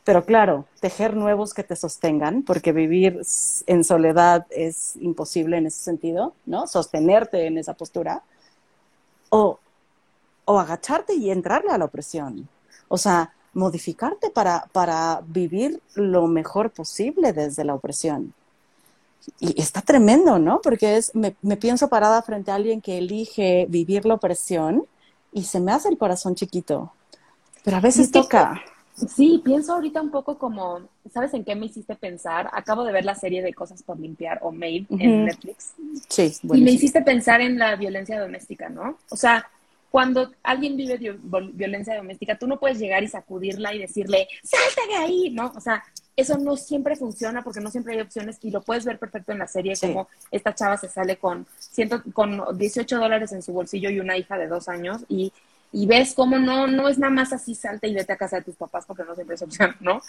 pero 0.07 0.25
claro, 0.25 0.67
tejer 0.79 1.17
nuevos 1.17 1.53
que 1.53 1.65
te 1.65 1.75
sostengan, 1.75 2.45
porque 2.45 2.71
vivir 2.71 3.21
en 3.67 3.83
soledad 3.83 4.47
es 4.51 4.95
imposible 4.99 5.57
en 5.57 5.67
ese 5.67 5.83
sentido, 5.83 6.33
¿no? 6.47 6.69
Sostenerte 6.69 7.45
en 7.49 7.59
esa 7.59 7.75
postura. 7.75 8.23
O, 9.31 9.59
o 10.45 10.61
agacharte 10.61 11.15
y 11.15 11.33
entrarle 11.33 11.73
a 11.73 11.79
la 11.79 11.87
opresión. 11.87 12.49
O 12.87 12.99
sea, 12.99 13.35
modificarte 13.53 14.31
para, 14.31 14.69
para 14.71 15.23
vivir 15.27 15.83
lo 15.97 16.29
mejor 16.29 16.71
posible 16.71 17.33
desde 17.33 17.65
la 17.65 17.75
opresión. 17.75 18.33
Y 19.41 19.61
está 19.61 19.83
tremendo, 19.83 20.39
¿no? 20.39 20.61
Porque 20.63 20.97
es, 20.97 21.13
me, 21.15 21.33
pienso 21.57 21.89
parada 21.89 22.23
frente 22.23 22.51
a 22.51 22.55
alguien 22.55 22.81
que 22.81 22.99
elige 22.99 23.67
vivir 23.69 24.07
la 24.07 24.15
opresión 24.15 24.87
y 25.33 25.45
se 25.45 25.61
me 25.61 25.73
hace 25.73 25.89
el 25.89 25.99
corazón 25.99 26.35
chiquito. 26.35 26.93
Pero 27.65 27.77
a 27.77 27.81
veces 27.81 28.11
toca. 28.11 28.63
Sí, 28.95 29.43
pienso 29.45 29.75
ahorita 29.75 30.01
un 30.01 30.11
poco 30.11 30.39
como, 30.39 30.81
¿sabes 31.13 31.35
en 31.35 31.45
qué 31.45 31.55
me 31.55 31.67
hiciste 31.67 31.97
pensar? 31.97 32.49
Acabo 32.53 32.85
de 32.85 32.93
ver 32.93 33.05
la 33.05 33.15
serie 33.15 33.43
de 33.43 33.53
Cosas 33.53 33.83
por 33.83 34.01
Limpiar 34.01 34.39
o 34.43 34.53
Made 34.53 34.87
en 34.89 35.27
Netflix. 35.27 35.75
Sí, 36.09 36.33
Y 36.43 36.63
me 36.63 36.71
hiciste 36.71 37.03
pensar 37.03 37.43
en 37.43 37.59
la 37.59 37.77
violencia 37.77 38.19
doméstica, 38.19 38.71
¿no? 38.71 38.97
O 39.11 39.17
sea, 39.17 39.51
cuando 39.91 40.33
alguien 40.43 40.77
vive 40.77 41.19
violencia 41.53 41.97
doméstica, 41.97 42.39
tú 42.39 42.47
no 42.47 42.59
puedes 42.59 42.79
llegar 42.79 43.03
y 43.03 43.09
sacudirla 43.09 43.75
y 43.75 43.81
decirle, 43.81 44.29
salte 44.43 44.89
de 44.89 44.97
ahí, 44.97 45.31
¿no? 45.31 45.53
O 45.55 45.61
sea, 45.61 45.85
eso 46.17 46.39
no 46.39 46.57
siempre 46.57 46.97
funciona 46.97 47.43
porque 47.43 47.61
no 47.61 47.71
siempre 47.71 47.95
hay 47.95 48.01
opciones 48.01 48.39
y 48.43 48.51
lo 48.51 48.63
puedes 48.63 48.85
ver 48.85 48.99
perfecto 48.99 49.33
en 49.33 49.39
la 49.39 49.47
serie, 49.47 49.75
como 49.79 50.09
esta 50.31 50.55
chava 50.55 50.77
se 50.77 50.89
sale 50.89 51.17
con, 51.17 51.47
ciento, 51.59 52.03
con 52.13 52.57
18 52.57 52.99
dólares 52.99 53.33
en 53.33 53.43
su 53.43 53.53
bolsillo 53.53 53.91
y 53.91 54.01
una 54.01 54.17
hija 54.17 54.39
de 54.39 54.49
dos 54.49 54.69
años 54.69 55.03
y 55.09 55.33
y 55.73 55.87
ves 55.87 56.15
cómo 56.15 56.39
no, 56.39 56.67
no 56.67 56.89
es 56.89 56.99
nada 56.99 57.13
más 57.13 57.33
así, 57.33 57.55
salta 57.55 57.87
y 57.87 57.95
vete 57.95 58.13
a 58.13 58.17
casa 58.17 58.37
de 58.37 58.45
tus 58.45 58.57
papás 58.57 58.85
porque 58.87 59.05
no 59.05 59.15
siempre 59.15 59.35
es 59.35 59.43
opción, 59.43 59.77
¿no? 59.81 60.01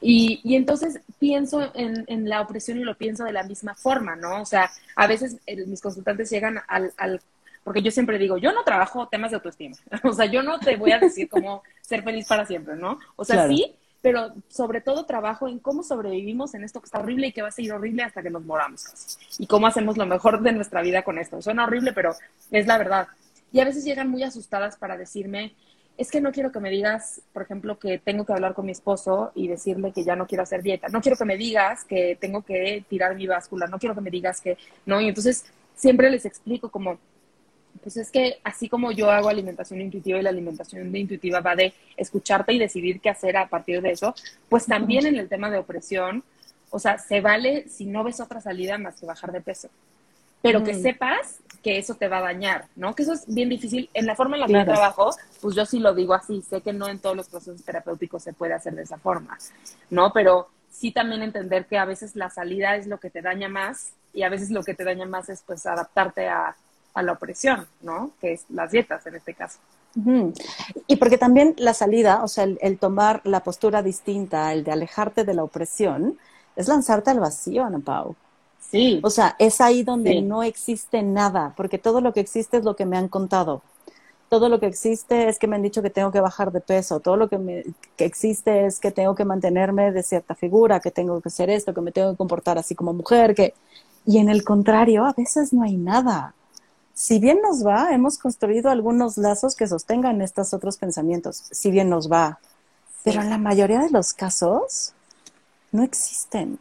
Y, 0.00 0.40
y 0.44 0.56
entonces 0.56 1.00
pienso 1.18 1.72
en, 1.74 2.04
en, 2.08 2.28
la 2.28 2.42
opresión 2.42 2.78
y 2.78 2.84
lo 2.84 2.94
pienso 2.94 3.24
de 3.24 3.32
la 3.32 3.42
misma 3.42 3.74
forma, 3.74 4.16
¿no? 4.16 4.42
O 4.42 4.44
sea, 4.44 4.70
a 4.96 5.06
veces 5.06 5.38
mis 5.66 5.80
consultantes 5.80 6.30
llegan 6.30 6.60
al, 6.68 6.92
al, 6.98 7.20
porque 7.62 7.80
yo 7.80 7.90
siempre 7.90 8.18
digo, 8.18 8.36
yo 8.36 8.52
no 8.52 8.64
trabajo 8.64 9.08
temas 9.08 9.30
de 9.30 9.36
autoestima, 9.36 9.76
o 10.04 10.12
sea, 10.12 10.26
yo 10.26 10.42
no 10.42 10.58
te 10.60 10.76
voy 10.76 10.92
a 10.92 10.98
decir 10.98 11.28
cómo 11.28 11.62
ser 11.80 12.02
feliz 12.02 12.26
para 12.26 12.44
siempre, 12.44 12.76
¿no? 12.76 12.98
O 13.16 13.24
sea, 13.24 13.48
sí, 13.48 13.74
pero 14.04 14.34
sobre 14.48 14.82
todo 14.82 15.06
trabajo 15.06 15.48
en 15.48 15.58
cómo 15.58 15.82
sobrevivimos 15.82 16.54
en 16.54 16.62
esto 16.62 16.78
que 16.78 16.84
está 16.84 16.98
horrible 16.98 17.28
y 17.28 17.32
que 17.32 17.40
va 17.40 17.48
a 17.48 17.52
seguir 17.52 17.72
horrible 17.72 18.02
hasta 18.02 18.22
que 18.22 18.28
nos 18.28 18.44
moramos 18.44 18.84
casi. 18.84 19.16
Y 19.38 19.46
cómo 19.46 19.66
hacemos 19.66 19.96
lo 19.96 20.04
mejor 20.04 20.42
de 20.42 20.52
nuestra 20.52 20.82
vida 20.82 21.02
con 21.02 21.18
esto. 21.18 21.40
Suena 21.40 21.64
horrible, 21.64 21.94
pero 21.94 22.14
es 22.50 22.66
la 22.66 22.76
verdad. 22.76 23.08
Y 23.50 23.60
a 23.60 23.64
veces 23.64 23.82
llegan 23.82 24.10
muy 24.10 24.22
asustadas 24.22 24.76
para 24.76 24.98
decirme, 24.98 25.54
es 25.96 26.10
que 26.10 26.20
no 26.20 26.32
quiero 26.32 26.52
que 26.52 26.60
me 26.60 26.68
digas, 26.68 27.22
por 27.32 27.44
ejemplo, 27.44 27.78
que 27.78 27.96
tengo 27.96 28.26
que 28.26 28.34
hablar 28.34 28.52
con 28.52 28.66
mi 28.66 28.72
esposo 28.72 29.32
y 29.34 29.48
decirle 29.48 29.90
que 29.90 30.04
ya 30.04 30.16
no 30.16 30.26
quiero 30.26 30.42
hacer 30.42 30.62
dieta. 30.62 30.88
No 30.88 31.00
quiero 31.00 31.16
que 31.16 31.24
me 31.24 31.38
digas 31.38 31.86
que 31.86 32.18
tengo 32.20 32.42
que 32.42 32.84
tirar 32.86 33.16
mi 33.16 33.26
báscula. 33.26 33.68
No 33.68 33.78
quiero 33.78 33.94
que 33.94 34.02
me 34.02 34.10
digas 34.10 34.38
que 34.42 34.58
no. 34.84 35.00
Y 35.00 35.08
entonces 35.08 35.46
siempre 35.74 36.10
les 36.10 36.26
explico 36.26 36.68
como, 36.70 36.98
pues 37.84 37.96
es 37.96 38.10
que 38.10 38.40
así 38.42 38.68
como 38.68 38.90
yo 38.90 39.10
hago 39.10 39.28
alimentación 39.28 39.80
intuitiva 39.80 40.18
y 40.18 40.22
la 40.22 40.30
alimentación 40.30 40.90
de 40.90 40.98
intuitiva 40.98 41.40
va 41.40 41.54
de 41.54 41.72
escucharte 41.96 42.52
y 42.52 42.58
decidir 42.58 43.00
qué 43.00 43.10
hacer 43.10 43.36
a 43.36 43.46
partir 43.46 43.80
de 43.80 43.92
eso, 43.92 44.14
pues 44.48 44.66
también 44.66 45.06
en 45.06 45.16
el 45.16 45.28
tema 45.28 45.50
de 45.50 45.58
opresión, 45.58 46.24
o 46.70 46.80
sea, 46.80 46.98
se 46.98 47.20
vale 47.20 47.68
si 47.68 47.86
no 47.86 48.02
ves 48.02 48.18
otra 48.18 48.40
salida 48.40 48.78
más 48.78 48.98
que 48.98 49.06
bajar 49.06 49.30
de 49.30 49.40
peso 49.40 49.68
pero 50.44 50.62
que 50.62 50.74
sepas 50.74 51.38
que 51.62 51.78
eso 51.78 51.94
te 51.94 52.06
va 52.06 52.18
a 52.18 52.20
dañar, 52.20 52.66
¿no? 52.76 52.94
Que 52.94 53.02
eso 53.02 53.14
es 53.14 53.24
bien 53.26 53.48
difícil. 53.48 53.88
En 53.94 54.04
la 54.04 54.14
forma 54.14 54.36
en 54.36 54.42
la 54.42 54.46
que 54.46 54.52
yo 54.52 54.64
trabajo, 54.66 55.08
pues 55.40 55.56
yo 55.56 55.64
sí 55.64 55.78
lo 55.78 55.94
digo 55.94 56.12
así, 56.12 56.42
sé 56.42 56.60
que 56.60 56.74
no 56.74 56.86
en 56.86 56.98
todos 56.98 57.16
los 57.16 57.30
procesos 57.30 57.64
terapéuticos 57.64 58.22
se 58.22 58.34
puede 58.34 58.52
hacer 58.52 58.74
de 58.74 58.82
esa 58.82 58.98
forma, 58.98 59.38
¿no? 59.88 60.12
Pero 60.12 60.48
sí 60.70 60.92
también 60.92 61.22
entender 61.22 61.64
que 61.64 61.78
a 61.78 61.86
veces 61.86 62.14
la 62.14 62.28
salida 62.28 62.76
es 62.76 62.86
lo 62.86 63.00
que 63.00 63.08
te 63.08 63.22
daña 63.22 63.48
más 63.48 63.92
y 64.12 64.24
a 64.24 64.28
veces 64.28 64.50
lo 64.50 64.62
que 64.62 64.74
te 64.74 64.84
daña 64.84 65.06
más 65.06 65.30
es 65.30 65.42
pues 65.46 65.64
adaptarte 65.64 66.28
a, 66.28 66.54
la 67.02 67.12
opresión, 67.12 67.66
¿no? 67.82 68.12
Que 68.20 68.34
es 68.34 68.44
las 68.48 68.70
dietas 68.70 69.06
en 69.06 69.16
este 69.16 69.34
caso. 69.34 69.58
Y 70.86 70.96
porque 70.96 71.18
también 71.18 71.54
la 71.58 71.74
salida, 71.74 72.22
o 72.24 72.28
sea, 72.28 72.44
el, 72.44 72.78
tomar 72.78 73.20
la 73.24 73.44
postura 73.44 73.82
distinta, 73.82 74.52
el 74.52 74.64
de 74.64 74.72
alejarte 74.72 75.24
de 75.24 75.34
la 75.34 75.44
opresión, 75.44 76.18
es 76.56 76.68
lanzarte 76.68 77.10
al 77.10 77.20
vacío, 77.20 77.64
Ana 77.64 77.78
Pau. 77.78 78.16
Sí. 78.58 79.00
O 79.02 79.10
sea, 79.10 79.36
es 79.38 79.60
ahí 79.60 79.82
donde 79.82 80.20
no 80.22 80.42
existe 80.42 81.02
nada, 81.02 81.52
porque 81.56 81.78
todo 81.78 82.00
lo 82.00 82.12
que 82.12 82.20
existe 82.20 82.56
es 82.56 82.64
lo 82.64 82.74
que 82.74 82.86
me 82.86 82.96
han 82.96 83.08
contado. 83.08 83.62
Todo 84.28 84.48
lo 84.48 84.58
que 84.58 84.66
existe 84.66 85.28
es 85.28 85.38
que 85.38 85.46
me 85.46 85.54
han 85.54 85.62
dicho 85.62 85.82
que 85.82 85.90
tengo 85.90 86.10
que 86.10 86.20
bajar 86.20 86.50
de 86.50 86.60
peso, 86.60 86.98
todo 86.98 87.16
lo 87.16 87.28
que, 87.28 87.38
me, 87.38 87.62
que 87.96 88.04
existe 88.04 88.66
es 88.66 88.80
que 88.80 88.90
tengo 88.90 89.14
que 89.14 89.24
mantenerme 89.24 89.92
de 89.92 90.02
cierta 90.02 90.34
figura, 90.34 90.80
que 90.80 90.90
tengo 90.90 91.20
que 91.20 91.28
hacer 91.28 91.50
esto, 91.50 91.72
que 91.72 91.80
me 91.80 91.92
tengo 91.92 92.10
que 92.12 92.16
comportar 92.16 92.58
así 92.58 92.74
como 92.74 92.92
mujer, 92.92 93.34
que... 93.34 93.54
Y 94.06 94.18
en 94.18 94.28
el 94.28 94.44
contrario, 94.44 95.06
a 95.06 95.14
veces 95.14 95.54
no 95.54 95.62
hay 95.62 95.76
nada. 95.76 96.34
Si 96.94 97.18
bien 97.18 97.40
nos 97.42 97.66
va, 97.66 97.92
hemos 97.92 98.18
construido 98.18 98.70
algunos 98.70 99.18
lazos 99.18 99.56
que 99.56 99.66
sostengan 99.66 100.22
estos 100.22 100.54
otros 100.54 100.78
pensamientos, 100.78 101.42
si 101.50 101.70
bien 101.70 101.90
nos 101.90 102.10
va. 102.10 102.38
Pero 103.02 103.20
en 103.20 103.30
la 103.30 103.38
mayoría 103.38 103.80
de 103.80 103.90
los 103.90 104.14
casos 104.14 104.92
no 105.72 105.82
existen. 105.82 106.58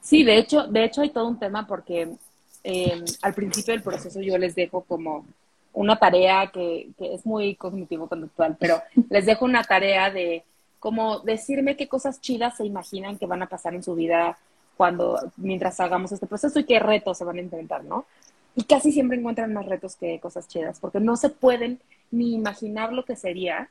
Sí, 0.00 0.24
de 0.24 0.38
hecho, 0.38 0.66
de 0.68 0.84
hecho 0.84 1.02
hay 1.02 1.10
todo 1.10 1.28
un 1.28 1.38
tema 1.38 1.66
porque 1.66 2.14
eh, 2.62 3.04
al 3.22 3.34
principio 3.34 3.74
del 3.74 3.82
proceso 3.82 4.20
yo 4.20 4.38
les 4.38 4.54
dejo 4.54 4.82
como 4.82 5.26
una 5.72 5.98
tarea 5.98 6.50
que, 6.52 6.88
que 6.96 7.14
es 7.14 7.26
muy 7.26 7.56
cognitivo-conductual, 7.56 8.56
pero 8.58 8.80
les 9.10 9.26
dejo 9.26 9.44
una 9.44 9.64
tarea 9.64 10.10
de 10.10 10.44
como 10.78 11.20
decirme 11.20 11.76
qué 11.76 11.88
cosas 11.88 12.20
chidas 12.20 12.56
se 12.56 12.64
imaginan 12.64 13.18
que 13.18 13.26
van 13.26 13.42
a 13.42 13.48
pasar 13.48 13.74
en 13.74 13.82
su 13.82 13.94
vida 13.94 14.38
cuando, 14.76 15.20
mientras 15.36 15.78
hagamos 15.80 16.10
este 16.12 16.26
proceso 16.26 16.58
y 16.58 16.64
qué 16.64 16.78
retos 16.78 17.18
se 17.18 17.24
van 17.24 17.36
a 17.36 17.40
enfrentar, 17.40 17.84
¿no? 17.84 18.06
Y 18.54 18.64
casi 18.64 18.92
siempre 18.92 19.18
encuentran 19.18 19.52
más 19.52 19.66
retos 19.66 19.96
que 19.96 20.18
cosas 20.20 20.48
chidas, 20.48 20.80
porque 20.80 21.00
no 21.00 21.16
se 21.16 21.30
pueden 21.30 21.80
ni 22.10 22.34
imaginar 22.34 22.92
lo 22.92 23.04
que 23.04 23.16
sería 23.16 23.68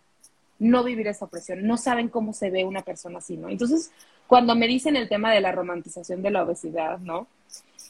no 0.59 0.83
vivir 0.83 1.07
esa 1.07 1.25
opresión, 1.25 1.65
no 1.65 1.77
saben 1.77 2.09
cómo 2.09 2.33
se 2.33 2.49
ve 2.49 2.65
una 2.65 2.81
persona 2.81 3.19
así, 3.19 3.37
¿no? 3.37 3.49
Entonces, 3.49 3.91
cuando 4.27 4.55
me 4.55 4.67
dicen 4.67 4.97
el 4.97 5.07
tema 5.07 5.31
de 5.31 5.39
la 5.39 5.53
romantización 5.53 6.21
de 6.21 6.31
la 6.31 6.43
obesidad, 6.43 6.99
¿no? 6.99 7.27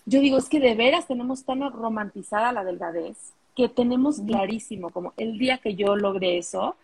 Yo 0.05 0.21
digo, 0.21 0.37
es 0.37 0.49
que 0.49 0.59
de 0.59 0.75
veras 0.75 1.07
tenemos 1.07 1.43
tan 1.43 1.61
romantizada 1.71 2.51
la 2.51 2.63
delgadez 2.63 3.17
que 3.55 3.69
tenemos 3.69 4.21
clarísimo, 4.21 4.91
como 4.91 5.13
el 5.17 5.37
día 5.37 5.57
que 5.57 5.75
yo 5.75 5.95
logre 5.95 6.37
eso, 6.37 6.75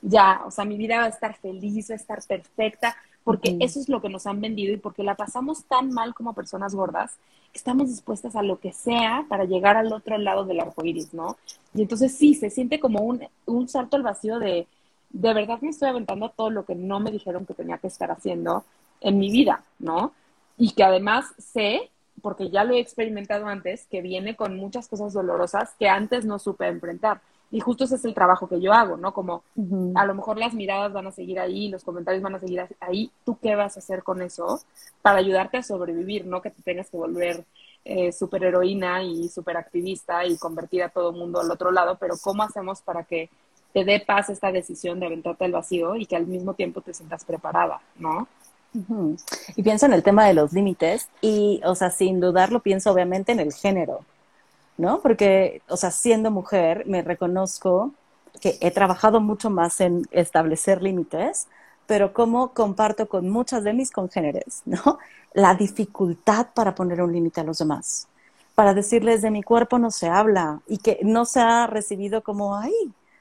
ya, 0.00 0.42
o 0.46 0.50
sea, 0.50 0.64
mi 0.64 0.76
vida 0.76 0.98
va 0.98 1.04
a 1.04 1.08
estar 1.08 1.36
feliz, 1.36 1.90
va 1.90 1.94
a 1.94 1.96
estar 1.96 2.22
perfecta, 2.22 2.96
porque 3.24 3.56
eso 3.60 3.78
es 3.80 3.88
lo 3.88 4.00
que 4.00 4.08
nos 4.08 4.26
han 4.26 4.40
vendido 4.40 4.72
y 4.72 4.78
porque 4.78 5.02
la 5.02 5.14
pasamos 5.14 5.64
tan 5.64 5.90
mal 5.90 6.14
como 6.14 6.34
personas 6.34 6.74
gordas, 6.74 7.16
que 7.52 7.58
estamos 7.58 7.88
dispuestas 7.88 8.34
a 8.34 8.42
lo 8.42 8.58
que 8.58 8.72
sea 8.72 9.26
para 9.28 9.44
llegar 9.44 9.76
al 9.76 9.92
otro 9.92 10.18
lado 10.18 10.44
del 10.44 10.60
arco 10.60 10.84
iris, 10.84 11.12
¿no? 11.14 11.36
Y 11.74 11.82
entonces 11.82 12.16
sí, 12.16 12.34
se 12.34 12.50
siente 12.50 12.80
como 12.80 13.00
un, 13.00 13.20
un 13.46 13.68
salto 13.68 13.96
al 13.96 14.02
vacío 14.02 14.38
de, 14.38 14.66
de 15.10 15.34
verdad 15.34 15.60
me 15.60 15.70
estoy 15.70 15.88
aventando 15.88 16.30
todo 16.30 16.50
lo 16.50 16.64
que 16.64 16.74
no 16.74 16.98
me 17.00 17.10
dijeron 17.10 17.46
que 17.46 17.54
tenía 17.54 17.78
que 17.78 17.86
estar 17.86 18.10
haciendo 18.10 18.64
en 19.00 19.18
mi 19.18 19.30
vida, 19.30 19.64
¿no? 19.78 20.12
Y 20.56 20.72
que 20.72 20.84
además 20.84 21.26
sé, 21.38 21.90
porque 22.22 22.50
ya 22.50 22.64
lo 22.64 22.74
he 22.74 22.80
experimentado 22.80 23.46
antes, 23.46 23.86
que 23.86 24.00
viene 24.00 24.36
con 24.36 24.56
muchas 24.56 24.88
cosas 24.88 25.12
dolorosas 25.12 25.74
que 25.78 25.88
antes 25.88 26.24
no 26.24 26.38
supe 26.38 26.66
enfrentar. 26.66 27.20
Y 27.52 27.60
justo 27.60 27.84
ese 27.84 27.96
es 27.96 28.04
el 28.06 28.14
trabajo 28.14 28.48
que 28.48 28.60
yo 28.60 28.72
hago, 28.72 28.96
¿no? 28.96 29.12
Como 29.12 29.44
a 29.94 30.06
lo 30.06 30.14
mejor 30.14 30.38
las 30.38 30.54
miradas 30.54 30.92
van 30.92 31.06
a 31.06 31.12
seguir 31.12 31.38
ahí, 31.38 31.68
los 31.68 31.84
comentarios 31.84 32.22
van 32.22 32.34
a 32.34 32.40
seguir 32.40 32.66
ahí. 32.80 33.12
¿Tú 33.24 33.38
qué 33.40 33.54
vas 33.54 33.76
a 33.76 33.80
hacer 33.80 34.02
con 34.02 34.22
eso 34.22 34.60
para 35.02 35.18
ayudarte 35.18 35.58
a 35.58 35.62
sobrevivir, 35.62 36.26
no 36.26 36.40
que 36.40 36.50
te 36.50 36.62
tengas 36.62 36.88
que 36.88 36.96
volver 36.96 37.44
eh, 37.84 38.10
súper 38.10 38.44
heroína 38.44 39.02
y 39.02 39.28
súper 39.28 39.58
activista 39.58 40.24
y 40.24 40.38
convertir 40.38 40.82
a 40.82 40.88
todo 40.88 41.10
el 41.10 41.16
mundo 41.16 41.40
al 41.40 41.50
otro 41.50 41.70
lado? 41.70 41.98
Pero 42.00 42.14
¿cómo 42.22 42.42
hacemos 42.42 42.80
para 42.80 43.04
que 43.04 43.28
te 43.74 43.84
dé 43.84 44.00
paz 44.00 44.30
esta 44.30 44.50
decisión 44.50 44.98
de 44.98 45.06
aventarte 45.06 45.44
al 45.44 45.52
vacío 45.52 45.96
y 45.96 46.06
que 46.06 46.16
al 46.16 46.26
mismo 46.26 46.54
tiempo 46.54 46.80
te 46.80 46.94
sientas 46.94 47.24
preparada, 47.24 47.80
¿no? 47.98 48.28
Y 49.56 49.62
pienso 49.62 49.84
en 49.84 49.92
el 49.92 50.02
tema 50.02 50.26
de 50.26 50.32
los 50.32 50.52
límites 50.54 51.08
y, 51.20 51.60
o 51.64 51.74
sea, 51.74 51.90
sin 51.90 52.20
dudarlo, 52.20 52.60
pienso 52.60 52.90
obviamente 52.90 53.32
en 53.32 53.40
el 53.40 53.52
género. 53.52 54.00
¿No? 54.76 55.00
Porque, 55.00 55.62
o 55.68 55.76
sea, 55.76 55.90
siendo 55.90 56.30
mujer, 56.30 56.84
me 56.86 57.02
reconozco 57.02 57.92
que 58.40 58.58
he 58.60 58.70
trabajado 58.70 59.20
mucho 59.20 59.50
más 59.50 59.80
en 59.80 60.06
establecer 60.10 60.82
límites, 60.82 61.48
pero 61.86 62.12
como 62.12 62.52
comparto 62.52 63.08
con 63.08 63.28
muchas 63.28 63.64
de 63.64 63.72
mis 63.72 63.90
congéneres, 63.90 64.62
¿no? 64.64 64.98
La 65.34 65.54
dificultad 65.54 66.48
para 66.54 66.74
poner 66.74 67.02
un 67.02 67.12
límite 67.12 67.40
a 67.40 67.44
los 67.44 67.58
demás, 67.58 68.08
para 68.54 68.74
decirles 68.74 69.22
de 69.22 69.30
mi 69.30 69.42
cuerpo 69.42 69.78
no 69.78 69.90
se 69.90 70.08
habla 70.08 70.60
y 70.66 70.78
que 70.78 70.98
no 71.02 71.24
se 71.24 71.40
ha 71.40 71.66
recibido 71.66 72.22
como, 72.22 72.56
ay, 72.56 72.72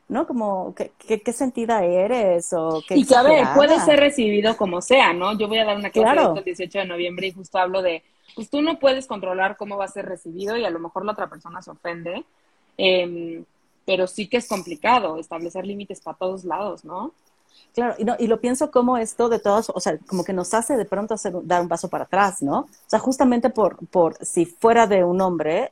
¿no? 0.10 0.28
Como, 0.28 0.76
¿qué, 0.76 1.22
qué, 1.22 1.34
sentida 1.34 1.86
eres? 1.86 2.52
O, 2.52 2.84
y 2.90 3.06
que, 3.06 3.16
a 3.16 3.24
ver, 3.24 3.48
puede 3.56 3.80
ser 3.80 4.00
recibido 4.00 4.58
como 4.58 4.82
sea, 4.82 5.14
¿no? 5.14 5.38
Yo 5.38 5.48
voy 5.48 5.60
a 5.60 5.66
dar 5.66 5.78
una 5.78 5.90
clase 5.90 6.40
el 6.40 6.44
18 6.44 6.80
de 6.80 6.86
noviembre 6.86 7.28
y 7.28 7.32
justo 7.32 7.58
hablo 7.58 7.82
de 7.82 8.04
pues 8.36 8.50
tú 8.50 8.62
no 8.62 8.80
puedes 8.80 9.08
controlar 9.08 9.58
cómo 9.58 9.78
va 9.78 9.86
a 9.86 9.90
ser 9.90 10.06
recibido 10.06 10.58
y 10.58 10.66
a 10.66 10.70
lo 10.70 10.80
mejor 10.80 11.06
la 11.06 11.14
otra 11.14 11.30
persona 11.30 11.62
se 11.62 11.72
ofende, 11.72 12.26
em, 12.78 13.44
pero 13.86 14.08
sí 14.08 14.28
que 14.28 14.38
es 14.38 14.48
complicado 14.48 15.18
establecer 15.18 15.66
límites 15.66 16.02
para 16.02 16.18
todos 16.18 16.44
lados, 16.46 16.86
¿no? 16.86 17.14
Claro, 17.74 17.96
y, 17.98 18.04
no, 18.04 18.16
y 18.20 18.28
lo 18.28 18.40
pienso 18.42 18.70
como 18.70 18.98
esto 18.98 19.30
de 19.30 19.40
todos, 19.40 19.72
o 19.74 19.80
sea, 19.80 19.98
como 20.08 20.24
que 20.24 20.34
nos 20.34 20.54
hace 20.54 20.76
de 20.76 20.86
pronto 20.86 21.14
hacer, 21.14 21.34
dar 21.44 21.62
un 21.62 21.70
paso 21.70 21.90
para 21.90 22.04
atrás, 22.04 22.42
¿no? 22.42 22.60
O 22.60 22.70
sea, 22.88 23.00
justamente 23.00 23.50
por, 23.50 23.78
por 23.88 24.16
si 24.26 24.46
fuera 24.46 24.88
de 24.88 25.04
un 25.04 25.22
hombre, 25.22 25.72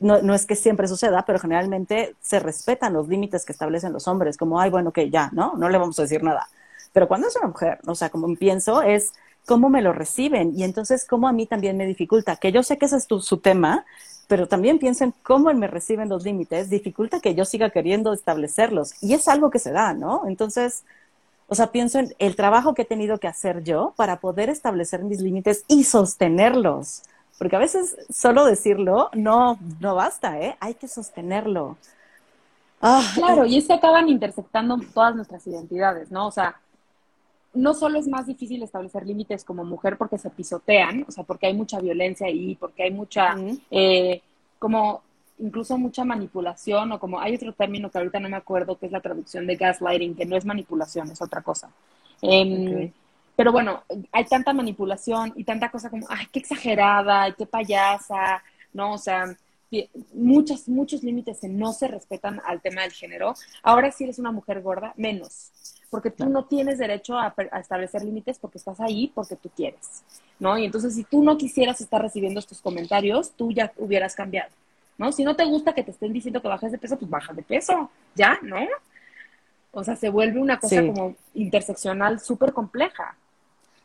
no, 0.00 0.20
no 0.22 0.34
es 0.34 0.46
que 0.46 0.56
siempre 0.56 0.88
suceda, 0.88 1.24
pero 1.26 1.38
generalmente 1.38 2.14
se 2.20 2.40
respetan 2.40 2.92
los 2.92 3.08
límites 3.08 3.44
que 3.44 3.52
establecen 3.52 3.92
los 3.92 4.06
hombres, 4.08 4.36
como, 4.36 4.60
ay, 4.60 4.70
bueno, 4.70 4.92
que 4.92 5.10
ya, 5.10 5.30
¿no? 5.32 5.54
No 5.56 5.68
le 5.68 5.78
vamos 5.78 5.98
a 5.98 6.02
decir 6.02 6.22
nada. 6.22 6.48
Pero 6.92 7.08
cuando 7.08 7.28
es 7.28 7.36
una 7.36 7.48
mujer, 7.48 7.78
o 7.86 7.94
sea, 7.94 8.10
como 8.10 8.34
pienso, 8.36 8.82
es 8.82 9.12
cómo 9.46 9.68
me 9.68 9.82
lo 9.82 9.92
reciben 9.92 10.52
y 10.56 10.64
entonces 10.64 11.04
cómo 11.04 11.28
a 11.28 11.32
mí 11.32 11.46
también 11.46 11.76
me 11.76 11.86
dificulta, 11.86 12.36
que 12.36 12.52
yo 12.52 12.62
sé 12.62 12.78
que 12.78 12.86
ese 12.86 12.96
es 12.96 13.06
tu, 13.06 13.20
su 13.20 13.38
tema, 13.38 13.84
pero 14.28 14.46
también 14.46 14.78
pienso 14.78 15.04
en 15.04 15.12
cómo 15.22 15.52
me 15.54 15.66
reciben 15.66 16.08
los 16.08 16.24
límites, 16.24 16.70
dificulta 16.70 17.20
que 17.20 17.34
yo 17.34 17.44
siga 17.44 17.70
queriendo 17.70 18.12
establecerlos 18.12 18.94
y 19.02 19.14
es 19.14 19.26
algo 19.26 19.50
que 19.50 19.58
se 19.58 19.72
da, 19.72 19.92
¿no? 19.92 20.22
Entonces, 20.28 20.84
o 21.48 21.56
sea, 21.56 21.72
pienso 21.72 21.98
en 21.98 22.14
el 22.20 22.36
trabajo 22.36 22.74
que 22.74 22.82
he 22.82 22.84
tenido 22.84 23.18
que 23.18 23.26
hacer 23.26 23.64
yo 23.64 23.92
para 23.96 24.20
poder 24.20 24.48
establecer 24.48 25.02
mis 25.02 25.20
límites 25.20 25.64
y 25.66 25.82
sostenerlos, 25.82 27.02
porque 27.38 27.56
a 27.56 27.58
veces 27.58 27.96
solo 28.08 28.44
decirlo 28.44 29.10
no, 29.14 29.58
no 29.80 29.96
basta, 29.96 30.38
¿eh? 30.40 30.56
Hay 30.60 30.74
que 30.74 30.86
sostenerlo. 30.86 31.76
Ah, 32.80 33.02
claro, 33.14 33.44
y 33.46 33.58
es 33.58 33.66
que 33.66 33.72
acaban 33.72 34.08
intersectando 34.08 34.78
todas 34.94 35.16
nuestras 35.16 35.44
identidades, 35.46 36.10
¿no? 36.10 36.28
O 36.28 36.30
sea, 36.30 36.60
no 37.52 37.74
solo 37.74 37.98
es 37.98 38.06
más 38.06 38.26
difícil 38.26 38.62
establecer 38.62 39.06
límites 39.06 39.44
como 39.44 39.64
mujer 39.64 39.96
porque 39.96 40.18
se 40.18 40.30
pisotean, 40.30 41.04
o 41.08 41.10
sea, 41.10 41.24
porque 41.24 41.46
hay 41.46 41.54
mucha 41.54 41.80
violencia 41.80 42.26
ahí, 42.26 42.54
porque 42.54 42.84
hay 42.84 42.90
mucha, 42.90 43.36
eh, 43.70 44.22
como 44.58 45.02
incluso 45.38 45.76
mucha 45.78 46.04
manipulación 46.04 46.92
o 46.92 47.00
como 47.00 47.18
hay 47.18 47.34
otro 47.34 47.52
término 47.52 47.90
que 47.90 47.98
ahorita 47.98 48.20
no 48.20 48.28
me 48.28 48.36
acuerdo 48.36 48.78
que 48.78 48.86
es 48.86 48.92
la 48.92 49.00
traducción 49.00 49.46
de 49.46 49.56
gaslighting, 49.56 50.14
que 50.14 50.26
no 50.26 50.36
es 50.36 50.44
manipulación, 50.44 51.10
es 51.10 51.20
otra 51.22 51.42
cosa. 51.42 51.70
Em, 52.22 52.92
pero 53.34 53.52
bueno, 53.52 53.82
hay 54.12 54.24
tanta 54.26 54.52
manipulación 54.52 55.32
y 55.34 55.44
tanta 55.44 55.70
cosa 55.70 55.88
como, 55.90 56.06
ay, 56.10 56.26
qué 56.30 56.40
exagerada, 56.40 57.32
qué 57.32 57.46
payasa, 57.46 58.42
¿no? 58.72 58.92
O 58.92 58.98
sea, 58.98 59.24
muchos, 60.12 60.68
muchos 60.68 61.02
límites 61.02 61.40
que 61.40 61.48
no 61.48 61.72
se 61.72 61.88
respetan 61.88 62.40
al 62.44 62.60
tema 62.60 62.82
del 62.82 62.92
género. 62.92 63.34
Ahora 63.62 63.90
si 63.90 64.04
eres 64.04 64.18
una 64.18 64.32
mujer 64.32 64.62
gorda, 64.62 64.92
menos, 64.96 65.50
porque 65.90 66.10
tú 66.10 66.28
no 66.28 66.44
tienes 66.44 66.78
derecho 66.78 67.18
a, 67.18 67.34
establecer 67.58 68.04
límites 68.04 68.38
porque 68.38 68.58
estás 68.58 68.80
ahí 68.80 69.10
porque 69.14 69.36
tú 69.36 69.50
quieres, 69.54 70.02
¿no? 70.38 70.58
Y 70.58 70.64
entonces 70.64 70.94
si 70.94 71.04
tú 71.04 71.22
no 71.22 71.36
quisieras 71.36 71.80
estar 71.80 72.00
recibiendo 72.00 72.40
estos 72.40 72.60
comentarios, 72.60 73.32
tú 73.32 73.52
ya 73.52 73.72
hubieras 73.76 74.14
cambiado, 74.14 74.50
¿no? 74.98 75.12
Si 75.12 75.24
no 75.24 75.36
te 75.36 75.44
gusta 75.44 75.72
que 75.72 75.84
te 75.84 75.90
estén 75.90 76.12
diciendo 76.12 76.42
que 76.42 76.48
bajes 76.48 76.72
de 76.72 76.78
peso, 76.78 76.98
pues 76.98 77.10
baja 77.10 77.32
de 77.32 77.42
peso, 77.42 77.90
ya, 78.14 78.38
¿no? 78.42 78.66
O 79.72 79.84
sea, 79.84 79.94
se 79.94 80.08
vuelve 80.08 80.40
una 80.40 80.58
cosa 80.58 80.84
como 80.84 81.14
interseccional 81.34 82.18
súper 82.18 82.52
compleja. 82.52 83.16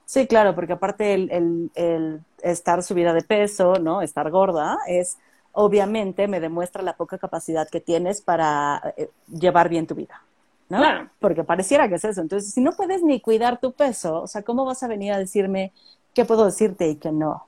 Sí, 0.06 0.28
claro, 0.28 0.54
porque 0.54 0.74
aparte 0.74 1.14
el, 1.14 1.32
el, 1.32 1.72
el 1.76 2.22
estar 2.42 2.84
subida 2.84 3.14
de 3.14 3.22
peso, 3.22 3.76
¿no? 3.76 4.02
Estar 4.02 4.30
gorda 4.30 4.78
es 4.88 5.18
obviamente 5.56 6.28
me 6.28 6.40
demuestra 6.40 6.84
la 6.84 6.96
poca 6.96 7.18
capacidad 7.18 7.68
que 7.68 7.82
tienes 7.82 8.22
para 8.22 8.94
eh, 8.98 9.10
llevar 9.28 9.70
bien 9.70 9.88
tu 9.88 9.96
vida, 9.96 10.22
¿no? 10.70 10.78
Claro. 10.78 11.10
Porque 11.20 11.44
pareciera 11.44 11.90
que 11.90 11.96
es 11.96 12.06
eso. 12.06 12.22
Entonces, 12.22 12.54
si 12.54 12.62
no 12.62 12.74
puedes 12.74 13.02
ni 13.04 13.20
cuidar 13.20 13.60
tu 13.60 13.72
peso, 13.72 14.22
o 14.22 14.28
sea, 14.28 14.44
¿cómo 14.44 14.66
vas 14.66 14.84
a 14.84 14.88
venir 14.88 15.14
a 15.14 15.18
decirme 15.18 15.72
qué 16.14 16.26
puedo 16.26 16.46
decirte 16.46 16.88
y 16.88 16.96
qué 16.96 17.12
no? 17.12 17.46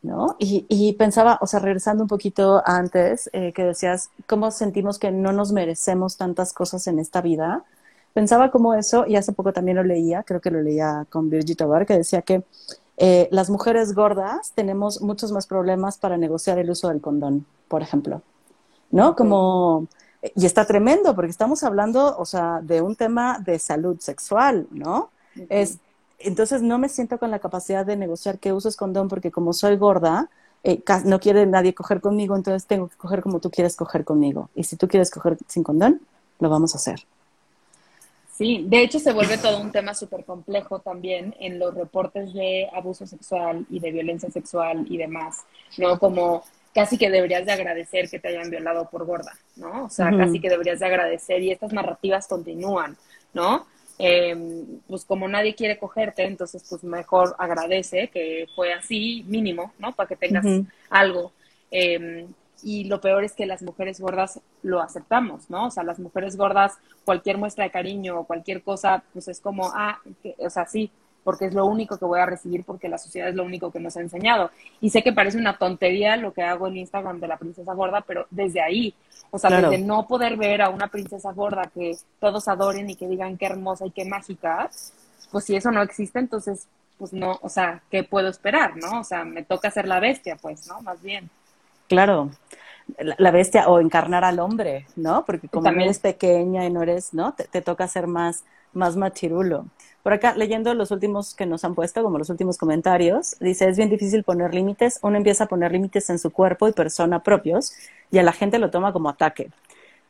¿No? 0.00 0.36
Y, 0.38 0.92
pensaba, 0.92 1.38
o 1.40 1.46
sea, 1.48 1.58
regresando 1.58 2.04
un 2.04 2.08
poquito 2.08 2.62
antes, 2.64 3.28
eh, 3.32 3.52
que 3.52 3.64
decías, 3.64 4.10
¿cómo 4.28 4.52
sentimos 4.52 4.98
que 4.98 5.10
no 5.10 5.32
nos 5.32 5.50
merecemos 5.52 6.16
tantas 6.16 6.52
cosas 6.52 6.86
en 6.86 7.00
esta 7.00 7.20
vida? 7.20 7.64
Pensaba 8.14 8.52
como 8.52 8.74
eso, 8.74 9.06
y 9.08 9.16
hace 9.16 9.32
poco 9.32 9.52
también 9.52 9.76
lo 9.76 9.82
leía, 9.82 10.22
creo 10.22 10.40
que 10.40 10.52
lo 10.52 10.62
leía 10.62 11.04
con 11.10 11.28
Virgit 11.28 11.58
Tobar, 11.58 11.84
que 11.84 11.94
decía 11.94 12.22
que 12.22 12.44
eh, 12.98 13.28
las 13.30 13.48
mujeres 13.48 13.94
gordas 13.94 14.52
tenemos 14.54 15.00
muchos 15.00 15.30
más 15.30 15.46
problemas 15.46 15.98
para 15.98 16.18
negociar 16.18 16.58
el 16.58 16.70
uso 16.70 16.88
del 16.88 17.00
condón, 17.00 17.46
por 17.68 17.82
ejemplo. 17.82 18.22
¿No? 18.90 19.14
Como, 19.14 19.86
y 20.34 20.46
está 20.46 20.66
tremendo 20.66 21.14
porque 21.14 21.30
estamos 21.30 21.62
hablando, 21.62 22.16
o 22.18 22.24
sea, 22.24 22.60
de 22.62 22.82
un 22.82 22.96
tema 22.96 23.38
de 23.38 23.58
salud 23.58 24.00
sexual, 24.00 24.66
¿no? 24.70 25.10
Es, 25.48 25.78
entonces 26.18 26.62
no 26.62 26.78
me 26.78 26.88
siento 26.88 27.18
con 27.18 27.30
la 27.30 27.38
capacidad 27.38 27.86
de 27.86 27.96
negociar 27.96 28.38
que 28.38 28.52
uses 28.52 28.76
condón 28.76 29.08
porque 29.08 29.30
como 29.30 29.52
soy 29.52 29.76
gorda, 29.76 30.28
eh, 30.64 30.82
no 31.04 31.20
quiere 31.20 31.46
nadie 31.46 31.74
coger 31.74 32.00
conmigo, 32.00 32.34
entonces 32.34 32.66
tengo 32.66 32.88
que 32.88 32.96
coger 32.96 33.22
como 33.22 33.38
tú 33.38 33.50
quieres 33.50 33.76
coger 33.76 34.04
conmigo. 34.04 34.50
Y 34.54 34.64
si 34.64 34.76
tú 34.76 34.88
quieres 34.88 35.10
coger 35.10 35.38
sin 35.46 35.62
condón, 35.62 36.00
lo 36.40 36.48
vamos 36.48 36.74
a 36.74 36.78
hacer. 36.78 37.06
Sí, 38.38 38.64
de 38.68 38.84
hecho 38.84 39.00
se 39.00 39.12
vuelve 39.12 39.36
todo 39.36 39.60
un 39.60 39.72
tema 39.72 39.94
súper 39.94 40.24
complejo 40.24 40.78
también 40.78 41.34
en 41.40 41.58
los 41.58 41.74
reportes 41.74 42.32
de 42.32 42.68
abuso 42.72 43.04
sexual 43.04 43.66
y 43.68 43.80
de 43.80 43.90
violencia 43.90 44.30
sexual 44.30 44.86
y 44.88 44.96
demás, 44.96 45.44
¿no? 45.76 45.98
Como 45.98 46.44
casi 46.72 46.96
que 46.98 47.10
deberías 47.10 47.44
de 47.44 47.50
agradecer 47.50 48.08
que 48.08 48.20
te 48.20 48.28
hayan 48.28 48.48
violado 48.48 48.88
por 48.88 49.04
gorda, 49.06 49.32
¿no? 49.56 49.86
O 49.86 49.90
sea, 49.90 50.16
casi 50.16 50.38
que 50.40 50.50
deberías 50.50 50.78
de 50.78 50.86
agradecer 50.86 51.42
y 51.42 51.50
estas 51.50 51.72
narrativas 51.72 52.28
continúan, 52.28 52.96
¿no? 53.34 53.66
Eh, 53.98 54.36
pues 54.86 55.04
como 55.04 55.26
nadie 55.26 55.56
quiere 55.56 55.76
cogerte, 55.76 56.22
entonces 56.22 56.64
pues 56.70 56.84
mejor 56.84 57.34
agradece 57.40 58.06
que 58.06 58.46
fue 58.54 58.72
así, 58.72 59.24
mínimo, 59.26 59.72
¿no? 59.80 59.90
Para 59.96 60.06
que 60.10 60.14
tengas 60.14 60.46
algo. 60.90 61.32
Eh, 61.72 62.24
y 62.62 62.84
lo 62.84 63.00
peor 63.00 63.24
es 63.24 63.32
que 63.32 63.46
las 63.46 63.62
mujeres 63.62 64.00
gordas 64.00 64.40
lo 64.62 64.80
aceptamos, 64.80 65.48
¿no? 65.50 65.66
O 65.66 65.70
sea, 65.70 65.84
las 65.84 65.98
mujeres 65.98 66.36
gordas, 66.36 66.78
cualquier 67.04 67.38
muestra 67.38 67.64
de 67.64 67.70
cariño 67.70 68.20
o 68.20 68.24
cualquier 68.24 68.62
cosa, 68.62 69.02
pues 69.12 69.28
es 69.28 69.40
como, 69.40 69.70
ah, 69.74 70.00
o 70.38 70.50
sea, 70.50 70.66
sí, 70.66 70.90
porque 71.28 71.46
es 71.46 71.54
lo 71.54 71.66
único 71.66 71.98
que 71.98 72.04
voy 72.04 72.20
a 72.20 72.26
recibir 72.26 72.64
porque 72.64 72.88
la 72.88 72.96
sociedad 72.96 73.28
es 73.28 73.34
lo 73.34 73.44
único 73.44 73.70
que 73.70 73.80
nos 73.80 73.96
ha 73.96 74.00
enseñado. 74.00 74.50
Y 74.80 74.90
sé 74.90 75.02
que 75.02 75.12
parece 75.12 75.36
una 75.36 75.58
tontería 75.58 76.16
lo 76.16 76.32
que 76.32 76.42
hago 76.42 76.68
en 76.68 76.78
Instagram 76.78 77.20
de 77.20 77.28
la 77.28 77.36
princesa 77.36 77.74
gorda, 77.74 78.00
pero 78.00 78.26
desde 78.30 78.62
ahí, 78.62 78.94
o 79.30 79.38
sea, 79.38 79.60
desde 79.60 79.78
no 79.84 80.06
poder 80.06 80.36
ver 80.36 80.62
a 80.62 80.70
una 80.70 80.88
princesa 80.88 81.32
gorda 81.32 81.70
que 81.74 81.96
todos 82.18 82.48
adoren 82.48 82.88
y 82.88 82.96
que 82.96 83.08
digan 83.08 83.36
qué 83.36 83.46
hermosa 83.46 83.86
y 83.86 83.90
qué 83.90 84.04
mágica, 84.04 84.70
pues 85.30 85.44
si 85.44 85.54
eso 85.54 85.70
no 85.70 85.82
existe, 85.82 86.18
entonces, 86.18 86.66
pues 86.96 87.12
no, 87.12 87.38
o 87.42 87.48
sea, 87.48 87.82
¿qué 87.90 88.04
puedo 88.04 88.28
esperar, 88.28 88.76
no? 88.76 89.00
O 89.00 89.04
sea, 89.04 89.24
me 89.24 89.44
toca 89.44 89.70
ser 89.70 89.86
la 89.86 90.00
bestia, 90.00 90.36
pues, 90.36 90.66
¿no? 90.66 90.80
Más 90.80 91.02
bien. 91.02 91.28
Claro, 91.88 92.30
la 92.96 93.30
bestia 93.30 93.68
o 93.68 93.80
encarnar 93.80 94.24
al 94.24 94.38
hombre, 94.38 94.86
¿no? 94.96 95.24
Porque 95.24 95.48
como 95.48 95.68
eres 95.68 95.98
pequeña 95.98 96.64
y 96.64 96.70
no 96.70 96.82
eres, 96.82 97.12
¿no? 97.12 97.34
Te, 97.34 97.62
toca 97.62 97.86
ser 97.88 98.06
más, 98.06 98.44
más 98.72 98.96
machirulo. 98.96 99.66
Por 100.02 100.12
acá, 100.12 100.34
leyendo 100.34 100.72
los 100.74 100.90
últimos 100.90 101.34
que 101.34 101.44
nos 101.44 101.64
han 101.64 101.74
puesto, 101.74 102.02
como 102.02 102.18
los 102.18 102.30
últimos 102.30 102.56
comentarios, 102.56 103.36
dice, 103.40 103.68
es 103.68 103.76
bien 103.76 103.90
difícil 103.90 104.22
poner 104.22 104.54
límites. 104.54 105.00
Uno 105.02 105.16
empieza 105.16 105.44
a 105.44 105.48
poner 105.48 105.72
límites 105.72 106.08
en 106.08 106.18
su 106.18 106.30
cuerpo 106.30 106.68
y 106.68 106.72
persona 106.72 107.22
propios 107.22 107.72
y 108.10 108.18
a 108.18 108.22
la 108.22 108.32
gente 108.32 108.58
lo 108.58 108.70
toma 108.70 108.92
como 108.92 109.10
ataque. 109.10 109.50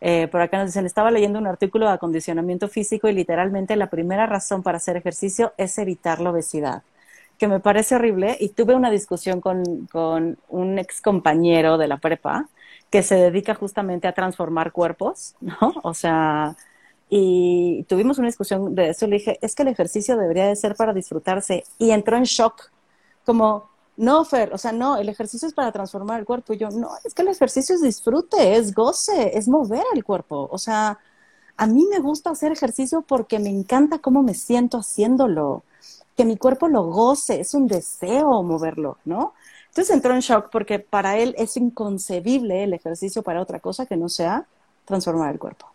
Eh, 0.00 0.28
por 0.28 0.40
acá 0.40 0.58
nos 0.58 0.66
dicen, 0.66 0.86
estaba 0.86 1.10
leyendo 1.10 1.40
un 1.40 1.48
artículo 1.48 1.86
de 1.86 1.92
acondicionamiento 1.92 2.68
físico 2.68 3.08
y 3.08 3.12
literalmente 3.12 3.74
la 3.74 3.90
primera 3.90 4.26
razón 4.26 4.62
para 4.62 4.76
hacer 4.76 4.96
ejercicio 4.96 5.52
es 5.56 5.76
evitar 5.78 6.20
la 6.20 6.30
obesidad 6.30 6.82
que 7.38 7.48
me 7.48 7.60
parece 7.60 7.94
horrible 7.94 8.36
y 8.40 8.50
tuve 8.50 8.74
una 8.74 8.90
discusión 8.90 9.40
con, 9.40 9.86
con 9.86 10.38
un 10.48 10.78
ex 10.78 11.00
compañero 11.00 11.78
de 11.78 11.88
la 11.88 11.98
prepa 11.98 12.48
que 12.90 13.02
se 13.02 13.16
dedica 13.16 13.54
justamente 13.54 14.08
a 14.08 14.12
transformar 14.12 14.72
cuerpos, 14.72 15.36
¿no? 15.40 15.74
O 15.82 15.94
sea, 15.94 16.56
y 17.10 17.84
tuvimos 17.88 18.18
una 18.18 18.28
discusión 18.28 18.74
de 18.74 18.90
eso. 18.90 19.06
Le 19.06 19.16
dije, 19.16 19.38
es 19.40 19.54
que 19.54 19.62
el 19.62 19.68
ejercicio 19.68 20.16
debería 20.16 20.46
de 20.46 20.56
ser 20.56 20.74
para 20.74 20.92
disfrutarse. 20.92 21.64
Y 21.78 21.90
entró 21.90 22.16
en 22.16 22.24
shock, 22.24 22.70
como, 23.24 23.70
no, 23.96 24.24
Fer, 24.24 24.52
o 24.52 24.58
sea, 24.58 24.72
no, 24.72 24.96
el 24.96 25.08
ejercicio 25.08 25.48
es 25.48 25.54
para 25.54 25.72
transformar 25.72 26.20
el 26.20 26.26
cuerpo. 26.26 26.52
Y 26.52 26.58
yo, 26.58 26.70
no, 26.70 26.90
es 27.04 27.14
que 27.14 27.22
el 27.22 27.28
ejercicio 27.28 27.74
es 27.74 27.82
disfrute, 27.82 28.56
es 28.56 28.74
goce, 28.74 29.36
es 29.36 29.48
mover 29.48 29.84
el 29.94 30.04
cuerpo. 30.04 30.48
O 30.50 30.58
sea, 30.58 30.98
a 31.56 31.66
mí 31.66 31.86
me 31.90 31.98
gusta 31.98 32.30
hacer 32.30 32.52
ejercicio 32.52 33.02
porque 33.02 33.38
me 33.38 33.50
encanta 33.50 33.98
cómo 33.98 34.22
me 34.22 34.34
siento 34.34 34.78
haciéndolo 34.78 35.64
que 36.18 36.24
mi 36.24 36.36
cuerpo 36.36 36.66
lo 36.66 36.82
goce, 36.82 37.38
es 37.38 37.54
un 37.54 37.68
deseo 37.68 38.42
moverlo, 38.42 38.98
¿no? 39.04 39.34
Entonces 39.68 39.94
entró 39.94 40.12
en 40.14 40.18
shock 40.18 40.48
porque 40.50 40.80
para 40.80 41.16
él 41.16 41.32
es 41.38 41.56
inconcebible 41.56 42.64
el 42.64 42.74
ejercicio 42.74 43.22
para 43.22 43.40
otra 43.40 43.60
cosa 43.60 43.86
que 43.86 43.96
no 43.96 44.08
sea 44.08 44.44
transformar 44.84 45.32
el 45.32 45.38
cuerpo. 45.38 45.68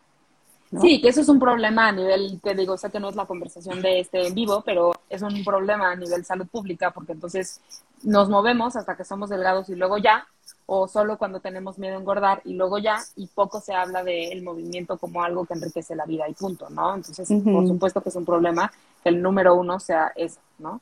Sí, 0.82 1.00
que 1.00 1.08
eso 1.08 1.22
es 1.22 1.30
un 1.30 1.40
problema 1.40 1.88
a 1.88 1.92
nivel, 1.94 2.42
te 2.42 2.56
digo, 2.56 2.78
sé 2.78 2.90
que 2.90 3.00
no 3.00 3.08
es 3.08 3.16
la 3.16 3.26
conversación 3.26 3.82
de 3.82 4.02
este 4.02 4.28
en 4.28 4.36
vivo, 4.36 4.62
pero 4.66 4.92
es 5.10 5.22
un 5.22 5.46
problema 5.46 5.92
a 5.92 5.96
nivel 5.96 6.26
salud 6.26 6.48
pública, 6.48 6.92
porque 6.92 7.14
entonces 7.14 7.62
nos 8.04 8.30
movemos 8.30 8.76
hasta 8.76 8.96
que 8.96 9.06
somos 9.06 9.30
delgados 9.30 9.70
y 9.70 9.76
luego 9.76 9.98
ya, 9.98 10.28
o 10.66 10.88
solo 10.88 11.18
cuando 11.18 11.40
tenemos 11.40 11.78
miedo 11.78 11.96
a 11.96 12.00
engordar 12.00 12.42
y 12.46 12.54
luego 12.54 12.78
ya, 12.78 13.00
y 13.16 13.28
poco 13.28 13.60
se 13.60 13.74
habla 13.74 14.04
del 14.04 14.44
movimiento 14.44 14.98
como 14.98 15.24
algo 15.24 15.46
que 15.46 15.54
enriquece 15.54 15.96
la 15.96 16.06
vida 16.06 16.28
y 16.30 16.34
punto, 16.34 16.70
¿no? 16.70 16.96
Entonces, 16.96 17.28
por 17.44 17.68
supuesto 17.68 18.02
que 18.02 18.10
es 18.10 18.16
un 18.16 18.26
problema 18.26 18.72
que 19.04 19.10
el 19.10 19.22
número 19.22 19.56
uno 19.56 19.80
sea 19.80 20.12
eso, 20.16 20.40
¿no? 20.60 20.82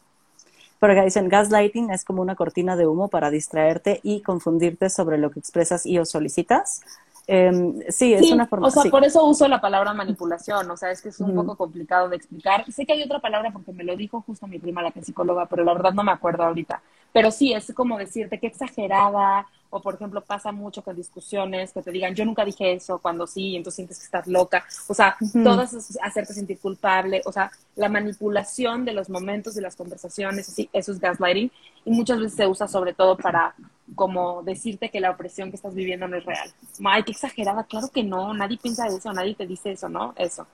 Pero 0.80 0.94
acá 0.94 1.04
dicen, 1.04 1.30
gaslighting 1.30 1.92
es 1.92 2.04
como 2.04 2.24
una 2.24 2.36
cortina 2.36 2.76
de 2.76 2.88
humo 2.88 3.08
para 3.08 3.30
distraerte 3.30 4.00
y 4.02 4.22
confundirte 4.22 4.90
sobre 4.90 5.20
lo 5.20 5.30
que 5.30 5.40
expresas 5.40 5.86
y 5.86 6.00
o 6.00 6.06
solicitas. 6.06 6.82
Em, 7.28 7.80
sí, 7.90 8.14
es 8.14 8.32
una 8.32 8.48
forma. 8.48 8.68
O 8.68 8.72
sea, 8.72 8.90
por 8.90 9.04
eso 9.04 9.24
uso 9.26 9.48
la 9.48 9.62
palabra 9.62 9.94
manipulación. 9.94 10.70
O 10.70 10.78
sea, 10.78 10.92
es 10.92 11.02
que 11.02 11.10
es 11.10 11.20
un 11.20 11.36
poco 11.36 11.56
complicado 11.56 12.10
de 12.10 12.16
explicar. 12.16 12.66
Sé 12.72 12.86
que 12.86 12.94
hay 12.94 13.04
otra 13.04 13.20
palabra 13.20 13.52
porque 13.52 13.72
me 13.72 13.84
lo 13.84 13.96
dijo 13.96 14.22
justo 14.22 14.48
mi 14.48 14.60
prima, 14.60 14.82
la 14.82 14.92
que 14.92 15.00
es 15.00 15.06
psicóloga, 15.06 15.46
pero 15.46 15.64
la 15.64 15.74
verdad 15.74 15.94
no 15.94 16.04
me 16.04 16.12
acuerdo 16.12 16.44
ahorita. 16.44 16.82
Pero 17.14 17.32
sí, 17.32 17.54
es 17.54 17.74
como 17.74 17.98
decirte 17.98 18.40
que 18.40 18.48
exagerada. 18.48 19.48
O, 19.72 19.82
por 19.82 19.96
ejemplo, 19.96 20.22
pasa 20.22 20.52
mucho 20.52 20.84
con 20.84 20.96
discusiones 20.96 21.72
que 21.72 21.82
te 21.82 21.92
digan, 21.92 22.14
yo 22.14 22.26
nunca 22.26 22.46
dije 22.46 22.74
eso, 22.74 23.00
cuando 23.00 23.26
sí, 23.26 23.56
entonces 23.56 23.78
sientes 23.78 23.98
que 23.98 24.06
estás 24.06 24.28
loca. 24.28 24.64
O 24.88 24.94
sea, 24.94 25.18
todas 25.44 25.98
hacerte 26.04 26.34
sentir 26.34 26.60
culpable. 26.60 27.22
O 27.26 27.32
sea, 27.32 27.52
la 27.76 27.90
manipulación 27.90 28.86
de 28.86 28.94
los 28.94 29.10
momentos 29.10 29.56
de 29.56 29.62
las 29.62 29.76
conversaciones, 29.76 30.46
sí, 30.48 30.70
eso 30.74 30.92
es 30.92 31.00
gaslighting. 31.00 31.52
Y 31.86 31.92
muchas 31.92 32.20
veces 32.20 32.36
se 32.36 32.48
usa 32.48 32.68
sobre 32.68 32.94
todo 32.94 33.18
para 33.18 33.56
como 33.96 34.44
decirte 34.44 34.90
que 34.90 35.00
la 35.00 35.12
opresión 35.12 35.50
que 35.50 35.56
estás 35.56 35.74
viviendo 35.74 36.08
no 36.08 36.18
es 36.18 36.26
real. 36.26 36.52
Ay, 36.86 37.04
qué 37.04 37.12
exagerada, 37.12 37.64
claro 37.64 37.90
que 37.90 38.04
no, 38.04 38.34
nadie 38.34 38.58
piensa 38.58 38.88
eso, 38.88 39.12
nadie 39.14 39.36
te 39.36 39.48
dice 39.48 39.72
eso, 39.72 39.90
¿no? 39.90 40.14
Eso. 40.18 40.48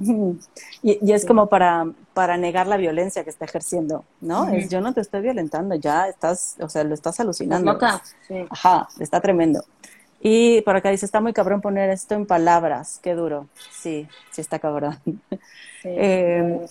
Y, 0.82 1.12
es 1.12 1.26
como 1.26 1.48
para, 1.48 1.86
para 2.14 2.36
negar 2.36 2.68
la 2.68 2.76
violencia 2.76 3.24
que 3.24 3.30
está 3.30 3.44
ejerciendo, 3.44 4.04
¿no? 4.20 4.48
Es 4.48 4.68
yo 4.68 4.80
no 4.80 4.94
te 4.94 5.00
estoy 5.00 5.22
violentando, 5.22 5.74
ya 5.74 6.08
estás, 6.08 6.56
o 6.60 6.68
sea, 6.68 6.84
lo 6.84 6.94
estás 6.94 7.18
alucinando. 7.18 7.72
Loca. 7.72 8.00
Ajá, 8.50 8.88
está 9.00 9.20
tremendo. 9.20 9.64
Y 10.20 10.60
por 10.62 10.76
acá 10.76 10.90
dice, 10.90 11.06
está 11.06 11.20
muy 11.20 11.32
cabrón 11.32 11.60
poner 11.60 11.90
esto 11.90 12.14
en 12.14 12.26
palabras, 12.26 13.00
qué 13.02 13.14
duro. 13.14 13.48
Sí, 13.72 14.08
sí 14.30 14.40
está 14.40 14.58
cabrón. 14.58 14.98
Eh, 15.84 16.66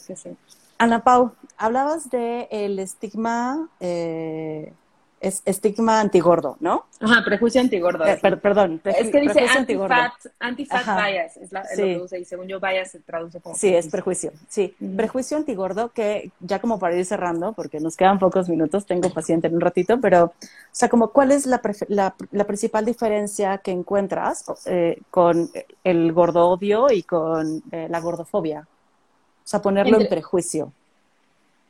Ana 0.77 1.01
Pau, 1.01 1.31
hablabas 1.57 2.09
de 2.09 2.49
el 2.51 2.77
estigma 2.77 3.69
eh, 3.79 4.73
es 5.19 5.41
estigma 5.45 5.99
antigordo, 5.99 6.57
¿no? 6.59 6.85
Ajá, 6.99 7.23
prejuicio 7.23 7.59
antigordo. 7.59 8.05
Eh, 8.05 8.19
perdón, 8.41 8.81
es 8.83 9.09
que 9.09 9.21
dice 9.21 9.47
anti-fat 9.47 10.13
anti 10.39 10.63
bias, 10.63 11.37
es, 11.37 11.51
lo 11.51 11.61
que 11.75 12.01
usa, 12.01 12.17
y 12.17 12.25
según 12.25 12.47
yo 12.47 12.59
bias 12.59 12.91
se 12.91 12.99
traduce 12.99 13.41
como 13.41 13.55
Sí, 13.55 13.73
es 13.73 13.87
prejuicio, 13.87 14.31
sí. 14.47 14.75
Prejuicio 14.95 15.37
antigordo 15.37 15.89
que 15.89 16.31
ya 16.39 16.59
como 16.59 16.77
para 16.77 16.95
ir 16.95 17.05
cerrando, 17.05 17.53
porque 17.53 17.79
nos 17.79 17.97
quedan 17.97 18.19
pocos 18.19 18.47
minutos, 18.47 18.85
tengo 18.85 19.09
paciente 19.09 19.47
en 19.47 19.55
un 19.55 19.61
ratito, 19.61 19.99
pero, 19.99 20.25
o 20.25 20.33
sea, 20.71 20.89
como 20.89 21.09
cuál 21.09 21.31
es 21.31 21.45
la, 21.45 21.61
la, 21.89 22.43
principal 22.45 22.85
diferencia 22.85 23.57
que 23.57 23.71
encuentras 23.71 24.45
eh, 24.65 24.99
con 25.09 25.49
el 25.83 26.13
gordo 26.13 26.47
odio 26.49 26.91
y 26.91 27.03
con 27.03 27.63
eh, 27.71 27.87
la 27.89 27.99
gordofobia? 27.99 28.61
O 28.61 29.49
sea, 29.49 29.61
ponerlo 29.61 29.99
en 29.99 30.09
prejuicio. 30.09 30.73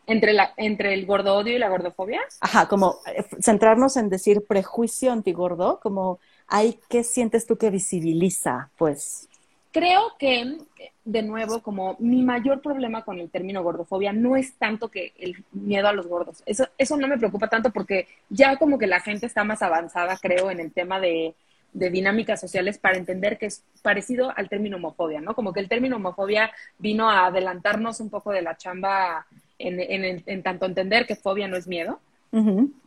¿Entre, 0.07 0.31
la, 0.31 0.53
¿Entre 0.55 0.93
el 0.93 1.05
gordo 1.05 1.35
odio 1.35 1.55
y 1.55 1.59
la 1.59 1.67
gordofobia? 1.67 2.21
Ajá, 2.39 2.67
como 2.69 2.95
eh, 3.05 3.25
centrarnos 3.41 3.97
en 3.97 4.09
decir 4.09 4.45
prejuicio 4.47 5.11
antigordo, 5.11 5.79
como 5.81 6.19
hay, 6.47 6.79
¿qué 6.89 7.03
sientes 7.03 7.45
tú 7.45 7.57
que 7.57 7.69
visibiliza, 7.69 8.69
pues? 8.77 9.27
Creo 9.73 10.13
que, 10.17 10.57
de 11.03 11.21
nuevo, 11.23 11.61
como 11.61 11.97
mi 11.99 12.23
mayor 12.23 12.61
problema 12.61 13.03
con 13.03 13.19
el 13.19 13.29
término 13.29 13.61
gordofobia 13.63 14.13
no 14.13 14.37
es 14.37 14.53
tanto 14.53 14.87
que 14.87 15.13
el 15.19 15.43
miedo 15.51 15.89
a 15.89 15.93
los 15.93 16.07
gordos. 16.07 16.41
Eso, 16.45 16.67
eso 16.77 16.95
no 16.95 17.07
me 17.09 17.17
preocupa 17.17 17.49
tanto 17.49 17.71
porque 17.71 18.07
ya 18.29 18.55
como 18.55 18.79
que 18.79 18.87
la 18.87 19.01
gente 19.01 19.25
está 19.25 19.43
más 19.43 19.61
avanzada, 19.61 20.17
creo, 20.21 20.49
en 20.49 20.61
el 20.61 20.71
tema 20.71 21.01
de, 21.01 21.35
de 21.73 21.89
dinámicas 21.89 22.39
sociales 22.39 22.77
para 22.77 22.97
entender 22.97 23.37
que 23.37 23.47
es 23.47 23.63
parecido 23.81 24.31
al 24.35 24.47
término 24.47 24.77
homofobia, 24.77 25.19
¿no? 25.19 25.35
Como 25.35 25.51
que 25.51 25.59
el 25.59 25.67
término 25.67 25.97
homofobia 25.97 26.51
vino 26.79 27.09
a 27.09 27.25
adelantarnos 27.25 27.99
un 27.99 28.09
poco 28.09 28.31
de 28.31 28.41
la 28.41 28.55
chamba 28.55 29.27
en, 29.59 30.23
en, 30.25 30.43
tanto 30.43 30.65
entender 30.65 31.05
que 31.05 31.15
fobia 31.15 31.47
no 31.47 31.57
es 31.57 31.67
miedo, 31.67 31.99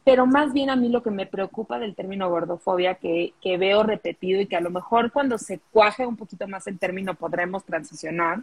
pero 0.05 0.27
más 0.27 0.53
bien 0.53 0.71
a 0.71 0.77
mí 0.77 0.89
lo 0.89 1.03
que 1.03 1.11
me 1.11 1.27
preocupa 1.27 1.79
del 1.79 1.95
término 1.95 2.29
gordofobia, 2.29 2.97
que, 2.97 3.33
que, 3.41 3.57
veo 3.57 3.83
repetido 3.83 4.41
y 4.41 4.47
que 4.47 4.57
a 4.57 4.61
lo 4.61 4.71
mejor 4.71 5.11
cuando 5.11 5.39
se 5.39 5.61
cuaje 5.73 6.07
un 6.07 6.17
poquito 6.17 6.47
más 6.47 6.67
el 6.67 6.79
término 6.79 7.15
podremos 7.15 7.65
transicionar, 7.65 8.41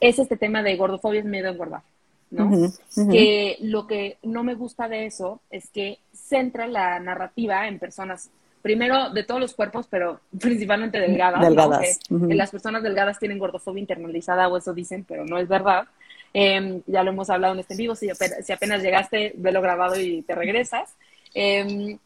es 0.00 0.18
este 0.18 0.36
tema 0.36 0.62
de 0.62 0.76
gordofobia 0.76 1.20
es 1.20 1.26
miedo 1.26 1.48
a 1.48 1.52
engordar. 1.52 1.82
¿no? 2.30 2.70
Que 3.10 3.56
lo 3.60 3.86
que 3.86 4.18
no 4.22 4.44
me 4.44 4.54
gusta 4.54 4.88
de 4.88 5.06
eso 5.06 5.40
es 5.50 5.70
que 5.70 5.98
centra 6.12 6.66
la 6.66 7.00
narrativa 7.00 7.66
en 7.68 7.78
personas, 7.78 8.30
primero 8.60 9.10
de 9.10 9.24
todos 9.24 9.40
los 9.40 9.54
cuerpos, 9.54 9.86
pero 9.88 10.20
principalmente 10.38 11.00
delgadas. 11.00 11.40
Delgadas. 11.40 12.00
Las 12.10 12.50
personas 12.50 12.82
delgadas 12.82 13.18
tienen 13.18 13.38
gordofobia 13.38 13.80
internalizada 13.80 14.48
o 14.48 14.56
eso 14.56 14.74
dicen, 14.74 15.04
pero 15.08 15.24
no 15.24 15.38
es 15.38 15.48
verdad. 15.48 15.86
Em, 16.32 16.82
ya 16.86 17.02
lo 17.02 17.10
hemos 17.10 17.30
hablado 17.30 17.54
en 17.54 17.60
este 17.60 17.76
vivo, 17.76 17.94
si 17.94 18.10
apenas, 18.10 18.44
si 18.44 18.52
apenas 18.52 18.82
llegaste, 18.82 19.32
velo 19.36 19.62
grabado 19.62 19.98
y 19.98 20.22
te 20.22 20.34
regresas. 20.34 20.94
Em, 21.34 21.98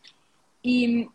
y, 0.63 1.09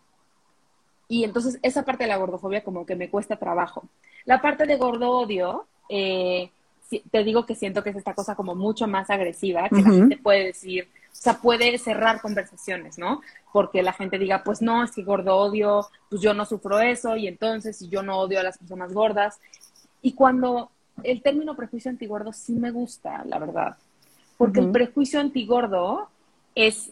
y 1.07 1.23
entonces 1.23 1.59
esa 1.61 1.83
parte 1.83 2.03
de 2.03 2.09
la 2.09 2.17
gordofobia 2.17 2.63
como 2.63 2.85
que 2.85 2.95
me 2.95 3.09
cuesta 3.09 3.37
trabajo. 3.37 3.83
La 4.25 4.41
parte 4.41 4.65
de 4.65 4.75
gordo 4.75 5.11
odio, 5.11 5.65
eh, 5.89 6.49
te 7.11 7.23
digo 7.23 7.45
que 7.45 7.55
siento 7.55 7.83
que 7.83 7.91
es 7.91 7.95
esta 7.95 8.13
cosa 8.13 8.35
como 8.35 8.55
mucho 8.55 8.87
más 8.87 9.09
agresiva, 9.09 9.69
que 9.69 9.81
la 9.81 9.89
gente 9.89 10.17
puede 10.17 10.45
decir, 10.45 10.87
sea, 11.17 11.39
puede 11.39 11.77
cerrar 11.77 12.21
conversaciones, 12.21 12.97
¿no? 12.97 13.21
Porque 13.51 13.81
la 13.81 13.93
gente 13.93 14.17
diga, 14.17 14.43
pues 14.43 14.61
no, 14.61 14.83
es 14.83 14.91
que 14.91 15.03
gordo 15.03 15.35
odio, 15.35 15.87
pues 16.09 16.21
yo 16.21 16.33
no 16.33 16.45
sufro 16.45 16.79
eso, 16.79 17.17
y 17.17 17.27
entonces, 17.27 17.77
si 17.77 17.89
yo 17.89 18.03
no 18.03 18.17
odio 18.17 18.39
a 18.39 18.43
las 18.43 18.57
personas 18.57 18.93
gordas. 18.93 19.39
Y 20.01 20.13
cuando 20.13 20.69
el 21.03 21.21
término 21.21 21.55
prejuicio 21.55 21.91
antigordo 21.91 22.33
sí 22.33 22.53
me 22.53 22.71
gusta, 22.71 23.23
la 23.25 23.39
verdad, 23.39 23.77
porque 24.37 24.59
el 24.59 24.71
prejuicio 24.71 25.19
antigordo 25.19 26.09
es 26.55 26.91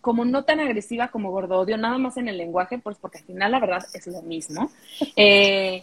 como 0.00 0.24
no 0.24 0.44
tan 0.44 0.60
agresiva 0.60 1.08
como 1.08 1.30
gordo 1.30 1.60
odio, 1.60 1.76
nada 1.76 1.98
más 1.98 2.16
en 2.16 2.28
el 2.28 2.36
lenguaje, 2.36 2.78
pues 2.78 2.96
porque 3.00 3.18
al 3.18 3.24
final 3.24 3.52
la 3.52 3.60
verdad 3.60 3.84
es 3.94 4.06
lo 4.06 4.22
mismo. 4.22 4.70
Eh, 5.16 5.82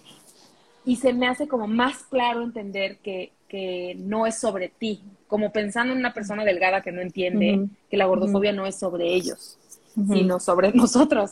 y 0.85 0.95
se 0.97 1.13
me 1.13 1.27
hace 1.27 1.47
como 1.47 1.67
más 1.67 2.03
claro 2.03 2.43
entender 2.43 2.97
que, 2.97 3.31
que, 3.49 3.95
no 3.97 4.27
es 4.27 4.37
sobre 4.37 4.69
ti, 4.69 5.01
como 5.27 5.51
pensando 5.51 5.93
en 5.93 5.99
una 5.99 6.13
persona 6.13 6.43
delgada 6.43 6.81
que 6.81 6.91
no 6.91 7.01
entiende 7.01 7.67
que 7.89 7.97
la 7.97 8.05
gordofobia 8.05 8.51
no 8.51 8.67
es 8.67 8.75
sobre 8.75 9.07
ellos, 9.07 9.57
sino 9.95 10.39
sobre 10.39 10.71
nosotros 10.73 11.31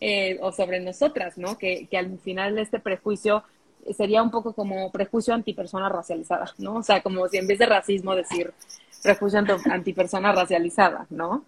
eh, 0.00 0.38
o 0.40 0.52
sobre 0.52 0.78
nosotras, 0.80 1.36
¿no? 1.36 1.58
Que, 1.58 1.88
que 1.90 1.98
al 1.98 2.18
final 2.18 2.58
este 2.58 2.78
prejuicio 2.78 3.42
sería 3.96 4.22
un 4.22 4.30
poco 4.30 4.52
como 4.52 4.90
prejuicio 4.90 5.34
antipersona 5.34 5.88
racializada, 5.88 6.52
¿no? 6.58 6.76
O 6.76 6.82
sea, 6.82 7.02
como 7.02 7.26
si 7.28 7.38
en 7.38 7.46
vez 7.46 7.58
de 7.58 7.66
racismo 7.66 8.14
decir 8.14 8.52
prejuicio 9.02 9.40
antipersona 9.70 10.32
racializada, 10.32 11.06
¿no? 11.10 11.44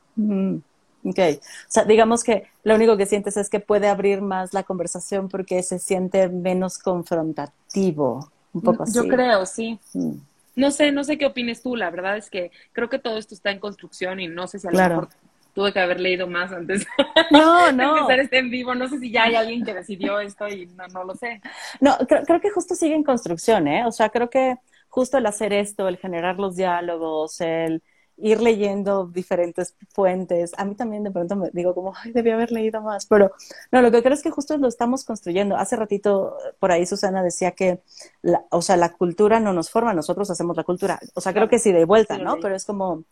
Ok, 1.05 1.18
o 1.18 1.68
sea, 1.68 1.85
digamos 1.85 2.24
que 2.24 2.49
lo 2.62 2.74
único 2.74 2.97
que 2.97 3.07
sientes 3.07 3.37
es 3.37 3.51
que 3.51 3.61
puede 3.61 3.89
abrir 3.89 4.22
más 4.22 4.55
la 4.55 4.62
conversación 4.62 5.28
porque 5.28 5.62
se 5.62 5.78
siente 5.78 6.28
menos 6.28 6.78
confrontativo, 6.78 8.30
un 8.53 8.62
poco 8.62 8.85
así. 8.85 8.95
Yo 8.95 9.07
creo, 9.07 9.45
sí. 9.45 9.78
Mm. 9.93 10.14
No 10.57 10.70
sé, 10.70 10.93
no 10.93 11.05
sé 11.05 11.18
qué 11.18 11.26
opines 11.26 11.62
tú, 11.62 11.76
la 11.76 11.91
verdad 11.91 12.16
es 12.16 12.30
que 12.30 12.53
creo 12.72 12.89
que 12.89 12.99
todo 12.99 13.18
esto 13.18 13.35
está 13.35 13.51
en 13.51 13.59
construcción 13.59 14.20
y 14.20 14.28
no 14.28 14.47
sé 14.47 14.59
si 14.59 14.68
a 14.68 14.70
lo 14.70 14.78
mejor 14.78 15.09
tuve 15.55 15.72
que 15.72 15.80
haber 15.80 16.00
leído 16.00 16.26
más 16.26 16.52
antes 16.52 16.86
no, 17.30 17.72
no. 17.72 17.94
de 17.94 18.00
empezar 18.00 18.20
este 18.20 18.38
en 18.38 18.50
vivo. 18.50 18.74
No 18.74 18.88
sé 18.88 18.98
si 18.98 19.11
ya 19.11 19.24
hay 19.24 19.36
alguien 19.36 19.64
que 19.64 19.74
decidió 19.74 20.20
esto 20.20 20.48
y 20.48 20.66
no, 20.66 20.86
no 20.88 21.05
lo 21.05 21.14
sé. 21.14 21.40
No, 21.80 21.96
creo, 22.09 22.24
creo, 22.24 22.40
que 22.40 22.50
justo 22.50 22.74
sigue 22.74 22.94
en 22.94 23.05
construcción, 23.05 23.68
¿eh? 23.68 23.86
O 23.86 23.92
sea, 23.92 24.11
creo 24.11 24.28
que 24.28 24.57
justo 24.88 25.18
el 25.18 25.26
hacer 25.26 25.52
esto, 25.52 25.88
el 25.88 25.96
generar 25.96 26.38
los 26.38 26.57
diálogos, 26.57 27.40
el 27.40 27.82
ir 28.16 28.40
leyendo 28.40 29.07
diferentes 29.07 29.74
fuentes. 29.92 30.52
A 30.57 30.64
mí 30.64 30.74
también 30.74 31.02
de 31.02 31.11
pronto 31.11 31.36
me 31.36 31.50
digo 31.52 31.74
como, 31.74 31.94
ay, 31.96 32.12
debí 32.12 32.30
haber 32.30 32.52
leído 32.52 32.80
más, 32.80 33.07
pero 33.07 33.32
no, 33.72 33.82
lo 33.82 33.90
que 33.90 34.02
creo 34.02 34.14
es 34.14 34.22
que 34.22 34.30
justo 34.30 34.57
lo 34.57 34.68
estamos 34.68 35.05
construyendo. 35.05 35.57
Hace 35.57 35.76
ratito 35.76 36.36
por 36.59 36.70
ahí 36.70 36.86
Susana 36.86 37.22
decía 37.22 37.52
que, 37.52 37.80
la, 38.22 38.44
o 38.50 38.62
sea, 38.62 38.76
la 38.76 38.92
cultura 38.92 39.40
no 39.40 39.52
nos 39.52 39.70
forma, 39.70 39.94
nosotros 39.94 40.30
hacemos 40.30 40.57
la 40.57 40.64
cultura. 40.64 41.00
O 41.14 41.20
sea, 41.20 41.32
creo 41.32 41.48
que 41.48 41.59
sí, 41.59 41.72
de 41.72 41.84
vuelta, 41.84 42.18
¿no? 42.18 42.38
Pero 42.40 42.55
es 42.55 42.64
como 42.64 43.05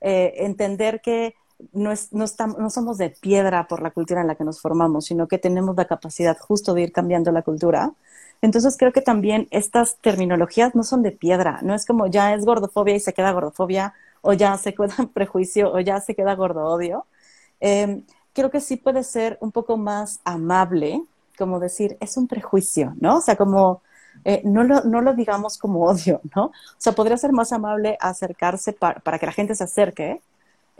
eh, 0.00 0.34
entender 0.38 1.00
que 1.00 1.34
no, 1.72 1.92
es, 1.92 2.12
no, 2.12 2.24
estamos, 2.24 2.58
no 2.58 2.70
somos 2.70 2.98
de 2.98 3.10
piedra 3.10 3.68
por 3.68 3.82
la 3.82 3.90
cultura 3.90 4.20
en 4.20 4.26
la 4.26 4.34
que 4.34 4.44
nos 4.44 4.60
formamos, 4.60 5.06
sino 5.06 5.28
que 5.28 5.38
tenemos 5.38 5.76
la 5.76 5.86
capacidad 5.86 6.36
justo 6.38 6.74
de 6.74 6.82
ir 6.82 6.92
cambiando 6.92 7.32
la 7.32 7.42
cultura. 7.42 7.92
Entonces 8.42 8.76
creo 8.78 8.92
que 8.92 9.02
también 9.02 9.48
estas 9.50 9.98
terminologías 9.98 10.74
no 10.74 10.82
son 10.82 11.02
de 11.02 11.12
piedra, 11.12 11.60
no 11.62 11.74
es 11.74 11.84
como 11.84 12.06
ya 12.06 12.34
es 12.34 12.44
gordofobia 12.44 12.94
y 12.94 13.00
se 13.00 13.12
queda 13.12 13.32
gordofobia 13.32 13.94
o 14.22 14.32
ya 14.32 14.56
se 14.58 14.74
queda 14.74 14.94
prejuicio, 15.14 15.72
o 15.72 15.80
ya 15.80 16.00
se 16.00 16.14
queda 16.14 16.34
gordo 16.34 16.64
odio. 16.64 17.06
Em, 17.60 18.04
creo 18.32 18.50
que 18.50 18.60
sí 18.60 18.76
puede 18.76 19.04
ser 19.04 19.38
un 19.40 19.52
poco 19.52 19.76
más 19.76 20.20
amable, 20.24 21.02
como 21.38 21.60
decir, 21.60 21.96
es 22.00 22.16
un 22.16 22.26
prejuicio, 22.28 22.94
¿no? 23.00 23.18
O 23.18 23.20
sea, 23.20 23.36
como 23.36 23.82
eh, 24.24 24.42
no, 24.44 24.64
lo, 24.64 24.82
no 24.84 25.00
lo 25.00 25.14
digamos 25.14 25.58
como 25.58 25.84
odio, 25.84 26.20
¿no? 26.34 26.46
O 26.46 26.52
sea, 26.78 26.92
podría 26.92 27.16
ser 27.16 27.32
más 27.32 27.52
amable 27.52 27.96
acercarse 28.00 28.72
para 28.72 29.18
que 29.18 29.26
la 29.26 29.32
gente 29.32 29.54
se 29.54 29.64
acerque. 29.64 30.20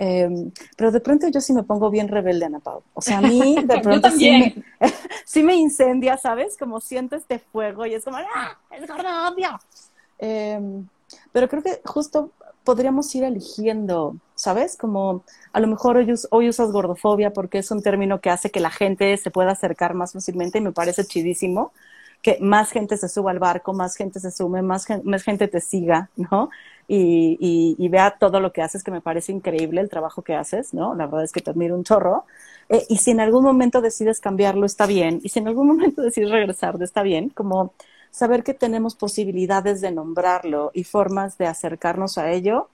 Em, 0.02 0.50
pero 0.78 0.90
de 0.90 1.00
pronto 1.00 1.28
yo 1.28 1.42
sí 1.42 1.52
me 1.52 1.62
pongo 1.62 1.90
bien 1.90 2.08
rebelde, 2.08 2.46
Ana 2.46 2.58
Pau. 2.58 2.82
O 2.94 3.02
sea, 3.02 3.18
a 3.18 3.20
mí 3.20 3.54
de 3.66 3.80
pronto 3.80 4.10
sí 4.10 4.30
me, 4.30 4.64
sí 5.26 5.42
me, 5.42 5.54
incendia, 5.56 6.16
¿sabes? 6.16 6.56
Como 6.56 6.80
siento 6.80 7.16
este 7.16 7.38
fuego 7.38 7.84
y 7.84 7.92
es 7.92 8.02
como, 8.02 8.16
¡ah! 8.16 8.56
¡Es 8.70 8.88
gordo! 8.88 9.04
Em, 10.18 10.86
pero 11.32 11.50
creo 11.50 11.62
que 11.62 11.82
justo 11.84 12.30
podríamos 12.64 13.14
ir 13.14 13.24
eligiendo, 13.24 14.16
¿sabes? 14.34 14.78
Como 14.78 15.22
a 15.52 15.60
lo 15.60 15.66
mejor 15.66 15.98
hoy, 16.30 16.48
usas 16.48 16.72
gordofobia 16.72 17.34
porque 17.34 17.58
es 17.58 17.70
un 17.70 17.82
término 17.82 18.22
que 18.22 18.30
hace 18.30 18.50
que 18.50 18.60
la 18.60 18.70
gente 18.70 19.14
se 19.18 19.30
pueda 19.30 19.50
acercar 19.50 19.92
más 19.92 20.14
fácilmente 20.14 20.56
y 20.56 20.62
me 20.62 20.72
parece 20.72 21.04
chidísimo 21.04 21.72
que 22.22 22.38
más 22.40 22.70
gente 22.70 22.96
se 22.96 23.08
suba 23.10 23.32
al 23.32 23.38
barco, 23.38 23.74
más 23.74 23.96
gente 23.96 24.18
se 24.18 24.30
sume, 24.30 24.62
más, 24.62 24.86
más 25.04 25.22
gente 25.22 25.46
te 25.46 25.60
siga, 25.60 26.08
¿no? 26.16 26.48
Y, 26.92 27.88
vea 27.88 28.16
todo 28.18 28.40
lo 28.40 28.52
que 28.52 28.62
haces, 28.62 28.82
que 28.82 28.90
me 28.90 29.00
parece 29.00 29.30
increíble 29.30 29.80
el 29.80 29.88
trabajo 29.88 30.22
que 30.22 30.34
haces, 30.34 30.74
¿no? 30.74 30.94
La 30.96 31.06
verdad 31.06 31.22
es 31.22 31.30
que 31.30 31.40
te 31.40 31.50
admiro 31.50 31.76
un 31.76 31.84
chorro. 31.84 32.24
Eh, 32.68 32.84
y 32.88 32.96
si 32.98 33.12
en 33.12 33.20
algún 33.20 33.44
momento 33.44 33.80
decides 33.80 34.18
cambiarlo, 34.18 34.66
está 34.66 34.86
bien. 34.86 35.20
Y 35.22 35.28
si 35.28 35.38
en 35.38 35.46
algún 35.46 35.68
momento 35.68 36.02
decides 36.08 36.30
regresar, 36.30 36.76
está 36.82 37.02
bien. 37.02 37.28
Como 37.28 37.72
saber 38.10 38.42
que 38.42 38.54
tenemos 38.54 38.96
posibilidades 38.96 39.80
de 39.80 39.92
nombrarlo 39.92 40.72
y 40.74 40.82
formas 40.82 41.38
de 41.38 41.46
acercarnos 41.46 42.18
a 42.18 42.32
ello, 42.32 42.68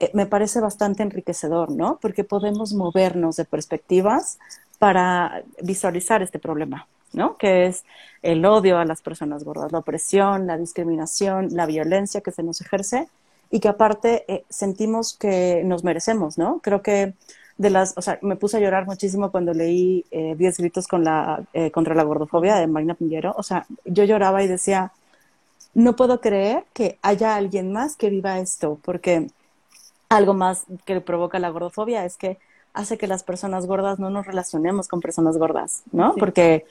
eh, 0.00 0.10
me 0.14 0.26
parece 0.26 0.60
bastante 0.60 1.04
enriquecedor, 1.04 1.70
¿no? 1.70 1.98
Porque 2.02 2.24
podemos 2.24 2.72
movernos 2.74 3.36
de 3.36 3.44
perspectivas 3.44 4.40
para 4.80 5.44
visualizar 5.62 6.22
este 6.22 6.40
problema, 6.40 6.88
¿no? 7.12 7.36
Que 7.36 7.66
es 7.66 7.84
el 8.22 8.44
odio 8.44 8.78
a 8.78 8.84
las 8.84 9.00
personas 9.00 9.44
gordas, 9.44 9.70
la 9.70 9.78
opresión, 9.78 10.48
la 10.48 10.58
discriminación, 10.58 11.50
la 11.52 11.66
violencia 11.66 12.20
que 12.20 12.32
se 12.32 12.42
nos 12.42 12.60
ejerce 12.60 13.08
y 13.50 13.60
que 13.60 13.68
aparte 13.68 14.24
eh, 14.28 14.44
sentimos 14.48 15.16
que 15.16 15.62
nos 15.64 15.84
merecemos, 15.84 16.38
¿no? 16.38 16.60
Creo 16.62 16.82
que 16.82 17.14
de 17.58 17.70
las, 17.70 17.92
o 17.96 18.02
sea, 18.02 18.18
me 18.22 18.36
puse 18.36 18.56
a 18.56 18.60
llorar 18.60 18.86
muchísimo 18.86 19.30
cuando 19.30 19.52
leí 19.52 20.06
eh, 20.10 20.34
Diez 20.38 20.56
gritos 20.56 20.86
con 20.86 21.04
la, 21.04 21.42
eh, 21.52 21.70
contra 21.70 21.94
la 21.94 22.04
gordofobia 22.04 22.56
de 22.56 22.66
Marina 22.66 22.94
Pinguero. 22.94 23.34
O 23.36 23.42
sea, 23.42 23.66
yo 23.84 24.04
lloraba 24.04 24.42
y 24.42 24.48
decía, 24.48 24.92
no 25.74 25.94
puedo 25.96 26.20
creer 26.20 26.64
que 26.72 26.98
haya 27.02 27.36
alguien 27.36 27.72
más 27.72 27.96
que 27.96 28.08
viva 28.08 28.38
esto, 28.38 28.78
porque 28.82 29.26
algo 30.08 30.32
más 30.32 30.64
que 30.86 31.00
provoca 31.00 31.38
la 31.38 31.50
gordofobia 31.50 32.04
es 32.04 32.16
que 32.16 32.38
hace 32.72 32.98
que 32.98 33.06
las 33.06 33.24
personas 33.24 33.66
gordas 33.66 33.98
no 33.98 34.10
nos 34.10 34.26
relacionemos 34.26 34.88
con 34.88 35.00
personas 35.00 35.36
gordas, 35.36 35.82
¿no? 35.92 36.14
Porque, 36.14 36.64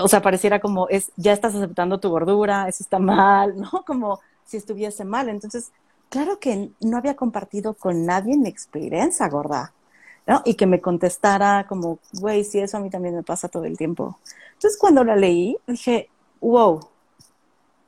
o 0.00 0.08
sea, 0.08 0.22
pareciera 0.22 0.58
como 0.58 0.88
es, 0.88 1.12
ya 1.16 1.32
estás 1.32 1.54
aceptando 1.54 2.00
tu 2.00 2.08
gordura, 2.08 2.66
eso 2.68 2.82
está 2.82 2.98
mal, 2.98 3.56
¿no? 3.56 3.84
Como 3.86 4.20
si 4.44 4.56
estuviese 4.56 5.04
mal. 5.04 5.28
Entonces, 5.28 5.70
claro 6.14 6.38
que 6.38 6.70
no 6.80 6.96
había 6.96 7.16
compartido 7.16 7.74
con 7.74 8.06
nadie 8.06 8.38
mi 8.38 8.48
experiencia 8.48 9.28
gorda. 9.28 9.72
¿no? 10.28 10.42
Y 10.44 10.54
que 10.54 10.64
me 10.64 10.80
contestara 10.80 11.66
como, 11.68 11.98
güey, 12.12 12.44
sí, 12.44 12.60
eso 12.60 12.76
a 12.76 12.80
mí 12.80 12.88
también 12.88 13.16
me 13.16 13.24
pasa 13.24 13.48
todo 13.48 13.64
el 13.64 13.76
tiempo. 13.76 14.16
Entonces 14.52 14.78
cuando 14.78 15.02
la 15.02 15.16
leí, 15.16 15.56
dije, 15.66 16.08
wow, 16.40 16.88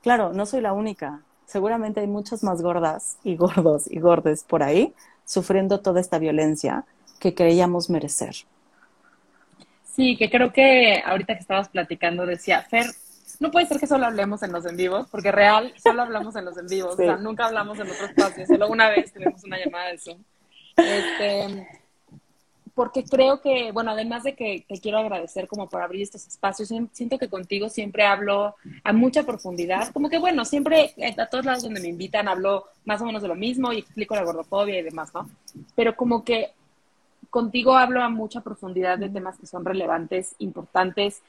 claro, 0.02 0.32
no 0.32 0.44
soy 0.44 0.60
la 0.60 0.72
única. 0.72 1.22
Seguramente 1.46 2.00
hay 2.00 2.08
muchas 2.08 2.42
más 2.42 2.62
gordas 2.62 3.16
y 3.22 3.36
gordos 3.36 3.88
y 3.88 4.00
gordes 4.00 4.42
por 4.42 4.64
ahí 4.64 4.92
sufriendo 5.24 5.78
toda 5.80 6.00
esta 6.00 6.18
violencia 6.18 6.84
que 7.20 7.32
creíamos 7.32 7.88
merecer. 7.90 8.34
Sí, 9.84 10.16
que 10.16 10.28
creo 10.30 10.52
que 10.52 11.00
ahorita 11.06 11.34
que 11.34 11.40
estabas 11.40 11.68
platicando 11.68 12.26
decía, 12.26 12.60
Fer, 12.62 12.86
no 13.40 13.50
puede 13.50 13.66
ser 13.66 13.78
que 13.78 13.86
solo 13.86 14.06
hablemos 14.06 14.42
en 14.42 14.52
los 14.52 14.64
en 14.66 14.76
vivos, 14.76 15.08
porque 15.10 15.32
real, 15.32 15.72
solo 15.82 16.02
hablamos 16.02 16.36
en 16.36 16.44
los 16.44 16.56
en 16.56 16.66
vivos, 16.66 16.94
o 16.94 16.96
sea, 16.96 17.16
nunca 17.16 17.46
hablamos 17.46 17.78
en 17.78 17.90
otros 17.90 18.10
espacios, 18.10 18.48
solo 18.48 18.68
una 18.68 18.88
vez 18.88 19.12
tuvimos 19.12 19.42
una 19.44 19.58
llamada 19.58 19.88
de 19.90 19.98
Zoom. 19.98 20.18
Este, 20.76 21.66
porque 22.76 23.04
creo 23.04 23.40
que, 23.40 23.72
bueno, 23.72 23.92
además 23.92 24.22
de 24.22 24.34
que 24.34 24.66
te 24.68 24.78
quiero 24.78 24.98
agradecer 24.98 25.48
como 25.48 25.66
por 25.66 25.80
abrir 25.80 26.02
estos 26.02 26.26
espacios, 26.26 26.70
siento 26.92 27.18
que 27.18 27.28
contigo 27.28 27.70
siempre 27.70 28.04
hablo 28.04 28.54
a 28.84 28.92
mucha 28.92 29.22
profundidad, 29.22 29.88
como 29.92 30.10
que, 30.10 30.18
bueno, 30.18 30.44
siempre 30.44 30.94
a 31.16 31.26
todos 31.26 31.46
lados 31.46 31.62
donde 31.62 31.80
me 31.80 31.88
invitan 31.88 32.28
hablo 32.28 32.66
más 32.84 33.00
o 33.00 33.06
menos 33.06 33.22
de 33.22 33.28
lo 33.28 33.34
mismo 33.34 33.72
y 33.72 33.78
explico 33.78 34.14
la 34.14 34.24
gordofobia 34.24 34.78
y 34.78 34.82
demás, 34.82 35.14
¿no? 35.14 35.26
Pero 35.74 35.96
como 35.96 36.22
que 36.22 36.50
contigo 37.30 37.76
hablo 37.76 38.02
a 38.02 38.10
mucha 38.10 38.42
profundidad 38.42 38.98
de 38.98 39.08
temas 39.08 39.38
que 39.38 39.46
son 39.46 39.64
relevantes, 39.64 40.34
importantes 40.38 41.22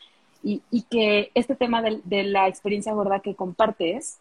y, 0.43 0.61
y 0.71 0.83
que 0.83 1.31
este 1.33 1.55
tema 1.55 1.81
de, 1.81 2.01
de 2.03 2.23
la 2.23 2.47
experiencia 2.47 2.93
gorda 2.93 3.19
que 3.19 3.35
compartes, 3.35 4.19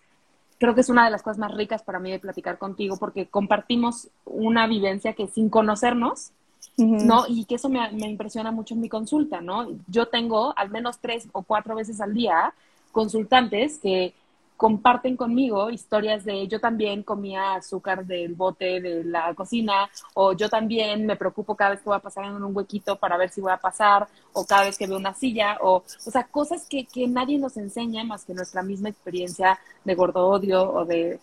creo 0.59 0.75
que 0.75 0.81
es 0.81 0.89
una 0.89 1.05
de 1.05 1.11
las 1.11 1.23
cosas 1.23 1.39
más 1.39 1.55
ricas 1.55 1.83
para 1.83 1.99
mí 1.99 2.11
de 2.11 2.19
platicar 2.19 2.59
contigo 2.59 2.97
porque 2.97 3.27
compartimos 3.27 4.09
una 4.25 4.67
vivencia 4.67 5.12
que 5.12 5.27
sin 5.27 5.51
conocernos, 5.51 6.33
¿no? 6.77 7.25
Y 7.29 7.45
que 7.45 7.55
eso 7.55 7.69
me, 7.69 7.91
me, 7.93 8.09
impresiona 8.09 8.51
mucho 8.51 8.75
en 8.75 8.81
mi 8.81 8.89
consulta, 8.89 9.41
¿no? 9.41 9.69
Yo 9.87 10.07
tengo 10.07 10.53
al 10.57 10.71
menos 10.71 10.99
tres 10.99 11.29
o 11.33 11.43
cuatro 11.43 11.75
veces 11.75 12.01
al 12.01 12.12
día 12.12 12.53
consultantes 12.93 13.79
que 13.79 14.14
comparten 14.57 15.16
conmigo 15.16 15.70
historias 15.70 16.24
de 16.24 16.48
yo 16.48 16.61
también 16.61 17.02
comía 17.02 17.54
azúcar 17.57 18.07
del 18.07 18.34
bote 18.34 18.80
de 18.80 19.04
la 19.04 19.34
cocina 19.34 19.90
o 20.14 20.32
yo 20.32 20.48
también 20.48 21.04
me 21.04 21.16
preocupo 21.16 21.54
cada 21.54 21.70
vez 21.70 21.80
que 21.80 21.90
voy 21.90 21.96
a 21.96 22.00
pasar 22.00 22.24
en 22.24 22.42
un 22.42 22.57
huequito 22.57 22.96
para 22.96 23.16
ver 23.16 23.30
si 23.30 23.40
voy 23.40 23.52
a 23.52 23.59
pasar 23.59 24.09
o 24.32 24.46
cada 24.46 24.64
vez 24.64 24.78
que 24.78 24.86
veo 24.86 24.96
una 24.96 25.14
silla 25.14 25.59
o, 25.61 25.76
o 25.76 26.11
sea, 26.11 26.24
cosas 26.24 26.66
que, 26.68 26.86
que 26.86 27.07
nadie 27.07 27.38
nos 27.38 27.57
enseña 27.57 28.02
más 28.04 28.24
que 28.24 28.34
nuestra 28.34 28.62
misma 28.62 28.88
experiencia 28.88 29.59
de 29.84 29.94
gordo 29.94 30.26
odio 30.26 30.72
o 30.72 30.84
de, 30.84 31.20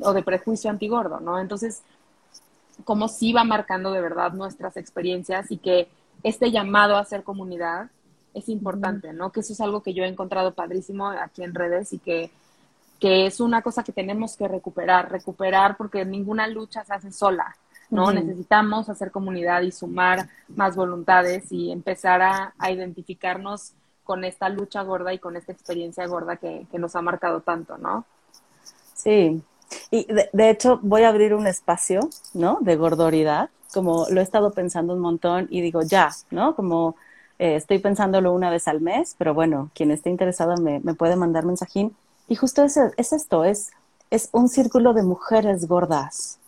o 0.00 0.12
de 0.12 0.22
prejuicio 0.22 0.70
antigordo, 0.70 1.20
¿no? 1.20 1.38
Entonces, 1.38 1.82
cómo 2.84 3.08
sí 3.08 3.32
va 3.32 3.44
marcando 3.44 3.92
de 3.92 4.00
verdad 4.00 4.32
nuestras 4.32 4.76
experiencias 4.76 5.50
y 5.50 5.58
que 5.58 5.88
este 6.22 6.50
llamado 6.50 6.96
a 6.96 7.00
hacer 7.00 7.22
comunidad 7.22 7.90
es 8.34 8.48
importante, 8.48 9.12
¿no? 9.12 9.30
Que 9.30 9.40
eso 9.40 9.52
es 9.52 9.60
algo 9.60 9.82
que 9.82 9.94
yo 9.94 10.04
he 10.04 10.08
encontrado 10.08 10.54
padrísimo 10.54 11.06
aquí 11.08 11.44
en 11.44 11.54
redes 11.54 11.92
y 11.92 11.98
que, 11.98 12.30
que 13.00 13.26
es 13.26 13.40
una 13.40 13.62
cosa 13.62 13.82
que 13.82 13.92
tenemos 13.92 14.36
que 14.36 14.48
recuperar, 14.48 15.10
recuperar 15.10 15.76
porque 15.76 16.04
ninguna 16.04 16.46
lucha 16.46 16.84
se 16.84 16.94
hace 16.94 17.12
sola, 17.12 17.56
¿no? 17.90 18.12
Necesitamos 18.12 18.88
hacer 18.88 19.10
comunidad 19.10 19.62
y 19.62 19.72
sumar 19.72 20.28
más 20.48 20.74
voluntades 20.76 21.50
y 21.52 21.70
empezar 21.70 22.22
a, 22.22 22.54
a, 22.58 22.70
identificarnos 22.70 23.72
con 24.04 24.24
esta 24.24 24.48
lucha 24.48 24.82
gorda 24.82 25.12
y 25.12 25.18
con 25.18 25.36
esta 25.36 25.52
experiencia 25.52 26.06
gorda 26.06 26.36
que, 26.36 26.66
que 26.70 26.78
nos 26.78 26.96
ha 26.96 27.02
marcado 27.02 27.40
tanto, 27.40 27.78
¿no? 27.78 28.04
Sí, 28.94 29.42
y 29.90 30.06
de, 30.06 30.50
hecho 30.50 30.78
voy 30.82 31.02
a 31.02 31.08
abrir 31.08 31.34
un 31.34 31.46
espacio, 31.46 32.08
¿no? 32.32 32.58
De 32.60 32.76
gordoridad, 32.76 33.50
como 33.72 34.06
lo 34.10 34.20
he 34.20 34.22
estado 34.22 34.52
pensando 34.52 34.94
un 34.94 35.00
montón 35.00 35.48
y 35.50 35.60
digo, 35.60 35.82
ya, 35.82 36.10
¿no? 36.30 36.54
Como 36.54 36.96
eh, 37.38 37.56
estoy 37.56 37.78
pensándolo 37.78 38.32
una 38.32 38.50
vez 38.50 38.68
al 38.68 38.80
mes, 38.80 39.14
pero 39.18 39.34
bueno, 39.34 39.70
quien 39.74 39.90
esté 39.90 40.10
interesado 40.10 40.56
me, 40.56 40.80
me 40.80 40.94
puede 40.94 41.16
mandar 41.16 41.44
mensajín. 41.44 41.94
Y 42.28 42.36
justo 42.36 42.64
es, 42.64 42.76
es 42.76 43.12
esto, 43.12 43.44
es, 43.44 43.70
es 44.10 44.28
un 44.32 44.48
círculo 44.48 44.92
de 44.94 45.02
mujeres 45.02 45.66
gordas 45.66 46.38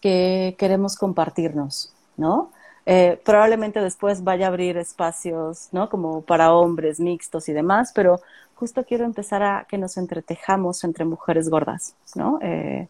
que 0.00 0.54
queremos 0.58 0.96
compartirnos, 0.96 1.92
¿no? 2.16 2.50
Eh, 2.86 3.20
probablemente 3.24 3.80
después 3.80 4.22
vaya 4.22 4.46
a 4.46 4.48
abrir 4.48 4.76
espacios, 4.76 5.68
¿no? 5.72 5.90
Como 5.90 6.22
para 6.22 6.54
hombres 6.54 7.00
mixtos 7.00 7.48
y 7.48 7.52
demás, 7.52 7.90
pero 7.94 8.20
justo 8.54 8.84
quiero 8.84 9.04
empezar 9.04 9.42
a 9.42 9.66
que 9.68 9.76
nos 9.76 9.96
entretejamos 9.96 10.84
entre 10.84 11.04
mujeres 11.04 11.48
gordas, 11.48 11.94
¿no? 12.14 12.38
Eh, 12.42 12.88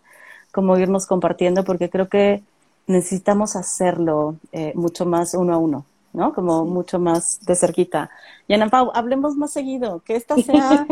como 0.53 0.77
irnos 0.79 1.07
compartiendo, 1.07 1.65
porque 1.65 1.91
creo 1.91 2.09
que 2.09 2.43
necesitamos 2.87 3.57
hacerlo 3.57 4.37
eh, 4.53 4.73
mucho 4.75 5.07
más 5.07 5.35
uno 5.35 5.55
a 5.55 5.59
uno, 5.59 5.87
¿no? 6.17 6.33
Como 6.33 6.65
mucho 6.65 6.99
más 6.99 7.45
de 7.45 7.55
cerquita. 7.55 8.11
Y 8.49 8.55
Ana 8.55 8.69
Pau, 8.69 8.91
hablemos 8.95 9.37
más 9.37 9.53
seguido, 9.53 10.03
que 10.03 10.17
esta 10.17 10.37
sea 10.37 10.87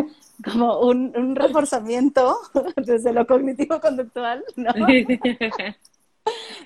como 0.45 0.81
un, 0.81 1.17
un 1.17 1.35
reforzamiento 1.35 2.37
desde 2.77 3.13
lo 3.13 3.27
cognitivo-conductual, 3.27 4.45
¿no? 4.57 4.73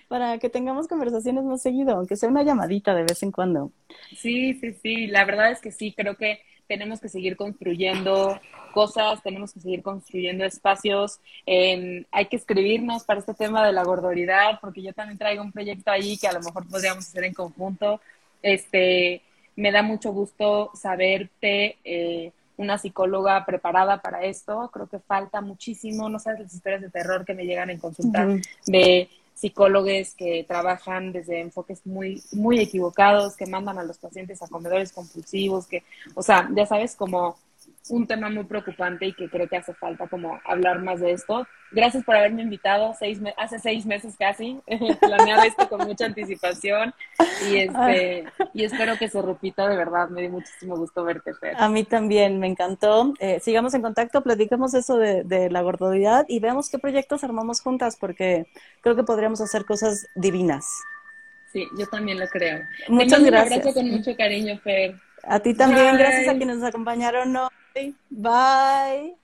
Para 0.09 0.39
que 0.39 0.51
tengamos 0.51 0.89
conversaciones 0.89 1.45
más 1.45 1.63
seguido, 1.63 1.97
aunque 1.97 2.17
sea 2.17 2.29
una 2.29 2.43
llamadita 2.43 2.95
de 2.95 3.05
vez 3.05 3.23
en 3.23 3.31
cuando. 3.31 3.71
Sí, 4.17 4.55
sí, 4.55 4.73
sí, 4.83 5.07
la 5.07 5.25
verdad 5.25 5.53
es 5.53 5.61
que 5.61 5.71
sí, 5.71 5.95
creo 5.97 6.17
que 6.17 6.41
tenemos 6.67 7.01
que 7.01 7.09
seguir 7.09 7.37
construyendo 7.37 8.41
cosas, 8.73 9.23
tenemos 9.23 9.53
que 9.53 9.61
seguir 9.61 9.83
construyendo 9.83 10.45
espacios. 10.45 11.21
hay 11.47 12.27
que 12.29 12.37
escribirnos 12.37 13.05
para 13.05 13.21
este 13.21 13.35
tema 13.35 13.67
de 13.67 13.73
la 13.73 13.85
gordoridad, 13.85 14.59
porque 14.61 14.83
yo 14.83 14.93
también 14.93 15.19
traigo 15.19 15.43
un 15.43 15.53
proyecto 15.53 15.91
ahí 15.91 16.19
que 16.19 16.29
a 16.29 16.33
lo 16.33 16.41
mejor 16.41 16.69
podríamos 16.69 17.07
hacer 17.07 17.25
en 17.25 17.35
conjunto. 17.35 18.01
Este, 18.43 19.23
me 19.57 19.73
da 19.73 19.83
mucho 19.83 20.13
gusto 20.13 20.71
saberte 20.75 21.77
eh, 21.85 22.33
una 22.57 22.79
psicóloga 22.79 23.45
preparada 23.45 24.01
para 24.01 24.25
esto. 24.25 24.71
Creo 24.73 24.87
que 24.87 24.99
falta 24.99 25.41
muchísimo, 25.41 26.09
no 26.09 26.19
sabes 26.19 26.41
las 26.41 26.55
historias 26.55 26.83
de 26.83 26.91
terror 26.91 27.25
que 27.25 27.35
me 27.35 27.45
llegan 27.45 27.71
en 27.71 27.79
consulta 27.79 28.27
de 28.67 29.09
psicólogos 29.35 30.15
que 30.17 30.45
trabajan 30.49 31.13
desde 31.13 31.41
enfoques 31.41 31.87
muy, 31.87 32.23
muy 32.33 32.59
equivocados, 32.59 33.37
que 33.37 33.47
mandan 33.47 33.79
a 33.79 33.85
los 33.85 33.99
pacientes 33.99 34.43
a 34.43 34.49
comedores 34.49 34.93
compulsivos, 34.93 35.69
que, 35.69 35.85
o 36.15 36.23
sea, 36.23 36.49
ya 36.53 36.67
sabes, 36.67 36.97
como 36.97 37.37
un 37.91 38.07
tema 38.07 38.31
muy 38.31 38.45
preocupante 38.45 39.07
y 39.07 39.13
que 39.13 39.29
creo 39.29 39.49
que 39.49 39.57
hace 39.57 39.75
falta 39.75 40.07
como 40.09 40.41
hablar 40.45 40.81
más 40.81 41.01
de 41.01 41.13
esto. 41.13 41.47
Gracias 41.71 42.05
por 42.05 42.17
haberme 42.17 42.43
invitado 42.43 42.95
seis 42.99 43.21
hace 43.37 43.59
seis 43.59 43.85
meses 43.85 44.17
casi. 44.19 44.61
Planeaba 45.01 45.45
esto 45.45 45.69
con 45.69 45.87
mucha 45.87 46.07
anticipación 46.07 46.95
y, 47.51 47.57
este, 47.57 48.25
y 48.55 48.65
espero 48.65 48.97
que 48.97 49.09
se 49.09 49.21
repita 49.21 49.69
de 49.69 49.77
verdad. 49.77 50.09
Me 50.09 50.23
dio 50.23 50.31
muchísimo 50.31 50.77
gusto 50.77 51.05
verte, 51.05 51.35
Fer. 51.35 51.55
A 51.57 51.69
mí 51.69 51.85
también, 51.85 52.39
me 52.39 52.47
encantó. 52.47 53.15
Eh, 53.21 53.41
sigamos 53.41 53.75
en 53.75 53.83
contacto, 53.83 54.23
platicamos 54.23 54.75
eso 54.75 54.97
de, 54.97 55.25
de 55.25 55.51
la 55.51 55.63
gordodidad 55.63 56.25
y 56.29 56.41
veamos 56.41 56.71
qué 56.71 56.79
proyectos 56.79 57.25
armamos 57.25 57.61
juntas 57.61 57.97
porque 57.99 58.47
creo 58.81 58.97
que 58.97 59.05
podríamos 59.05 59.41
hacer 59.41 59.65
cosas 59.65 60.07
divinas. 60.15 60.83
Sí, 61.53 61.67
yo 61.79 61.87
también 61.87 62.21
lo 62.21 62.29
creo. 62.29 62.61
Muchas 62.89 63.23
gracias. 63.23 63.53
Un 63.53 63.63
abrazo 63.63 63.75
con 63.75 63.91
mucho 63.91 64.17
cariño, 64.17 64.59
Fer. 64.59 64.97
A 65.25 65.41
ti 65.41 65.55
también, 65.55 65.97
gracias 65.97 66.29
a 66.29 66.37
quienes 66.37 66.59
nos 66.59 66.69
acompañaron 66.69 67.37
hoy. 67.75 67.97
Bye. 68.11 69.19